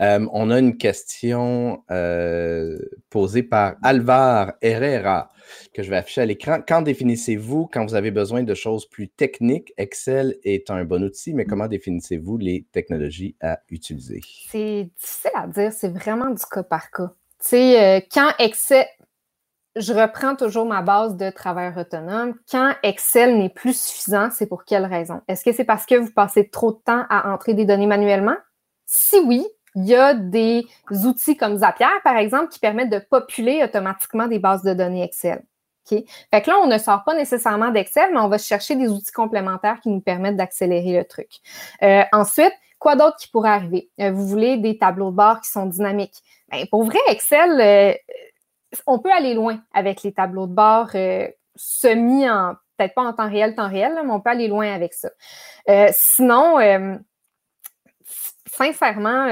Euh, 0.00 0.26
on 0.32 0.50
a 0.50 0.58
une 0.58 0.76
question 0.76 1.82
euh, 1.90 2.78
posée 3.10 3.42
par 3.42 3.74
Alvar 3.82 4.52
Herrera 4.62 5.30
que 5.74 5.82
je 5.82 5.90
vais 5.90 5.96
afficher 5.96 6.20
à 6.20 6.26
l'écran. 6.26 6.60
Quand 6.66 6.82
définissez-vous, 6.82 7.68
quand 7.72 7.84
vous 7.84 7.94
avez 7.94 8.10
besoin 8.10 8.42
de 8.42 8.54
choses 8.54 8.86
plus 8.86 9.08
techniques, 9.08 9.72
Excel 9.76 10.36
est 10.44 10.70
un 10.70 10.84
bon 10.84 11.02
outil, 11.02 11.34
mais 11.34 11.44
comment 11.44 11.66
définissez-vous 11.66 12.36
les 12.38 12.66
technologies 12.70 13.34
à 13.40 13.60
utiliser? 13.70 14.20
C'est 14.48 14.90
difficile 14.96 15.30
à 15.34 15.46
dire, 15.46 15.72
c'est 15.72 15.92
vraiment 15.92 16.30
du 16.30 16.42
cas 16.50 16.62
par 16.62 16.90
cas. 16.90 17.10
Tu 17.40 17.48
sais, 17.50 17.82
euh, 17.82 18.00
quand 18.12 18.30
Excel, 18.38 18.86
je 19.78 19.92
reprends 19.92 20.36
toujours 20.36 20.66
ma 20.66 20.82
base 20.82 21.16
de 21.16 21.30
travail 21.30 21.72
autonome. 21.76 22.34
Quand 22.50 22.72
Excel 22.82 23.38
n'est 23.38 23.48
plus 23.48 23.78
suffisant, 23.78 24.28
c'est 24.30 24.46
pour 24.46 24.64
quelle 24.64 24.86
raison? 24.86 25.20
Est-ce 25.28 25.44
que 25.44 25.52
c'est 25.52 25.64
parce 25.64 25.86
que 25.86 25.94
vous 25.94 26.12
passez 26.12 26.48
trop 26.48 26.72
de 26.72 26.78
temps 26.78 27.04
à 27.08 27.32
entrer 27.32 27.54
des 27.54 27.64
données 27.64 27.86
manuellement? 27.86 28.36
Si 28.86 29.18
oui, 29.20 29.46
il 29.74 29.86
y 29.86 29.94
a 29.94 30.14
des 30.14 30.66
outils 30.90 31.36
comme 31.36 31.58
Zapier, 31.58 31.86
par 32.04 32.16
exemple, 32.16 32.48
qui 32.48 32.58
permettent 32.58 32.90
de 32.90 32.98
populer 32.98 33.62
automatiquement 33.62 34.26
des 34.26 34.38
bases 34.38 34.62
de 34.62 34.74
données 34.74 35.04
Excel. 35.04 35.42
OK? 35.90 36.02
Fait 36.30 36.42
que 36.42 36.50
là, 36.50 36.58
on 36.62 36.66
ne 36.66 36.78
sort 36.78 37.04
pas 37.04 37.14
nécessairement 37.14 37.70
d'Excel, 37.70 38.10
mais 38.12 38.20
on 38.20 38.28
va 38.28 38.38
chercher 38.38 38.76
des 38.76 38.88
outils 38.88 39.12
complémentaires 39.12 39.80
qui 39.80 39.88
nous 39.90 40.00
permettent 40.00 40.36
d'accélérer 40.36 40.98
le 40.98 41.04
truc. 41.04 41.28
Euh, 41.82 42.02
ensuite, 42.12 42.52
quoi 42.78 42.96
d'autre 42.96 43.16
qui 43.16 43.28
pourrait 43.28 43.50
arriver? 43.50 43.90
Euh, 44.00 44.10
vous 44.10 44.26
voulez 44.26 44.56
des 44.56 44.78
tableaux 44.78 45.10
de 45.10 45.16
bord 45.16 45.40
qui 45.40 45.50
sont 45.50 45.66
dynamiques. 45.66 46.22
Ben, 46.50 46.66
pour 46.70 46.84
vrai, 46.84 46.98
Excel, 47.08 47.60
euh, 47.60 47.92
on 48.86 48.98
peut 48.98 49.12
aller 49.12 49.34
loin 49.34 49.60
avec 49.72 50.02
les 50.02 50.12
tableaux 50.12 50.46
de 50.46 50.52
bord 50.52 50.90
euh, 50.94 51.28
semi 51.56 52.28
en, 52.28 52.54
peut-être 52.76 52.94
pas 52.94 53.02
en 53.02 53.12
temps 53.12 53.28
réel, 53.28 53.54
temps 53.54 53.68
réel, 53.68 53.92
mais 54.04 54.10
on 54.10 54.20
peut 54.20 54.30
aller 54.30 54.48
loin 54.48 54.72
avec 54.72 54.94
ça. 54.94 55.10
Euh, 55.68 55.88
sinon, 55.92 56.58
euh, 56.58 56.96
sincèrement, 58.46 59.28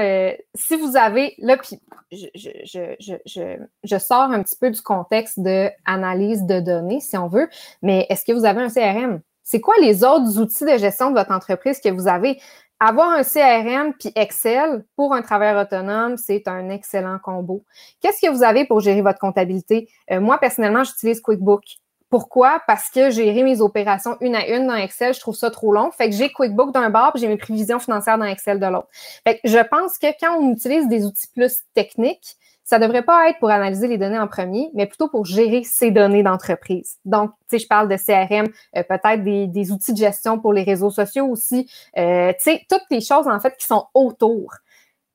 si 0.55 0.75
vous 0.77 0.95
avez, 0.95 1.35
là, 1.39 1.57
puis 1.57 1.79
je, 2.11 3.97
sors 3.97 4.31
un 4.31 4.41
petit 4.43 4.55
peu 4.55 4.69
du 4.69 4.81
contexte 4.81 5.39
de 5.39 5.69
de 5.87 6.59
données, 6.59 6.99
si 6.99 7.17
on 7.17 7.27
veut, 7.27 7.49
mais 7.81 8.05
est-ce 8.09 8.25
que 8.25 8.31
vous 8.31 8.45
avez 8.45 8.61
un 8.61 8.69
CRM? 8.69 9.21
C'est 9.43 9.61
quoi 9.61 9.75
les 9.79 10.03
autres 10.03 10.39
outils 10.39 10.65
de 10.65 10.77
gestion 10.77 11.09
de 11.09 11.15
votre 11.15 11.31
entreprise 11.31 11.79
que 11.79 11.89
vous 11.89 12.07
avez? 12.07 12.39
Avoir 12.79 13.09
un 13.09 13.23
CRM 13.23 13.93
puis 13.93 14.11
Excel 14.15 14.85
pour 14.95 15.13
un 15.13 15.21
travailleur 15.21 15.61
autonome, 15.61 16.17
c'est 16.17 16.47
un 16.47 16.69
excellent 16.69 17.17
combo. 17.19 17.63
Qu'est-ce 18.01 18.25
que 18.25 18.31
vous 18.31 18.43
avez 18.43 18.65
pour 18.65 18.79
gérer 18.79 19.01
votre 19.01 19.19
comptabilité? 19.19 19.89
Euh, 20.11 20.19
moi, 20.19 20.37
personnellement, 20.37 20.83
j'utilise 20.83 21.21
QuickBook. 21.21 21.63
Pourquoi? 22.09 22.61
Parce 22.67 22.89
que 22.89 23.09
gérer 23.09 23.43
mes 23.43 23.59
opérations 23.59 24.15
une 24.21 24.35
à 24.35 24.47
une 24.47 24.67
dans 24.67 24.75
Excel, 24.75 25.13
je 25.13 25.19
trouve 25.19 25.35
ça 25.35 25.51
trop 25.51 25.73
long. 25.73 25.91
Fait 25.91 26.09
que 26.09 26.15
j'ai 26.15 26.31
QuickBook 26.31 26.71
d'un 26.71 26.89
bord, 26.89 27.11
j'ai 27.15 27.27
mes 27.27 27.37
prévisions 27.37 27.79
financières 27.79 28.17
dans 28.17 28.25
Excel 28.25 28.59
de 28.59 28.65
l'autre. 28.65 28.87
Fait 29.25 29.39
que 29.39 29.49
je 29.49 29.57
pense 29.57 29.97
que 29.97 30.07
quand 30.19 30.37
on 30.39 30.51
utilise 30.51 30.87
des 30.87 31.05
outils 31.05 31.27
plus 31.33 31.63
techniques, 31.73 32.37
ça 32.67 32.79
devrait 32.79 33.03
pas 33.03 33.29
être 33.29 33.39
pour 33.39 33.49
analyser 33.49 33.87
les 33.87 33.97
données 33.97 34.19
en 34.19 34.27
premier, 34.27 34.69
mais 34.73 34.87
plutôt 34.87 35.07
pour 35.07 35.23
gérer 35.23 35.63
ces 35.63 35.89
données 35.89 36.21
d'entreprise. 36.21 36.97
Donc, 37.05 37.31
tu 37.49 37.57
sais, 37.57 37.59
je 37.59 37.67
parle 37.67 37.87
de 37.87 37.95
CRM, 37.95 38.51
euh, 38.75 38.83
peut-être 38.83 39.23
des, 39.23 39.71
outils 39.71 39.93
de 39.93 39.97
gestion 39.97 40.37
pour 40.37 40.51
les 40.51 40.63
réseaux 40.63 40.89
sociaux 40.89 41.27
aussi, 41.27 41.71
euh, 41.97 42.33
tu 42.33 42.51
sais, 42.51 42.65
toutes 42.69 42.83
les 42.91 42.99
choses 42.99 43.25
en 43.27 43.39
fait 43.39 43.55
qui 43.57 43.65
sont 43.65 43.85
autour. 43.93 44.51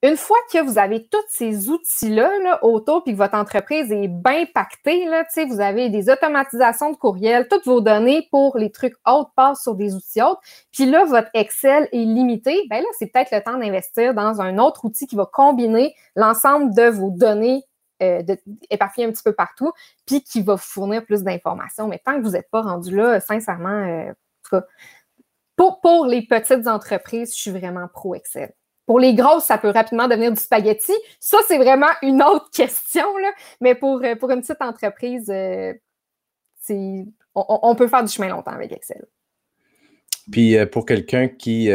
Une 0.05 0.17
fois 0.17 0.39
que 0.53 0.59
vous 0.59 0.79
avez 0.79 1.07
tous 1.07 1.23
ces 1.29 1.69
outils-là 1.69 2.39
là, 2.41 2.65
autour, 2.65 3.05
puis 3.05 3.13
que 3.13 3.19
votre 3.19 3.37
entreprise 3.37 3.93
est 3.93 4.09
bien 4.09 4.47
pactée, 4.53 5.07
vous 5.47 5.61
avez 5.61 5.91
des 5.91 6.11
automatisations 6.11 6.91
de 6.91 6.97
courriel, 6.97 7.47
toutes 7.47 7.67
vos 7.67 7.81
données 7.81 8.27
pour 8.33 8.59
les 8.59 8.73
trucs 8.73 8.97
autres 9.07 9.31
passent 9.37 9.63
sur 9.63 9.77
des 9.77 9.95
outils 9.95 10.21
autres, 10.21 10.41
puis 10.73 10.87
là, 10.87 11.05
votre 11.05 11.31
Excel 11.35 11.89
est 11.93 12.05
limité, 12.05 12.67
ben 12.69 12.81
là, 12.81 12.89
c'est 12.99 13.07
peut-être 13.07 13.31
le 13.31 13.41
temps 13.43 13.57
d'investir 13.59 14.13
dans 14.13 14.41
un 14.41 14.59
autre 14.59 14.85
outil 14.85 15.07
qui 15.07 15.15
va 15.15 15.25
combiner 15.25 15.95
l'ensemble 16.17 16.75
de 16.75 16.89
vos 16.89 17.11
données 17.11 17.63
euh, 18.03 18.23
éparpillées 18.71 19.07
un 19.07 19.13
petit 19.13 19.23
peu 19.23 19.35
partout, 19.35 19.71
puis 20.05 20.25
qui 20.25 20.43
va 20.43 20.55
vous 20.55 20.59
fournir 20.59 21.05
plus 21.05 21.23
d'informations. 21.23 21.87
Mais 21.87 22.01
tant 22.05 22.17
que 22.17 22.23
vous 22.23 22.33
n'êtes 22.33 22.51
pas 22.51 22.63
rendu 22.63 22.97
là, 22.97 23.21
sincèrement, 23.21 23.69
euh, 24.51 24.61
pour 25.57 26.07
les 26.07 26.27
petites 26.27 26.67
entreprises, 26.67 27.37
je 27.37 27.41
suis 27.41 27.51
vraiment 27.53 27.87
pro 27.87 28.17
Excel. 28.17 28.53
Pour 28.87 28.99
les 28.99 29.15
grosses, 29.15 29.45
ça 29.45 29.59
peut 29.59 29.71
rapidement 29.71 30.09
devenir 30.09 30.33
du 30.33 30.41
spaghetti. 30.41 30.93
Ça, 31.21 31.39
c'est 31.47 31.59
vraiment 31.59 31.91
une 32.03 32.23
autre 32.23 32.51
question. 32.55 33.17
Là. 33.19 33.31
Mais 33.61 33.75
pour, 33.75 34.03
euh, 34.03 34.17
pour 34.17 34.31
une 34.31 34.41
petite 34.41 34.61
entreprise, 34.61 35.31
euh, 35.31 35.73
on, 37.35 37.75
peut 37.75 37.89
faire 37.89 38.05
du 38.05 38.13
chemin 38.13 38.29
longtemps 38.29 38.53
avec 38.53 38.73
Excel. 38.73 39.05
Puis 40.31 40.57
euh, 40.57 40.67
pour 40.67 40.87
quelqu'un 40.87 41.29
qui, 41.29 41.71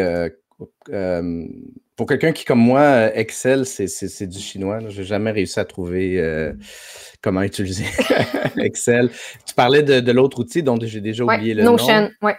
pour 1.95 2.07
quelqu'un 2.07 2.31
qui, 2.31 2.45
comme 2.45 2.59
moi, 2.59 3.15
Excel, 3.15 3.65
c'est 3.65 4.27
du 4.27 4.39
chinois. 4.39 4.79
Je 4.87 4.99
n'ai 4.99 5.05
jamais 5.05 5.31
réussi 5.31 5.59
à 5.59 5.65
trouver 5.65 6.53
comment 7.21 7.41
utiliser 7.41 7.85
Excel. 8.57 9.11
Tu 9.45 9.53
parlais 9.53 9.83
de, 9.83 10.11
l'autre 10.11 10.39
outil 10.39 10.63
dont 10.63 10.77
j'ai 10.81 11.01
déjà 11.01 11.23
oublié 11.23 11.53
le 11.53 11.63
nom. 11.63 11.71
Notion, 11.71 12.09
oui. 12.21 12.33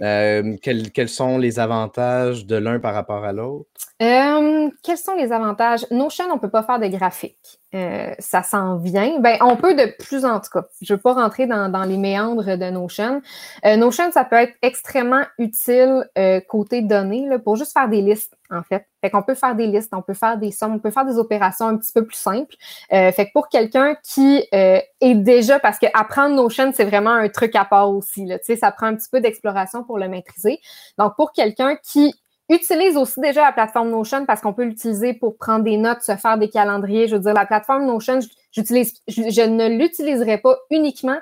Euh, 0.00 0.56
quels, 0.62 1.08
sont 1.08 1.38
les 1.38 1.58
avantages 1.58 2.46
de 2.46 2.56
l'un 2.56 2.78
par 2.78 2.94
rapport 2.94 3.24
à 3.24 3.32
l'autre? 3.32 3.68
Euh, 4.00 4.70
quels 4.84 4.98
sont 4.98 5.14
les 5.16 5.32
avantages? 5.32 5.84
Notion, 5.90 6.26
on 6.30 6.36
ne 6.36 6.40
peut 6.40 6.50
pas 6.50 6.62
faire 6.62 6.78
de 6.78 6.86
graphique. 6.86 7.58
Euh, 7.74 8.14
ça 8.18 8.42
s'en 8.42 8.78
vient. 8.78 9.18
Ben, 9.18 9.36
on 9.42 9.56
peut 9.56 9.74
de 9.74 9.92
plus 10.02 10.24
en 10.24 10.40
tout 10.40 10.48
cas. 10.50 10.64
Je 10.80 10.92
ne 10.92 10.96
veux 10.96 11.02
pas 11.02 11.12
rentrer 11.12 11.46
dans, 11.46 11.84
les 11.86 11.96
méandres 11.98 12.56
de 12.56 12.70
Notion. 12.70 13.20
Euh, 13.66 13.76
Notion, 13.76 14.10
ça 14.10 14.24
peut 14.24 14.36
être 14.36 14.54
extrêmement 14.62 15.24
utile 15.36 16.08
euh, 16.16 16.40
côté 16.48 16.80
données 16.80 17.28
pour 17.44 17.56
juste 17.56 17.72
faire 17.72 17.88
des 17.88 18.00
listes, 18.00 18.38
en 18.50 18.62
fait. 18.62 18.86
Fait 19.02 19.10
qu'on 19.10 19.22
peut 19.22 19.34
faire 19.34 19.54
des 19.54 19.66
listes, 19.66 19.92
on 19.92 20.00
peut 20.00 20.14
faire 20.14 20.38
des 20.38 20.52
sommes, 20.52 20.74
on 20.74 20.78
peut 20.78 20.90
faire 20.90 21.04
des 21.04 21.18
opérations 21.18 21.66
un 21.66 21.76
petit 21.76 21.92
peu 21.92 22.06
plus 22.06 22.16
simples. 22.16 22.54
Fait 22.90 23.12
que 23.12 23.32
pour 23.32 23.48
quelqu'un 23.48 23.96
qui 24.02 24.42
est 24.52 25.14
déjà, 25.14 25.58
parce 25.58 25.78
que 25.78 25.86
apprendre 25.92 26.36
Notion, 26.36 26.72
c'est 26.74 26.84
vraiment 26.84 27.10
un 27.10 27.28
truc 27.28 27.54
à 27.54 27.64
part 27.64 27.90
aussi. 27.90 28.24
Là, 28.24 28.38
ça 28.42 28.72
prend 28.72 28.86
un 28.86 28.94
petit 28.94 29.08
peu 29.10 29.20
d'exploration 29.20 29.84
pour 29.84 29.98
le 29.98 30.08
maîtriser. 30.08 30.58
Donc, 30.98 31.14
pour 31.16 31.32
quelqu'un 31.32 31.76
qui 31.76 32.14
Utilise 32.50 32.96
aussi 32.96 33.20
déjà 33.20 33.42
la 33.42 33.52
plateforme 33.52 33.90
Notion 33.90 34.24
parce 34.24 34.40
qu'on 34.40 34.54
peut 34.54 34.64
l'utiliser 34.64 35.12
pour 35.12 35.36
prendre 35.36 35.64
des 35.64 35.76
notes, 35.76 36.00
se 36.00 36.16
faire 36.16 36.38
des 36.38 36.48
calendriers. 36.48 37.06
Je 37.06 37.16
veux 37.16 37.20
dire, 37.20 37.34
la 37.34 37.44
plateforme 37.44 37.84
Notion, 37.84 38.20
j'utilise, 38.52 38.94
je, 39.06 39.46
ne 39.46 39.68
l'utiliserai 39.68 40.38
pas 40.38 40.56
uniquement 40.70 41.18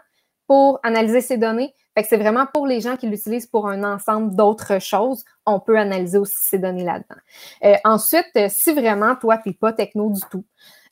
pour 0.46 0.78
analyser 0.84 1.20
ces 1.20 1.36
données. 1.36 1.74
C'est 2.08 2.18
vraiment 2.18 2.46
pour 2.52 2.66
les 2.66 2.80
gens 2.80 2.96
qui 2.96 3.08
l'utilisent 3.08 3.46
pour 3.46 3.68
un 3.68 3.82
ensemble 3.82 4.36
d'autres 4.36 4.80
choses. 4.80 5.24
On 5.46 5.58
peut 5.58 5.78
analyser 5.78 6.18
aussi 6.18 6.36
ces 6.38 6.58
données 6.58 6.84
là-dedans. 6.84 7.20
Euh, 7.64 7.76
ensuite, 7.84 8.30
euh, 8.36 8.48
si 8.48 8.72
vraiment 8.72 9.16
toi, 9.16 9.38
tu 9.38 9.48
n'es 9.48 9.54
pas 9.54 9.72
techno 9.72 10.10
du 10.10 10.20
tout, 10.30 10.44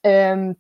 euh, 0.07 0.53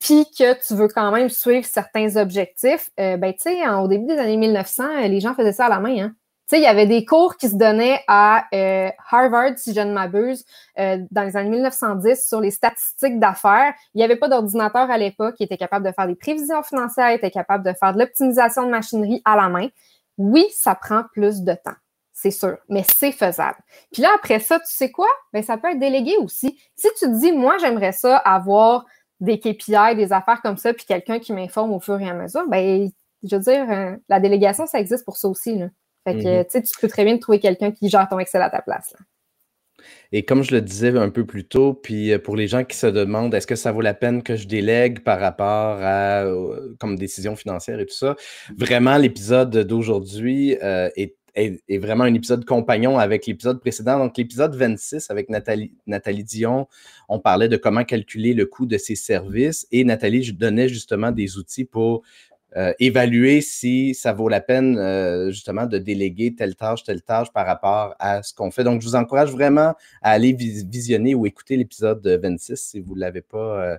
puis 0.00 0.24
que 0.36 0.66
tu 0.66 0.74
veux 0.74 0.88
quand 0.88 1.12
même 1.12 1.28
suivre 1.28 1.66
certains 1.66 2.16
objectifs, 2.16 2.90
ben 2.96 3.32
tu 3.34 3.40
sais, 3.40 3.68
au 3.68 3.86
début 3.86 4.06
des 4.06 4.18
années 4.18 4.38
1900, 4.38 5.00
les 5.02 5.20
gens 5.20 5.34
faisaient 5.34 5.52
ça 5.52 5.66
à 5.66 5.68
la 5.68 5.78
main. 5.78 6.04
Hein? 6.04 6.14
Sais, 6.50 6.58
il 6.58 6.62
y 6.62 6.66
avait 6.66 6.86
des 6.86 7.04
cours 7.04 7.36
qui 7.36 7.48
se 7.48 7.56
donnaient 7.56 8.02
à 8.06 8.46
euh, 8.54 8.90
Harvard, 9.10 9.56
si 9.56 9.72
je 9.74 9.80
ne 9.80 9.92
m'abuse, 9.92 10.44
euh, 10.78 10.98
dans 11.10 11.22
les 11.22 11.36
années 11.36 11.50
1910 11.50 12.26
sur 12.26 12.40
les 12.40 12.50
statistiques 12.50 13.18
d'affaires. 13.18 13.74
Il 13.94 13.98
n'y 13.98 14.04
avait 14.04 14.16
pas 14.16 14.28
d'ordinateur 14.28 14.90
à 14.90 14.98
l'époque 14.98 15.36
qui 15.36 15.44
était 15.44 15.56
capable 15.56 15.86
de 15.86 15.92
faire 15.92 16.06
des 16.06 16.16
prévisions 16.16 16.62
financières, 16.62 17.10
était 17.10 17.30
capable 17.30 17.64
de 17.64 17.72
faire 17.72 17.94
de 17.94 18.00
l'optimisation 18.00 18.64
de 18.64 18.70
machinerie 18.70 19.22
à 19.24 19.36
la 19.36 19.48
main. 19.48 19.68
Oui, 20.18 20.46
ça 20.52 20.74
prend 20.74 21.04
plus 21.12 21.42
de 21.42 21.54
temps 21.54 21.76
c'est 22.20 22.30
sûr, 22.30 22.58
mais 22.68 22.82
c'est 22.98 23.12
faisable. 23.12 23.56
Puis 23.90 24.02
là, 24.02 24.10
après 24.14 24.40
ça, 24.40 24.58
tu 24.60 24.66
sais 24.66 24.90
quoi? 24.90 25.08
Ben, 25.32 25.42
ça 25.42 25.56
peut 25.56 25.70
être 25.70 25.78
délégué 25.78 26.16
aussi. 26.18 26.60
Si 26.76 26.88
tu 26.98 27.06
te 27.06 27.18
dis, 27.18 27.32
moi, 27.32 27.56
j'aimerais 27.58 27.92
ça 27.92 28.18
avoir 28.18 28.84
des 29.20 29.38
KPI, 29.38 29.96
des 29.96 30.12
affaires 30.12 30.42
comme 30.42 30.58
ça, 30.58 30.74
puis 30.74 30.84
quelqu'un 30.84 31.18
qui 31.18 31.32
m'informe 31.32 31.72
au 31.72 31.80
fur 31.80 31.98
et 31.98 32.08
à 32.08 32.14
mesure, 32.14 32.46
ben, 32.46 32.90
je 33.22 33.36
veux 33.36 33.42
dire, 33.42 33.70
euh, 33.70 33.96
la 34.08 34.20
délégation, 34.20 34.66
ça 34.66 34.80
existe 34.80 35.04
pour 35.04 35.16
ça 35.16 35.28
aussi. 35.28 35.56
Là. 35.56 35.68
Fait 36.04 36.14
que, 36.14 36.18
mm-hmm. 36.20 36.44
tu 36.44 36.50
sais, 36.50 36.62
tu 36.62 36.72
peux 36.80 36.88
très 36.88 37.04
bien 37.04 37.18
trouver 37.18 37.40
quelqu'un 37.40 37.70
qui 37.70 37.88
gère 37.88 38.08
ton 38.08 38.18
Excel 38.18 38.42
à 38.42 38.50
ta 38.50 38.62
place. 38.62 38.94
Et 40.12 40.24
comme 40.24 40.42
je 40.42 40.54
le 40.54 40.60
disais 40.60 40.96
un 40.96 41.08
peu 41.08 41.24
plus 41.24 41.44
tôt, 41.44 41.72
puis 41.72 42.12
euh, 42.12 42.18
pour 42.18 42.36
les 42.36 42.48
gens 42.48 42.64
qui 42.64 42.76
se 42.76 42.86
demandent 42.86 43.34
est-ce 43.34 43.46
que 43.46 43.54
ça 43.54 43.72
vaut 43.72 43.80
la 43.80 43.94
peine 43.94 44.22
que 44.22 44.36
je 44.36 44.46
délègue 44.46 45.00
par 45.00 45.20
rapport 45.20 45.78
à 45.80 46.24
euh, 46.24 46.74
comme 46.78 46.96
décision 46.96 47.34
financière 47.34 47.80
et 47.80 47.86
tout 47.86 47.94
ça, 47.94 48.16
vraiment 48.56 48.98
l'épisode 48.98 49.56
d'aujourd'hui 49.56 50.56
est 50.60 51.16
est, 51.34 51.78
vraiment 51.78 52.04
un 52.04 52.14
épisode 52.14 52.44
compagnon 52.44 52.98
avec 52.98 53.26
l'épisode 53.26 53.60
précédent. 53.60 53.98
Donc, 53.98 54.16
l'épisode 54.16 54.54
26 54.54 55.10
avec 55.10 55.28
Nathalie, 55.28 55.74
Nathalie 55.86 56.24
Dion, 56.24 56.66
on 57.08 57.18
parlait 57.18 57.48
de 57.48 57.56
comment 57.56 57.84
calculer 57.84 58.34
le 58.34 58.46
coût 58.46 58.66
de 58.66 58.78
ses 58.78 58.96
services 58.96 59.66
et 59.70 59.84
Nathalie 59.84 60.32
donnait 60.32 60.68
justement 60.68 61.12
des 61.12 61.36
outils 61.36 61.64
pour 61.64 62.02
euh, 62.56 62.72
évaluer 62.80 63.40
si 63.40 63.94
ça 63.94 64.12
vaut 64.12 64.28
la 64.28 64.40
peine 64.40 64.76
euh, 64.76 65.30
justement 65.30 65.66
de 65.66 65.78
déléguer 65.78 66.34
telle 66.34 66.56
tâche, 66.56 66.82
telle 66.82 67.02
tâche 67.02 67.32
par 67.32 67.46
rapport 67.46 67.94
à 67.98 68.22
ce 68.22 68.34
qu'on 68.34 68.50
fait. 68.50 68.64
Donc, 68.64 68.80
je 68.80 68.86
vous 68.86 68.96
encourage 68.96 69.30
vraiment 69.30 69.74
à 70.02 70.10
aller 70.10 70.32
visionner 70.32 71.14
ou 71.14 71.26
écouter 71.26 71.56
l'épisode 71.56 72.06
26 72.06 72.56
si 72.56 72.80
vous 72.80 72.94
ne 72.94 73.00
l'avez 73.00 73.22
pas 73.22 73.78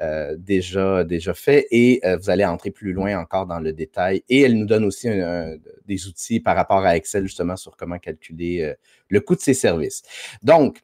euh, 0.00 0.36
déjà, 0.36 1.04
déjà 1.04 1.34
fait 1.34 1.66
et 1.70 2.00
vous 2.20 2.30
allez 2.30 2.44
entrer 2.44 2.70
plus 2.70 2.92
loin 2.92 3.18
encore 3.18 3.46
dans 3.46 3.60
le 3.60 3.72
détail. 3.72 4.22
Et 4.28 4.42
elle 4.42 4.58
nous 4.58 4.66
donne 4.66 4.84
aussi 4.84 5.08
des 5.86 6.06
outils 6.06 6.40
par 6.40 6.56
rapport 6.56 6.84
à 6.84 6.96
Excel 6.96 7.24
justement 7.24 7.56
sur 7.56 7.76
comment 7.76 7.98
calculer 7.98 8.74
le 9.08 9.20
coût 9.20 9.36
de 9.36 9.40
ses 9.40 9.54
services. 9.54 10.02
Donc, 10.42 10.82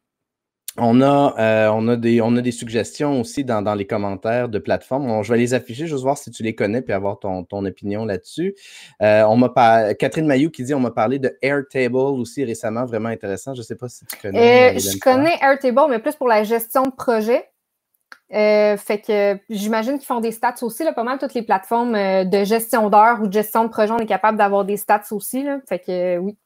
on 0.77 1.01
a, 1.03 1.35
euh, 1.39 1.69
on, 1.73 1.87
a 1.87 1.97
des, 1.97 2.21
on 2.21 2.37
a 2.37 2.41
des 2.41 2.51
suggestions 2.51 3.21
aussi 3.21 3.45
dans, 3.45 3.63
dans 3.63 3.75
les 3.75 3.87
commentaires 3.87 4.49
de 4.49 4.59
plateforme. 4.59 5.23
je 5.23 5.33
vais 5.33 5.39
les 5.39 5.55
afficher, 5.55 5.87
juste 5.87 6.03
voir 6.03 6.19
si 6.19 6.31
tu 6.33 6.43
les 6.43 6.55
connais 6.55 6.83
puis 6.83 6.93
avoir 6.93 7.21
ton, 7.21 7.45
ton 7.45 7.65
opinion 7.65 8.05
là-dessus. 8.05 8.55
Euh, 9.01 9.23
on 9.25 9.37
m'a 9.37 9.95
Catherine 9.95 10.27
Mayou 10.27 10.51
qui 10.51 10.65
dit 10.65 10.75
on 10.75 10.81
m'a 10.81 10.91
parlé 10.91 11.21
de 11.21 11.37
Airtable 11.43 11.97
aussi 11.97 12.45
récemment, 12.45 12.85
vraiment 12.87 13.09
intéressant. 13.09 13.55
Je 13.55 13.61
ne 13.61 13.65
sais 13.65 13.77
pas 13.77 13.89
si 13.89 14.05
tu 14.05 14.17
connais. 14.17 14.75
Euh, 14.75 14.79
je 14.79 14.99
connais 14.99 15.37
Airtable, 15.41 15.91
mais 15.91 16.01
plus 16.01 16.17
pour 16.17 16.27
la 16.27 16.43
gestion 16.43 16.83
de 16.83 16.91
projet. 16.91 17.45
fait 18.31 19.03
que 19.07 19.39
j'imagine 19.49 19.99
qu'ils 19.99 20.07
font 20.07 20.21
des 20.21 20.33
stats 20.33 20.57
aussi, 20.63 20.83
là, 20.83 20.93
pas 20.93 21.05
mal 21.05 21.19
toutes 21.19 21.35
les 21.35 21.43
plateformes 21.43 21.93
de 22.25 22.45
gestion 22.45 22.91
d'heures 22.91 23.21
ou 23.23 23.29
de 23.29 23.33
gestion 23.33 23.63
de 23.63 23.69
projet, 23.69 23.93
on 23.93 23.99
est 23.99 24.07
capable 24.07 24.39
d'avoir 24.39 24.65
des 24.65 24.77
stats 24.77 25.05
aussi. 25.13 25.45
Là, 25.45 25.61
fait 25.69 25.79
que 25.79 26.19
oui. 26.19 26.37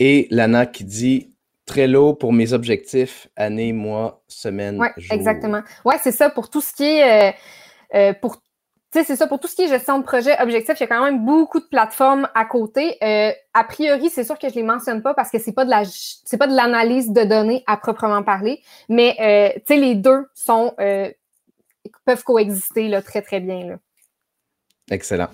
Et 0.00 0.26
Lana 0.30 0.66
qui 0.66 0.84
dit 0.84 1.35
Trello 1.66 2.14
pour 2.14 2.32
mes 2.32 2.52
objectifs, 2.52 3.28
année, 3.36 3.72
mois, 3.72 4.22
semaine, 4.28 4.80
ouais, 4.80 4.92
Exactement. 5.10 5.62
Oui, 5.84 5.94
c'est 6.00 6.12
ça. 6.12 6.30
Pour 6.30 6.48
tout 6.48 6.60
ce 6.60 6.72
qui 6.72 6.84
est. 6.84 7.30
Euh, 7.30 7.32
euh, 7.94 8.14
pour 8.20 8.38
c'est 8.92 9.16
ça, 9.16 9.26
pour 9.26 9.38
tout 9.38 9.46
ce 9.46 9.54
qui 9.54 9.60
est 9.60 9.68
gestion 9.68 9.98
de 9.98 10.04
projet, 10.04 10.40
objectif, 10.40 10.80
il 10.80 10.84
y 10.84 10.84
a 10.84 10.86
quand 10.86 11.04
même 11.04 11.22
beaucoup 11.22 11.60
de 11.60 11.66
plateformes 11.66 12.30
à 12.34 12.46
côté. 12.46 12.96
Euh, 13.02 13.30
a 13.52 13.64
priori, 13.64 14.08
c'est 14.08 14.24
sûr 14.24 14.38
que 14.38 14.48
je 14.48 14.54
les 14.54 14.62
mentionne 14.62 15.02
pas 15.02 15.12
parce 15.12 15.30
que 15.30 15.38
c'est 15.38 15.52
pas 15.52 15.66
de 15.66 15.70
la 15.70 15.82
c'est 15.84 16.38
pas 16.38 16.46
de 16.46 16.56
l'analyse 16.56 17.10
de 17.10 17.24
données 17.24 17.62
à 17.66 17.76
proprement 17.76 18.22
parler, 18.22 18.62
mais 18.88 19.14
euh, 19.20 19.58
tu 19.66 19.74
sais, 19.74 19.76
les 19.76 19.96
deux 19.96 20.24
sont 20.32 20.72
peuvent 22.06 22.24
coexister 22.24 22.88
là, 22.88 23.02
très, 23.02 23.20
très 23.20 23.40
bien. 23.40 23.66
Là. 23.66 23.76
Excellent. 24.88 25.28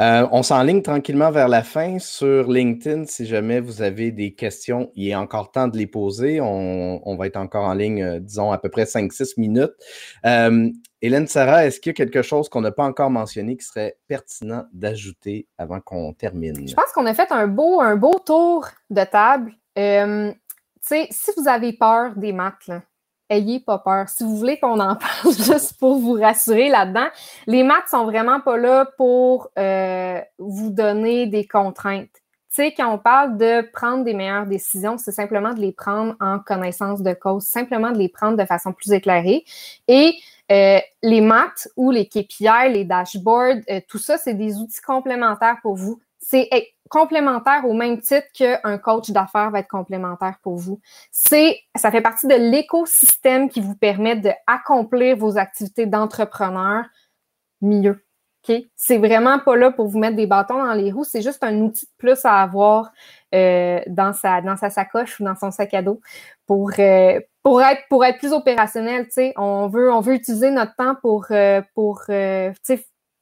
Euh, 0.00 0.26
on 0.32 0.42
s'enligne 0.42 0.80
tranquillement 0.80 1.30
vers 1.30 1.48
la 1.48 1.62
fin 1.62 1.98
sur 1.98 2.50
LinkedIn. 2.50 3.04
Si 3.04 3.26
jamais 3.26 3.60
vous 3.60 3.82
avez 3.82 4.10
des 4.10 4.34
questions, 4.34 4.90
il 4.94 5.08
est 5.08 5.14
encore 5.14 5.50
temps 5.50 5.68
de 5.68 5.76
les 5.76 5.86
poser. 5.86 6.40
On, 6.40 7.16
va 7.18 7.26
être 7.26 7.36
encore 7.36 7.64
en 7.64 7.74
ligne, 7.74 8.02
euh, 8.02 8.18
disons, 8.18 8.50
à 8.50 8.56
peu 8.56 8.70
près 8.70 8.84
5-6 8.84 9.38
minutes. 9.38 9.74
Euh, 10.24 10.70
Hélène 11.02 11.26
Sarah, 11.26 11.66
est-ce 11.66 11.80
qu'il 11.80 11.90
y 11.90 11.94
a 11.94 11.94
quelque 11.94 12.22
chose 12.22 12.48
qu'on 12.48 12.62
n'a 12.62 12.72
pas 12.72 12.84
encore 12.84 13.10
mentionné 13.10 13.58
qui 13.58 13.66
serait 13.66 13.98
pertinent 14.08 14.64
d'ajouter 14.72 15.48
avant 15.58 15.80
qu'on 15.80 16.14
termine? 16.14 16.66
Je 16.66 16.74
pense 16.74 16.90
qu'on 16.94 17.04
a 17.04 17.12
fait 17.12 17.30
un 17.30 17.46
beau, 17.46 17.82
un 17.82 17.96
beau 17.96 18.18
tour 18.24 18.66
de 18.88 19.04
table. 19.04 19.52
si 20.80 21.30
vous 21.36 21.46
avez 21.46 21.74
peur 21.74 22.16
des 22.16 22.32
maths, 22.32 22.66
là, 22.68 22.82
ayez 23.36 23.60
pas 23.60 23.78
peur. 23.78 24.08
Si 24.08 24.24
vous 24.24 24.36
voulez 24.36 24.58
qu'on 24.58 24.80
en 24.80 24.96
parle 25.22 25.34
juste 25.36 25.78
pour 25.78 25.98
vous 25.98 26.14
rassurer 26.14 26.68
là-dedans, 26.68 27.08
les 27.46 27.62
maths 27.62 27.88
sont 27.90 28.04
vraiment 28.04 28.40
pas 28.40 28.56
là 28.56 28.86
pour 28.96 29.50
euh, 29.58 30.20
vous 30.38 30.70
donner 30.70 31.26
des 31.26 31.46
contraintes. 31.46 32.10
Tu 32.54 32.62
sais, 32.62 32.72
quand 32.72 32.88
on 32.94 32.98
parle 32.98 33.36
de 33.36 33.68
prendre 33.72 34.04
des 34.04 34.14
meilleures 34.14 34.46
décisions, 34.46 34.96
c'est 34.96 35.10
simplement 35.10 35.54
de 35.54 35.60
les 35.60 35.72
prendre 35.72 36.14
en 36.20 36.38
connaissance 36.38 37.02
de 37.02 37.12
cause, 37.12 37.42
simplement 37.42 37.90
de 37.90 37.98
les 37.98 38.08
prendre 38.08 38.36
de 38.38 38.44
façon 38.44 38.72
plus 38.72 38.92
éclairée. 38.92 39.44
Et 39.88 40.14
euh, 40.52 40.78
les 41.02 41.20
maths 41.20 41.68
ou 41.76 41.90
les 41.90 42.06
KPI, 42.06 42.70
les 42.70 42.84
dashboards, 42.84 43.62
euh, 43.70 43.80
tout 43.88 43.98
ça, 43.98 44.18
c'est 44.18 44.34
des 44.34 44.58
outils 44.58 44.80
complémentaires 44.82 45.56
pour 45.62 45.74
vous. 45.74 46.00
C'est 46.20 46.48
complémentaire 46.88 47.64
au 47.64 47.72
même 47.72 48.00
titre 48.00 48.26
qu'un 48.34 48.78
coach 48.78 49.10
d'affaires 49.10 49.50
va 49.50 49.60
être 49.60 49.68
complémentaire 49.68 50.38
pour 50.42 50.56
vous. 50.56 50.80
C'est, 51.10 51.60
ça 51.74 51.90
fait 51.90 52.00
partie 52.00 52.26
de 52.26 52.34
l'écosystème 52.34 53.48
qui 53.48 53.60
vous 53.60 53.74
permet 53.74 54.16
d'accomplir 54.16 55.16
vos 55.16 55.38
activités 55.38 55.86
d'entrepreneur 55.86 56.84
mieux. 57.60 58.04
Okay? 58.42 58.70
C'est 58.76 58.98
vraiment 58.98 59.38
pas 59.38 59.56
là 59.56 59.70
pour 59.70 59.88
vous 59.88 59.98
mettre 59.98 60.16
des 60.16 60.26
bâtons 60.26 60.62
dans 60.62 60.74
les 60.74 60.92
roues, 60.92 61.04
c'est 61.04 61.22
juste 61.22 61.42
un 61.42 61.56
outil 61.60 61.86
de 61.86 61.92
plus 61.96 62.24
à 62.24 62.42
avoir 62.42 62.92
euh, 63.34 63.80
dans, 63.86 64.12
sa, 64.12 64.42
sacoche 64.70 65.18
ou 65.18 65.24
dans 65.24 65.34
son 65.34 65.50
sac 65.50 65.72
à 65.72 65.80
dos 65.80 66.00
pour, 66.46 66.70
euh, 66.78 67.18
être, 67.18 67.82
pour 67.88 68.04
être 68.04 68.18
plus 68.18 68.32
opérationnel. 68.32 69.08
On 69.36 69.68
veut, 69.68 69.90
on 69.90 70.00
veut 70.00 70.14
utiliser 70.14 70.50
notre 70.50 70.76
temps 70.76 70.94
pour, 71.00 71.26
euh, 71.30 71.62
pour 71.74 72.02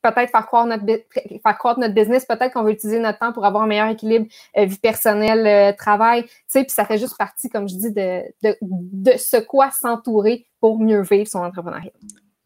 peut-être 0.02 0.30
faire 0.30 0.46
croire 0.46 0.66
notre 0.66 0.84
faire 0.84 1.58
croître 1.58 1.80
notre 1.80 1.94
business, 1.94 2.24
peut-être 2.24 2.52
qu'on 2.52 2.64
veut 2.64 2.72
utiliser 2.72 2.98
notre 2.98 3.18
temps 3.18 3.32
pour 3.32 3.44
avoir 3.44 3.62
un 3.62 3.66
meilleur 3.66 3.88
équilibre 3.88 4.26
euh, 4.56 4.64
vie 4.64 4.78
personnelle, 4.78 5.46
euh, 5.46 5.76
travail, 5.76 6.24
tu 6.24 6.30
sais, 6.48 6.64
puis 6.64 6.72
ça 6.72 6.84
fait 6.84 6.98
juste 6.98 7.16
partie, 7.16 7.48
comme 7.48 7.68
je 7.68 7.76
dis, 7.76 7.92
de, 7.92 8.22
de, 8.42 8.56
de 8.60 9.12
ce 9.16 9.38
quoi 9.38 9.70
s'entourer 9.70 10.46
pour 10.60 10.78
mieux 10.78 11.02
vivre 11.02 11.28
son 11.28 11.40
entrepreneuriat. 11.40 11.92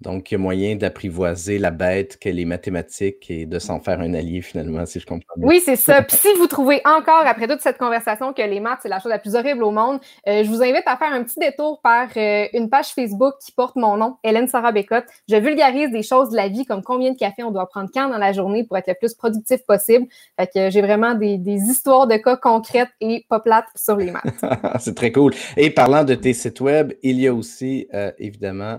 Donc, 0.07 0.31
il 0.31 0.35
y 0.35 0.37
a 0.37 0.39
moyen 0.39 0.77
d'apprivoiser 0.77 1.59
la 1.59 1.73
bête 1.73 2.17
qu'est 2.21 2.31
les 2.31 2.45
mathématiques 2.45 3.29
et 3.29 3.45
de 3.45 3.59
s'en 3.59 3.81
faire 3.81 3.99
un 3.99 4.15
allié 4.15 4.41
finalement, 4.41 4.87
si 4.87 5.01
je 5.01 5.07
comprends 5.07 5.35
bien. 5.37 5.49
Oui, 5.49 5.61
c'est 5.65 5.75
ça. 5.75 6.01
Puis 6.03 6.17
si 6.17 6.29
vous 6.39 6.47
trouvez 6.47 6.81
encore, 6.85 7.27
après 7.27 7.49
toute 7.49 7.61
cette 7.61 7.77
conversation, 7.77 8.33
que 8.33 8.41
les 8.41 8.61
maths, 8.61 8.79
c'est 8.83 8.89
la 8.89 9.01
chose 9.01 9.11
la 9.11 9.19
plus 9.19 9.35
horrible 9.35 9.65
au 9.65 9.73
monde, 9.73 9.99
euh, 10.29 10.45
je 10.45 10.49
vous 10.49 10.63
invite 10.63 10.85
à 10.87 10.97
faire 10.97 11.13
un 11.13 11.25
petit 11.25 11.41
détour 11.41 11.81
par 11.83 12.07
euh, 12.17 12.47
une 12.53 12.71
page 12.71 12.91
Facebook 12.95 13.35
qui 13.45 13.51
porte 13.51 13.75
mon 13.75 13.97
nom, 13.97 14.17
Hélène 14.23 14.47
Sarah 14.47 14.71
Bécotte. 14.71 15.07
Je 15.29 15.35
vulgarise 15.35 15.91
des 15.91 16.05
choses 16.05 16.31
de 16.31 16.37
la 16.37 16.47
vie, 16.47 16.65
comme 16.67 16.85
combien 16.85 17.11
de 17.11 17.19
café 17.19 17.43
on 17.43 17.51
doit 17.51 17.69
prendre 17.69 17.91
quand 17.93 18.09
dans 18.09 18.19
la 18.19 18.33
journée 18.33 18.63
pour 18.63 18.77
être 18.77 18.87
le 18.87 18.95
plus 18.95 19.13
productif 19.15 19.67
possible. 19.67 20.07
Fait 20.39 20.47
que 20.47 20.71
j'ai 20.71 20.83
vraiment 20.83 21.15
des, 21.15 21.57
histoires 21.57 22.07
de 22.07 22.17
cas 22.17 22.37
concrètes 22.37 22.91
et 23.01 23.27
pas 23.29 23.41
plates 23.41 23.67
sur 23.75 23.97
les 23.97 24.13
maths. 24.13 24.23
c'est 24.79 24.95
très 24.95 25.11
cool. 25.11 25.35
Et 25.57 25.71
parlant 25.71 26.05
de 26.05 26.15
tes 26.15 26.33
sites 26.33 26.61
web, 26.61 26.93
il 27.03 27.19
y 27.19 27.27
a 27.27 27.35
aussi, 27.35 27.89
euh, 27.93 28.13
évidemment, 28.19 28.79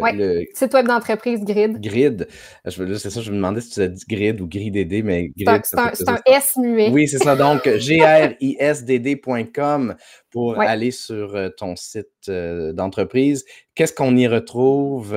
oui, 0.00 0.10
le... 0.14 0.44
site 0.54 0.72
web 0.74 0.86
d'entreprise 0.86 1.44
Grid. 1.44 1.80
Grid. 1.80 2.28
C'est 2.66 3.10
ça, 3.10 3.20
je 3.20 3.30
me 3.30 3.36
demandais 3.36 3.60
si 3.60 3.70
tu 3.70 3.80
as 3.80 3.88
dit 3.88 4.04
Grid 4.08 4.40
ou 4.40 4.46
Grid 4.46 4.74
mais 5.04 5.30
Grid. 5.36 5.60
C'est 5.64 5.78
un, 5.78 5.92
un, 6.14 6.18
S 6.26 6.56
muet. 6.56 6.90
Oui, 6.90 7.08
c'est 7.08 7.18
ça. 7.18 7.36
Donc, 7.36 7.64
grisdd.com 8.40 9.94
pour 10.30 10.60
aller 10.60 10.90
sur 10.90 11.34
euh, 11.34 11.48
ton 11.48 11.76
site 11.76 12.08
euh, 12.28 12.72
d'entreprise. 12.72 13.44
Qu'est-ce 13.74 13.92
qu'on 13.92 14.16
y 14.16 14.26
retrouve? 14.26 15.14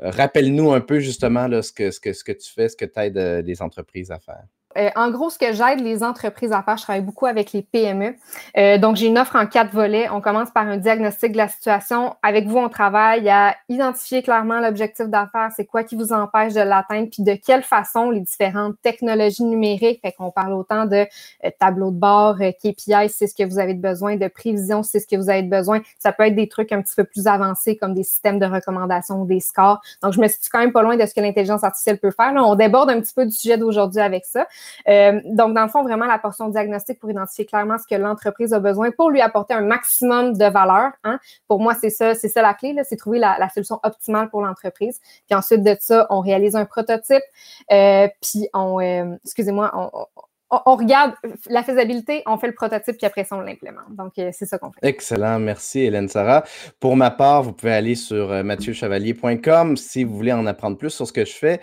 Rappelle-nous 0.00 0.72
un 0.72 0.80
peu 0.80 0.98
justement 0.98 1.46
là, 1.46 1.62
ce, 1.62 1.72
que, 1.72 1.92
ce, 1.92 2.00
que, 2.00 2.12
ce 2.12 2.24
que 2.24 2.32
tu 2.32 2.52
fais, 2.52 2.68
ce 2.68 2.76
que 2.76 2.84
tu 2.84 2.98
aides 2.98 3.44
les 3.46 3.62
entreprises 3.62 4.10
à 4.10 4.18
faire. 4.18 4.44
Euh, 4.76 4.90
en 4.96 5.10
gros, 5.10 5.30
ce 5.30 5.38
que 5.38 5.52
j'aide 5.52 5.80
les 5.80 6.02
entreprises 6.02 6.52
à 6.52 6.62
faire, 6.62 6.76
je 6.76 6.82
travaille 6.82 7.02
beaucoup 7.02 7.26
avec 7.26 7.52
les 7.52 7.62
PME. 7.62 8.14
Euh, 8.56 8.78
donc, 8.78 8.96
j'ai 8.96 9.06
une 9.06 9.18
offre 9.18 9.36
en 9.36 9.46
quatre 9.46 9.72
volets. 9.72 10.08
On 10.10 10.20
commence 10.20 10.50
par 10.50 10.66
un 10.66 10.76
diagnostic 10.76 11.32
de 11.32 11.36
la 11.36 11.48
situation. 11.48 12.14
Avec 12.22 12.46
vous, 12.46 12.58
on 12.58 12.68
travaille 12.68 13.28
à 13.28 13.54
identifier 13.68 14.22
clairement 14.22 14.60
l'objectif 14.60 15.06
d'affaires, 15.08 15.50
c'est 15.54 15.64
quoi 15.64 15.84
qui 15.84 15.96
vous 15.96 16.12
empêche 16.12 16.54
de 16.54 16.60
l'atteindre, 16.60 17.08
puis 17.10 17.22
de 17.22 17.34
quelle 17.34 17.62
façon 17.62 18.10
les 18.10 18.20
différentes 18.20 18.76
technologies 18.82 19.44
numériques, 19.44 20.00
fait 20.02 20.12
qu'on 20.12 20.30
parle 20.30 20.52
autant 20.52 20.86
de 20.86 21.06
euh, 21.44 21.50
tableau 21.58 21.90
de 21.90 21.96
bord, 21.96 22.36
KPI, 22.38 23.08
c'est 23.08 23.26
ce 23.26 23.34
que 23.34 23.44
vous 23.44 23.58
avez 23.58 23.74
besoin, 23.74 24.16
de 24.16 24.28
prévision, 24.28 24.82
c'est 24.82 25.00
ce 25.00 25.06
que 25.06 25.16
vous 25.16 25.30
avez 25.30 25.42
besoin. 25.42 25.80
Ça 25.98 26.12
peut 26.12 26.24
être 26.24 26.36
des 26.36 26.48
trucs 26.48 26.72
un 26.72 26.82
petit 26.82 26.94
peu 26.94 27.04
plus 27.04 27.26
avancés 27.26 27.76
comme 27.76 27.94
des 27.94 28.04
systèmes 28.04 28.38
de 28.38 28.46
recommandation 28.46 29.22
ou 29.22 29.26
des 29.26 29.40
scores. 29.40 29.80
Donc, 30.02 30.12
je 30.12 30.20
me 30.20 30.28
situe 30.28 30.50
quand 30.50 30.60
même 30.60 30.72
pas 30.72 30.82
loin 30.82 30.96
de 30.96 31.06
ce 31.06 31.14
que 31.14 31.20
l'intelligence 31.20 31.64
artificielle 31.64 31.98
peut 31.98 32.10
faire. 32.10 32.32
On 32.36 32.54
déborde 32.54 32.90
un 32.90 33.00
petit 33.00 33.14
peu 33.14 33.24
du 33.24 33.32
sujet 33.32 33.56
d'aujourd'hui 33.56 34.00
avec 34.00 34.24
ça. 34.24 34.46
Donc, 34.86 35.54
dans 35.54 35.62
le 35.62 35.68
fond, 35.68 35.82
vraiment 35.82 36.06
la 36.06 36.18
portion 36.18 36.48
diagnostic 36.48 36.98
pour 36.98 37.10
identifier 37.10 37.46
clairement 37.46 37.78
ce 37.78 37.86
que 37.86 38.00
l'entreprise 38.00 38.52
a 38.52 38.60
besoin 38.60 38.90
pour 38.90 39.10
lui 39.10 39.20
apporter 39.20 39.54
un 39.54 39.62
maximum 39.62 40.36
de 40.36 40.44
valeur. 40.44 40.92
Hein. 41.04 41.18
Pour 41.48 41.60
moi, 41.60 41.74
c'est 41.80 41.90
ça, 41.90 42.14
c'est 42.14 42.28
ça 42.28 42.42
la 42.42 42.54
clé, 42.54 42.74
c'est 42.88 42.96
trouver 42.96 43.18
la, 43.18 43.38
la, 43.38 43.48
solution 43.48 43.80
optimale 43.82 44.30
pour 44.30 44.42
l'entreprise. 44.42 45.00
Puis 45.26 45.36
ensuite 45.36 45.62
de 45.62 45.76
ça, 45.80 46.06
on 46.10 46.20
réalise 46.20 46.56
un 46.56 46.64
prototype, 46.64 47.22
puis 47.68 48.48
on, 48.54 49.18
excusez-moi, 49.24 49.70
on, 49.74 49.90
on, 49.94 50.22
regarde 50.66 51.14
la 51.48 51.62
faisabilité, 51.62 52.22
on 52.26 52.36
fait 52.36 52.46
le 52.46 52.54
prototype, 52.54 52.96
puis 52.96 53.06
après 53.06 53.24
ça, 53.24 53.36
on 53.36 53.40
l'implémente. 53.40 53.94
Donc, 53.96 54.18
euh, 54.18 54.30
c'est 54.32 54.46
ça 54.46 54.58
qu'on 54.58 54.70
fait. 54.70 54.80
Excellent. 54.82 55.38
Merci, 55.38 55.80
Hélène 55.80 56.08
Sarah. 56.08 56.44
Pour 56.78 56.96
ma 56.96 57.10
part, 57.10 57.42
vous 57.42 57.52
pouvez 57.52 57.72
aller 57.72 57.94
sur 57.94 58.30
euh, 58.30 58.42
mathieuchevalier.com 58.42 59.76
si 59.76 60.04
vous 60.04 60.14
voulez 60.14 60.32
en 60.32 60.46
apprendre 60.46 60.76
plus 60.76 60.90
sur 60.90 61.06
ce 61.06 61.12
que 61.12 61.24
je 61.24 61.32
fais. 61.32 61.60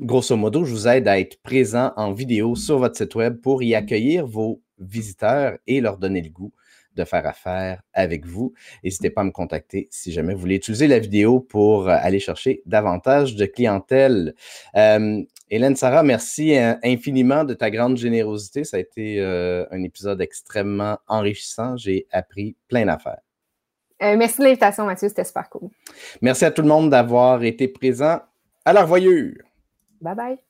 grosso 0.00 0.36
modo, 0.36 0.64
je 0.64 0.72
vous 0.72 0.88
aide 0.88 1.08
à 1.08 1.18
être 1.18 1.42
présent 1.42 1.92
en 1.96 2.12
vidéo 2.12 2.54
sur 2.56 2.78
votre 2.78 2.96
site 2.96 3.14
web 3.14 3.40
pour 3.40 3.62
y 3.62 3.74
accueillir 3.74 4.26
vos 4.26 4.62
visiteurs 4.78 5.58
et 5.66 5.80
leur 5.80 5.98
donner 5.98 6.22
le 6.22 6.30
goût 6.30 6.52
de 6.96 7.04
faire 7.04 7.26
affaire 7.26 7.82
avec 7.92 8.26
vous. 8.26 8.52
N'hésitez 8.84 9.10
pas 9.10 9.22
à 9.22 9.24
me 9.24 9.30
contacter 9.30 9.88
si 9.90 10.12
jamais 10.12 10.34
vous 10.34 10.40
voulez 10.40 10.56
utiliser 10.56 10.86
la 10.86 10.98
vidéo 10.98 11.40
pour 11.40 11.88
euh, 11.88 11.96
aller 12.00 12.20
chercher 12.20 12.62
davantage 12.66 13.36
de 13.36 13.46
clientèle. 13.46 14.34
Euh, 14.76 15.22
Hélène 15.50 15.76
Sarah, 15.76 16.02
merci 16.02 16.56
infiniment 16.82 17.44
de 17.44 17.54
ta 17.54 17.70
grande 17.70 17.96
générosité. 17.96 18.64
Ça 18.64 18.78
a 18.78 18.80
été 18.80 19.20
euh, 19.20 19.66
un 19.70 19.82
épisode 19.82 20.20
extrêmement 20.20 20.98
enrichissant. 21.08 21.76
J'ai 21.76 22.06
appris 22.10 22.56
plein 22.68 22.86
d'affaires. 22.86 23.20
merci 24.00 24.38
de 24.38 24.44
l'invitation, 24.44 24.86
Mathieu. 24.86 25.08
C'était 25.08 25.24
super 25.24 25.50
cool. 25.50 25.68
Merci 26.22 26.46
à 26.46 26.50
tout 26.50 26.62
le 26.62 26.68
monde 26.68 26.90
d'avoir 26.90 27.42
été 27.42 27.68
présent. 27.68 28.20
À 28.64 28.72
la 28.72 28.82
revoyure. 28.82 29.34
Bye 30.00 30.14
bye. 30.14 30.42